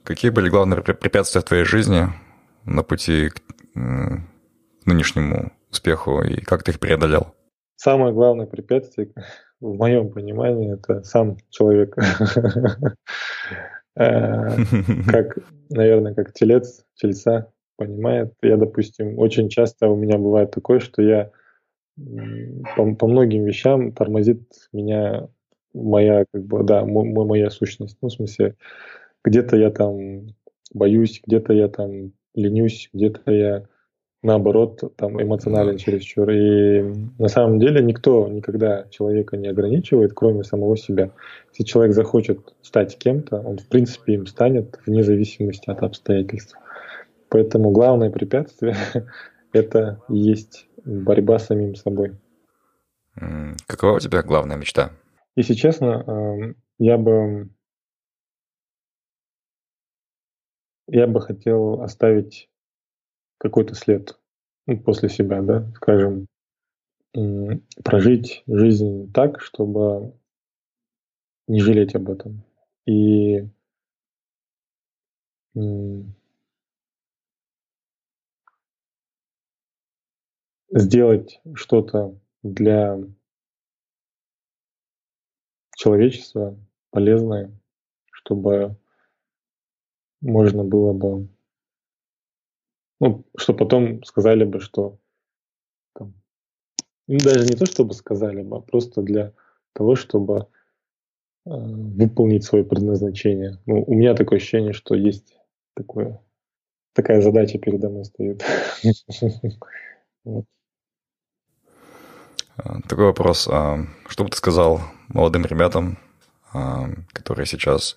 какие 0.03 0.31
были 0.31 0.49
главные 0.49 0.83
препятствия 0.83 1.41
в 1.41 1.45
твоей 1.45 1.65
жизни 1.65 2.09
на 2.65 2.83
пути 2.83 3.31
к 3.31 3.41
нынешнему 4.87 5.53
успеху, 5.71 6.23
и 6.23 6.41
как 6.41 6.63
ты 6.63 6.73
их 6.73 6.81
преодолел? 6.81 7.35
Самое 7.77 8.13
главное 8.13 8.47
препятствие, 8.47 9.13
в 9.61 9.77
моем 9.77 10.11
понимании, 10.11 10.75
это 10.75 11.03
сам 11.03 11.37
человек. 11.51 11.97
Э, 13.97 14.57
как, 15.09 15.39
наверное, 15.71 16.15
как 16.15 16.33
телец, 16.33 16.85
тельца 16.97 17.53
понимает. 17.77 18.35
Я, 18.43 18.57
допустим, 18.57 19.21
очень 19.21 19.49
часто 19.49 19.89
у 19.89 19.95
меня 19.95 20.19
бывает 20.19 20.51
такое, 20.51 20.81
что 20.81 21.01
я 21.01 21.31
по, 22.75 22.95
по 22.97 23.07
многим 23.07 23.45
вещам 23.45 23.93
тормозит 23.93 24.43
меня 24.73 25.29
моя, 25.75 26.25
как 26.33 26.45
бы, 26.45 26.63
да, 26.63 26.85
моя 26.85 27.51
сущность. 27.51 27.99
Ну, 28.01 28.09
в 28.09 28.13
смысле, 28.13 28.57
где-то 29.25 29.57
я 29.57 29.71
там 29.71 30.29
боюсь, 30.73 31.21
где-то 31.27 31.53
я 31.53 31.69
там 31.69 32.13
ленюсь, 32.35 32.91
где-то 32.93 33.31
я 33.33 33.65
наоборот 34.23 34.81
там 34.97 35.23
эмоционален 35.23 35.77
чересчур. 35.77 36.31
И 36.31 36.83
на 37.19 37.29
самом 37.29 37.61
деле 37.61 37.83
никто 37.83 38.27
никогда 38.29 38.87
человека 38.91 39.37
не 39.37 39.49
ограничивает, 39.49 40.13
кроме 40.15 40.43
самого 40.45 40.77
себя. 40.77 41.11
Если 41.51 41.65
человек 41.65 41.95
захочет 41.95 42.55
стать 42.63 42.99
кем-то, 42.99 43.39
он 43.39 43.59
в 43.59 43.69
принципе 43.69 44.15
им 44.15 44.27
станет 44.27 44.81
вне 44.87 45.03
зависимости 45.03 45.69
от 45.71 45.83
обстоятельств. 45.83 46.57
Поэтому 47.29 47.71
главное 47.71 48.11
препятствие— 48.11 48.77
это 49.53 50.01
есть 50.09 50.67
борьба 50.85 51.39
с 51.39 51.47
самим 51.47 51.75
собой. 51.75 52.13
Какова 53.67 53.97
у 53.97 54.01
тебя 54.01 54.23
главная 54.23 54.57
мечта? 54.57 54.91
Если 55.37 55.55
честно, 55.55 56.05
эм, 56.07 56.57
я 56.79 56.97
бы 56.97 57.51
я 60.87 61.07
бы 61.07 61.21
хотел 61.21 61.83
оставить 61.83 62.49
какой-то 63.39 63.75
след 63.75 64.19
ну, 64.67 64.79
после 64.79 65.09
себя, 65.09 65.43
да, 65.43 65.71
скажем, 65.77 66.27
прожить 67.85 68.43
жизнь 68.47 69.13
так, 69.13 69.41
чтобы 69.41 70.15
не 71.47 71.61
жалеть 71.61 71.95
об 71.95 72.11
этом. 72.11 72.43
И 72.87 73.47
сделать 80.73 81.41
что-то 81.55 82.19
для 82.43 82.99
человечества 85.77 86.57
полезное, 86.91 87.53
чтобы 88.11 88.77
можно 90.21 90.65
было 90.65 90.93
бы, 90.93 91.29
ну, 93.01 93.25
что 93.37 93.53
потом 93.55 94.03
сказали 94.05 94.45
бы, 94.45 94.61
что 94.61 94.99
там, 95.95 96.15
ну, 97.07 97.19
даже 97.19 97.45
не 97.45 97.57
то, 97.57 97.67
чтобы 97.67 97.95
сказали 97.95 98.43
бы, 98.43 98.57
а 98.57 98.61
просто 98.61 99.03
для 99.03 99.33
того, 99.73 99.97
чтобы 99.97 100.49
э, 101.47 101.51
выполнить 101.51 102.45
свое 102.45 102.65
предназначение. 102.65 103.59
Ну, 103.67 103.83
у 103.83 103.95
меня 103.95 104.15
такое 104.15 104.39
ощущение, 104.39 104.73
что 104.73 104.95
есть 104.95 105.37
такое, 105.75 106.23
такая 106.95 107.21
задача 107.21 107.59
передо 107.59 107.91
мной 107.91 108.05
стоит. 108.05 108.45
Э, 112.57 112.81
такой 112.89 113.07
вопрос. 113.07 113.49
А 113.51 113.79
что 114.07 114.23
бы 114.25 114.31
ты 114.31 114.37
сказал 114.37 114.81
молодым 115.09 115.45
ребятам, 115.45 115.99
а, 116.53 116.89
которые 117.13 117.47
сейчас 117.47 117.97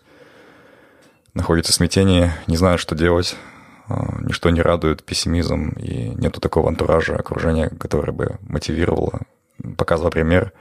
находятся 1.34 1.72
в 1.72 1.76
смятении, 1.76 2.32
не 2.48 2.58
знают, 2.58 2.82
что 2.82 2.96
делать, 2.96 3.36
а, 3.88 4.20
ничто 4.22 4.50
не 4.50 4.62
радует, 4.62 5.04
пессимизм, 5.04 5.70
и 5.78 6.10
нету 6.10 6.42
такого 6.42 6.68
антуража, 6.68 7.16
окружения, 7.16 7.70
которое 7.70 8.12
бы 8.12 8.38
мотивировало, 8.42 9.22
показывало 9.78 10.12
пример. 10.12 10.54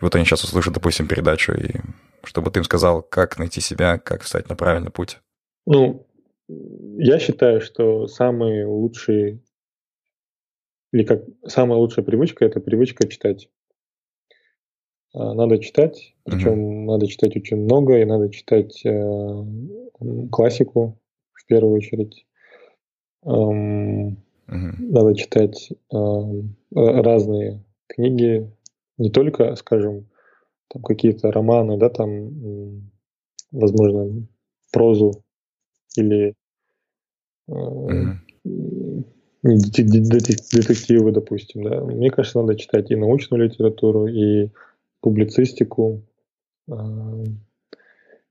И 0.00 0.04
вот 0.04 0.14
они 0.14 0.24
сейчас 0.24 0.44
услышат, 0.44 0.74
допустим, 0.74 1.06
передачу, 1.06 1.52
и 1.52 1.80
чтобы 2.24 2.50
ты 2.50 2.60
им 2.60 2.64
сказал, 2.64 3.02
как 3.02 3.38
найти 3.38 3.60
себя, 3.60 3.98
как 3.98 4.22
встать 4.22 4.48
на 4.48 4.56
правильный 4.56 4.90
путь. 4.90 5.18
Ну, 5.66 6.06
я 6.48 7.18
считаю, 7.18 7.60
что 7.60 8.06
самый 8.06 8.64
лучший 8.64 9.42
или 10.92 11.04
как 11.04 11.22
самая 11.46 11.78
лучшая 11.78 12.04
привычка– 12.04 12.44
это 12.46 12.60
привычка 12.60 13.06
читать. 13.06 13.48
А, 15.12 15.34
надо 15.34 15.58
читать, 15.58 16.14
причем 16.24 16.52
mm-hmm. 16.52 16.84
надо 16.86 17.06
читать 17.06 17.36
очень 17.36 17.58
много, 17.58 18.00
и 18.00 18.04
надо 18.04 18.30
читать 18.30 18.80
э, 18.84 19.44
классику 20.30 20.98
в 21.32 21.46
первую 21.46 21.74
очередь. 21.74 22.26
Эм, 23.24 24.18
mm-hmm. 24.46 24.74
Надо 24.78 25.14
читать 25.16 25.72
э, 25.92 25.96
разные 26.74 27.64
книги, 27.88 28.50
не 28.98 29.10
только, 29.10 29.56
скажем, 29.56 30.06
там 30.68 30.82
какие-то 30.82 31.32
романы, 31.32 31.76
да, 31.76 31.88
там, 31.88 32.90
возможно, 33.50 34.26
прозу 34.70 35.24
или 35.96 36.34
э, 37.48 37.52
mm-hmm 37.52 38.16
детективы, 39.42 41.12
допустим, 41.12 41.62
да. 41.64 41.80
Мне 41.80 42.10
кажется, 42.10 42.40
надо 42.40 42.56
читать 42.56 42.90
и 42.90 42.96
научную 42.96 43.44
литературу, 43.44 44.06
и 44.06 44.50
публицистику, 45.00 46.02
а, 46.70 47.24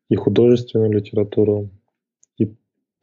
и 0.09 0.15
художественную 0.15 0.91
литературу, 0.91 1.69
и, 2.37 2.53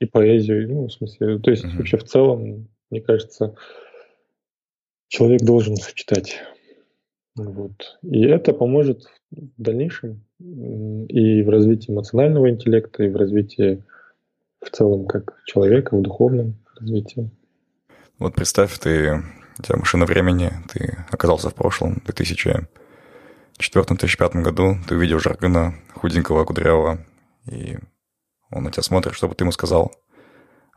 и 0.01 0.07
поэзию, 0.07 0.69
ну, 0.69 0.87
в 0.89 0.93
смысле, 0.93 1.39
то 1.39 1.51
есть 1.51 1.65
uh-huh. 1.65 1.77
вообще 1.77 1.97
в 1.99 2.05
целом, 2.05 2.69
мне 2.91 3.01
кажется, 3.01 3.55
человек 5.09 5.43
должен 5.43 5.77
сочетать. 5.77 6.37
Вот. 7.37 7.99
И 8.03 8.25
это 8.25 8.53
поможет 8.53 9.05
в 9.31 9.63
дальнейшем 9.63 10.25
и 10.41 11.43
в 11.43 11.49
развитии 11.49 11.93
эмоционального 11.93 12.51
интеллекта, 12.51 13.05
и 13.05 13.09
в 13.09 13.17
развитии 13.17 13.85
в 14.61 14.71
целом 14.71 15.07
как 15.07 15.39
человека, 15.45 15.97
в 15.97 16.03
духовном 16.03 16.57
развитии. 16.79 17.31
Вот 18.19 18.35
представь, 18.35 18.77
ты, 18.79 19.23
у 19.59 19.63
тебя 19.63 19.77
машина 19.77 20.07
времени, 20.07 20.51
ты 20.73 20.97
оказался 21.11 21.51
в 21.51 21.55
прошлом, 21.55 21.97
в 21.97 22.05
2004-2005 23.59 24.43
году, 24.43 24.77
ты 24.87 24.97
увидел 24.97 25.19
Жаргына, 25.19 25.75
худенького, 25.95 26.45
кудрявого, 26.45 27.05
и 27.51 27.79
он 28.51 28.65
на 28.65 28.71
тебя 28.71 28.83
смотрит, 28.83 29.15
что 29.15 29.29
бы 29.29 29.35
ты 29.35 29.45
ему 29.45 29.53
сказал, 29.53 29.93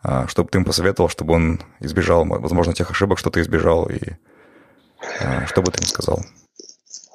а, 0.02 0.28
что 0.28 0.44
бы 0.44 0.50
ты 0.50 0.58
ему 0.58 0.66
посоветовал, 0.66 1.10
чтобы 1.10 1.34
он 1.34 1.62
избежал, 1.80 2.26
возможно, 2.26 2.74
тех 2.74 2.90
ошибок, 2.90 3.20
что 3.20 3.30
ты 3.30 3.42
избежал, 3.42 3.90
и 3.90 4.00
а, 5.22 5.46
что 5.46 5.62
бы 5.62 5.72
ты 5.72 5.80
ему 5.80 5.88
сказал? 5.88 6.20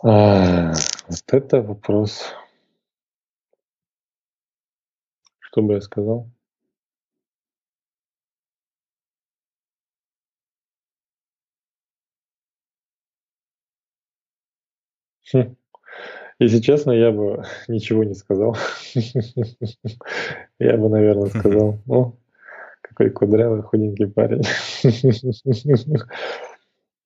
А, 0.02 0.72
вот 1.08 1.24
это 1.28 1.62
вопрос. 1.62 2.34
Что 5.40 5.62
бы 5.62 5.74
я 5.74 5.80
сказал? 5.80 6.28
Хм. 15.32 15.56
Если 16.38 16.60
честно, 16.60 16.92
я 16.92 17.12
бы 17.12 17.44
ничего 17.68 18.04
не 18.04 18.14
сказал. 18.14 18.56
Я 20.58 20.76
бы, 20.76 20.88
наверное, 20.88 21.28
сказал, 21.28 21.78
ну, 21.86 22.16
какой 22.80 23.10
кудрявый, 23.10 23.62
худенький 23.62 24.06
парень. 24.06 24.42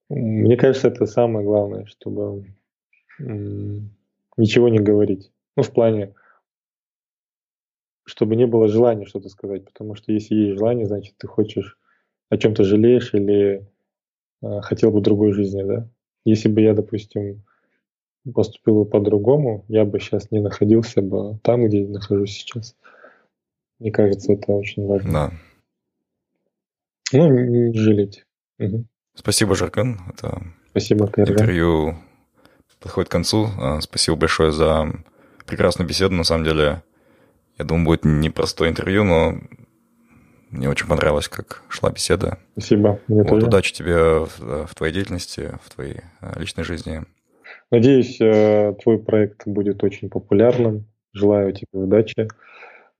Мне 0.08 0.56
кажется, 0.56 0.88
это 0.88 1.06
самое 1.06 1.44
главное, 1.44 1.84
чтобы 1.86 2.46
ничего 3.18 4.68
не 4.68 4.78
говорить. 4.78 5.30
Ну, 5.56 5.62
в 5.62 5.72
плане, 5.72 6.14
чтобы 8.04 8.36
не 8.36 8.46
было 8.46 8.68
желания 8.68 9.04
что-то 9.04 9.28
сказать, 9.28 9.64
потому 9.64 9.94
что 9.94 10.12
если 10.12 10.34
есть 10.34 10.58
желание, 10.58 10.86
значит, 10.86 11.14
ты 11.18 11.26
хочешь 11.26 11.78
о 12.30 12.38
чем-то 12.38 12.64
жалеешь 12.64 13.12
или 13.12 13.66
э, 14.42 14.60
хотел 14.62 14.90
бы 14.90 15.00
другой 15.00 15.32
жизни, 15.32 15.62
да? 15.62 15.88
Если 16.24 16.48
бы 16.48 16.60
я, 16.60 16.74
допустим, 16.74 17.42
поступил 18.34 18.84
бы 18.84 18.90
по-другому, 18.90 19.64
я 19.68 19.84
бы 19.84 20.00
сейчас 20.00 20.30
не 20.30 20.40
находился 20.40 21.02
бы 21.02 21.38
там, 21.42 21.66
где 21.66 21.82
я 21.82 21.88
нахожусь 21.88 22.32
сейчас. 22.32 22.76
Мне 23.78 23.90
кажется, 23.90 24.32
это 24.32 24.52
очень 24.52 24.86
важно. 24.86 25.12
Да. 25.12 25.32
Ну, 27.12 27.28
не 27.28 27.72
жалеть. 27.72 28.24
Угу. 28.58 28.84
Спасибо, 29.14 29.54
Жаркан. 29.54 30.00
Это 30.12 30.42
Спасибо, 30.70 31.06
Кайрган. 31.06 31.34
Интервью 31.34 31.96
подходит 32.80 33.08
к 33.08 33.12
концу. 33.12 33.48
А, 33.58 33.80
спасибо 33.80 34.16
большое 34.16 34.52
за 34.52 34.92
прекрасную 35.46 35.88
беседу. 35.88 36.14
На 36.14 36.24
самом 36.24 36.44
деле, 36.44 36.82
я 37.58 37.64
думаю, 37.64 37.86
будет 37.86 38.04
непростое 38.04 38.70
интервью, 38.70 39.04
но 39.04 39.34
мне 40.50 40.68
очень 40.68 40.86
понравилось, 40.86 41.28
как 41.28 41.62
шла 41.68 41.90
беседа. 41.90 42.38
Спасибо. 42.52 43.00
Мне 43.08 43.22
вот, 43.22 43.28
тоже. 43.28 43.46
Удачи 43.46 43.72
тебе 43.72 44.20
в, 44.20 44.66
в 44.66 44.74
твоей 44.74 44.92
деятельности, 44.92 45.58
в 45.64 45.74
твоей 45.74 46.00
а, 46.20 46.38
личной 46.38 46.64
жизни. 46.64 47.04
Надеюсь, 47.70 48.18
э, 48.20 48.74
твой 48.82 48.98
проект 48.98 49.46
будет 49.46 49.84
очень 49.84 50.08
популярным. 50.08 50.86
Желаю 51.12 51.52
тебе 51.52 51.68
удачи. 51.72 52.28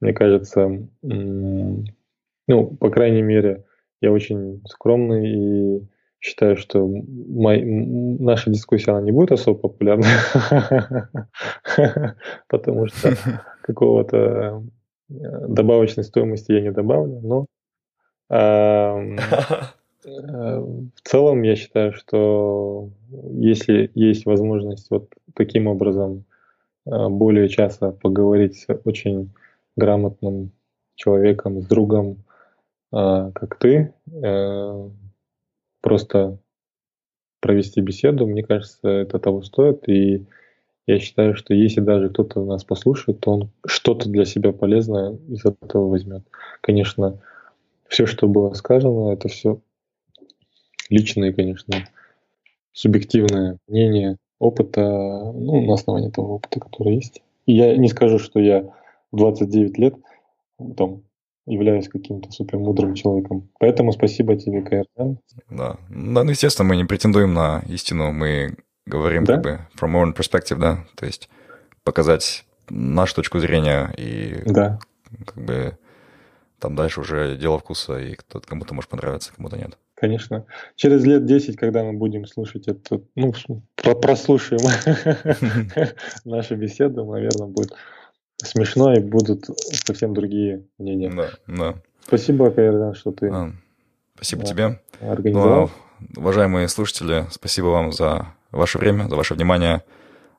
Мне 0.00 0.12
кажется, 0.12 0.88
ну, 1.02 2.66
по 2.76 2.90
крайней 2.90 3.22
мере, 3.22 3.64
я 4.00 4.12
очень 4.12 4.62
скромный 4.66 5.28
и 5.28 5.88
считаю, 6.20 6.56
что 6.56 6.86
мой, 6.86 7.62
наша 7.64 8.50
дискуссия 8.50 8.92
она 8.92 9.02
не 9.02 9.12
будет 9.12 9.32
особо 9.32 9.58
популярной, 9.58 10.06
потому 12.48 12.86
что 12.88 13.14
какого-то 13.62 14.64
э, 15.10 15.46
добавочной 15.48 16.04
стоимости 16.04 16.52
я 16.52 16.60
не 16.60 16.72
добавлю, 16.72 17.20
но 17.20 17.46
в 20.08 21.00
целом 21.02 21.42
я 21.42 21.56
считаю, 21.56 21.92
что 21.92 22.90
если 23.30 23.90
есть 23.94 24.26
возможность 24.26 24.90
вот 24.90 25.12
таким 25.34 25.66
образом 25.66 26.24
э, 26.86 27.08
более 27.08 27.48
часто 27.48 27.90
поговорить 27.92 28.56
с 28.56 28.66
очень 28.84 29.30
грамотным 29.76 30.52
человеком, 30.96 31.62
с 31.62 31.66
другом, 31.66 32.24
как 32.90 33.58
ты, 33.58 33.92
просто 35.80 36.38
провести 37.40 37.80
беседу, 37.80 38.26
мне 38.26 38.42
кажется, 38.42 38.88
это 38.88 39.18
того 39.18 39.42
стоит. 39.42 39.88
И 39.88 40.26
я 40.86 40.98
считаю, 40.98 41.34
что 41.34 41.54
если 41.54 41.80
даже 41.80 42.08
кто-то 42.08 42.44
нас 42.44 42.64
послушает, 42.64 43.20
то 43.20 43.32
он 43.32 43.50
что-то 43.66 44.08
для 44.08 44.24
себя 44.24 44.52
полезное 44.52 45.18
из 45.28 45.44
этого 45.44 45.88
возьмет. 45.88 46.24
Конечно, 46.60 47.20
все, 47.86 48.06
что 48.06 48.26
было 48.26 48.52
сказано, 48.54 49.12
это 49.12 49.28
все 49.28 49.60
личные, 50.88 51.32
конечно, 51.32 51.86
субъективное 52.72 53.58
мнение 53.66 54.16
опыта, 54.38 54.82
ну, 54.82 55.66
на 55.66 55.74
основании 55.74 56.10
того 56.10 56.36
опыта, 56.36 56.60
который 56.60 56.96
есть. 56.96 57.22
И 57.46 57.54
я 57.54 57.76
не 57.76 57.88
скажу, 57.88 58.18
что 58.18 58.38
я 58.40 58.64
в 59.10 59.16
29 59.16 59.78
лет 59.78 59.94
там 60.76 61.02
являюсь 61.46 61.88
каким-то 61.88 62.30
супер 62.30 62.58
мудрым 62.58 62.94
человеком. 62.94 63.48
Поэтому 63.58 63.92
спасибо 63.92 64.36
тебе, 64.36 64.62
Кайрдан. 64.62 65.18
Да. 65.48 65.78
да, 65.88 66.24
ну, 66.24 66.30
естественно, 66.30 66.68
мы 66.68 66.76
не 66.76 66.84
претендуем 66.84 67.32
на 67.32 67.62
истину, 67.68 68.12
мы 68.12 68.56
говорим 68.86 69.24
да? 69.24 69.34
как 69.34 69.42
бы 69.42 69.60
from 69.80 69.94
our 69.94 70.04
own 70.04 70.16
perspective, 70.16 70.58
да, 70.58 70.84
то 70.94 71.06
есть 71.06 71.28
показать 71.84 72.44
нашу 72.68 73.16
точку 73.16 73.38
зрения 73.38 73.92
и 73.96 74.42
да. 74.46 74.78
как 75.26 75.42
бы 75.42 75.78
там 76.58 76.74
дальше 76.74 77.00
уже 77.00 77.36
дело 77.36 77.58
вкуса, 77.58 77.98
и 77.98 78.14
кто-то 78.14 78.46
кому-то 78.46 78.74
может 78.74 78.90
понравиться, 78.90 79.32
кому-то 79.34 79.56
нет. 79.56 79.78
Конечно. 80.00 80.46
Через 80.76 81.04
лет 81.04 81.24
10, 81.26 81.56
когда 81.56 81.82
мы 81.82 81.92
будем 81.94 82.24
слушать 82.26 82.68
это, 82.68 83.00
ну, 83.16 83.32
прослушаем 84.00 84.60
нашу 86.24 86.56
беседу, 86.56 87.04
наверное, 87.04 87.48
будет 87.48 87.74
смешно 88.36 88.94
и 88.94 89.00
будут 89.00 89.46
совсем 89.86 90.14
другие 90.14 90.64
мнения. 90.78 91.10
Да, 91.10 91.30
да. 91.48 91.74
Спасибо, 92.06 92.50
Кайрдан, 92.50 92.94
что 92.94 93.10
ты 93.10 93.28
а, 93.28 93.52
Спасибо 94.14 94.42
да, 94.42 94.48
тебе. 94.48 94.80
Организовал. 95.00 95.70
Ну, 96.00 96.20
уважаемые 96.22 96.68
слушатели, 96.68 97.26
спасибо 97.32 97.66
вам 97.66 97.92
за 97.92 98.34
ваше 98.52 98.78
время, 98.78 99.08
за 99.08 99.16
ваше 99.16 99.34
внимание. 99.34 99.82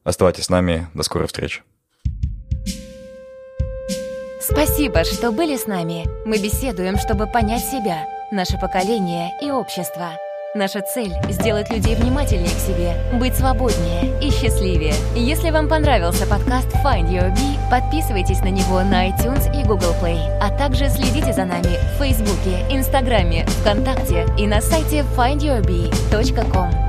Оставайтесь 0.06 0.46
с 0.46 0.50
нами. 0.50 0.88
До 0.94 1.04
скорой 1.04 1.28
встречи. 1.28 1.64
Спасибо, 4.40 5.04
что 5.04 5.32
были 5.32 5.58
с 5.58 5.68
нами. 5.68 6.06
Мы 6.26 6.38
беседуем, 6.38 6.98
чтобы 6.98 7.28
понять 7.28 7.64
себя, 7.64 8.08
наше 8.32 8.58
поколение 8.58 9.32
и 9.42 9.52
общество. 9.52 10.12
Наша 10.56 10.82
цель— 10.82 11.14
сделать 11.30 11.70
людей 11.70 11.96
внимательнее 11.96 12.50
к 12.50 12.60
себе, 12.60 12.96
быть 13.20 13.36
свободнее 13.36 14.20
и 14.20 14.32
счастливее. 14.32 14.96
Если 15.16 15.52
вам 15.52 15.68
понравился 15.68 16.26
подкаст 16.26 16.68
Find 16.84 17.08
Your 17.10 17.32
Bee, 17.32 17.70
подписывайтесь 17.70 18.40
на 18.40 18.50
него 18.50 18.82
на 18.82 19.10
iTunes 19.10 19.48
и 19.56 19.64
Google 19.64 19.94
Play, 20.02 20.20
а 20.42 20.50
также 20.58 20.90
следите 20.90 21.34
за 21.34 21.46
нами 21.46 21.78
в 21.96 22.00
Фейсбуке, 22.00 22.66
Инстаграме, 22.72 23.46
ВКонтакте 23.46 24.26
и 24.40 24.48
на 24.48 24.60
сайте 24.60 25.06
findyourbee.com. 25.16 26.89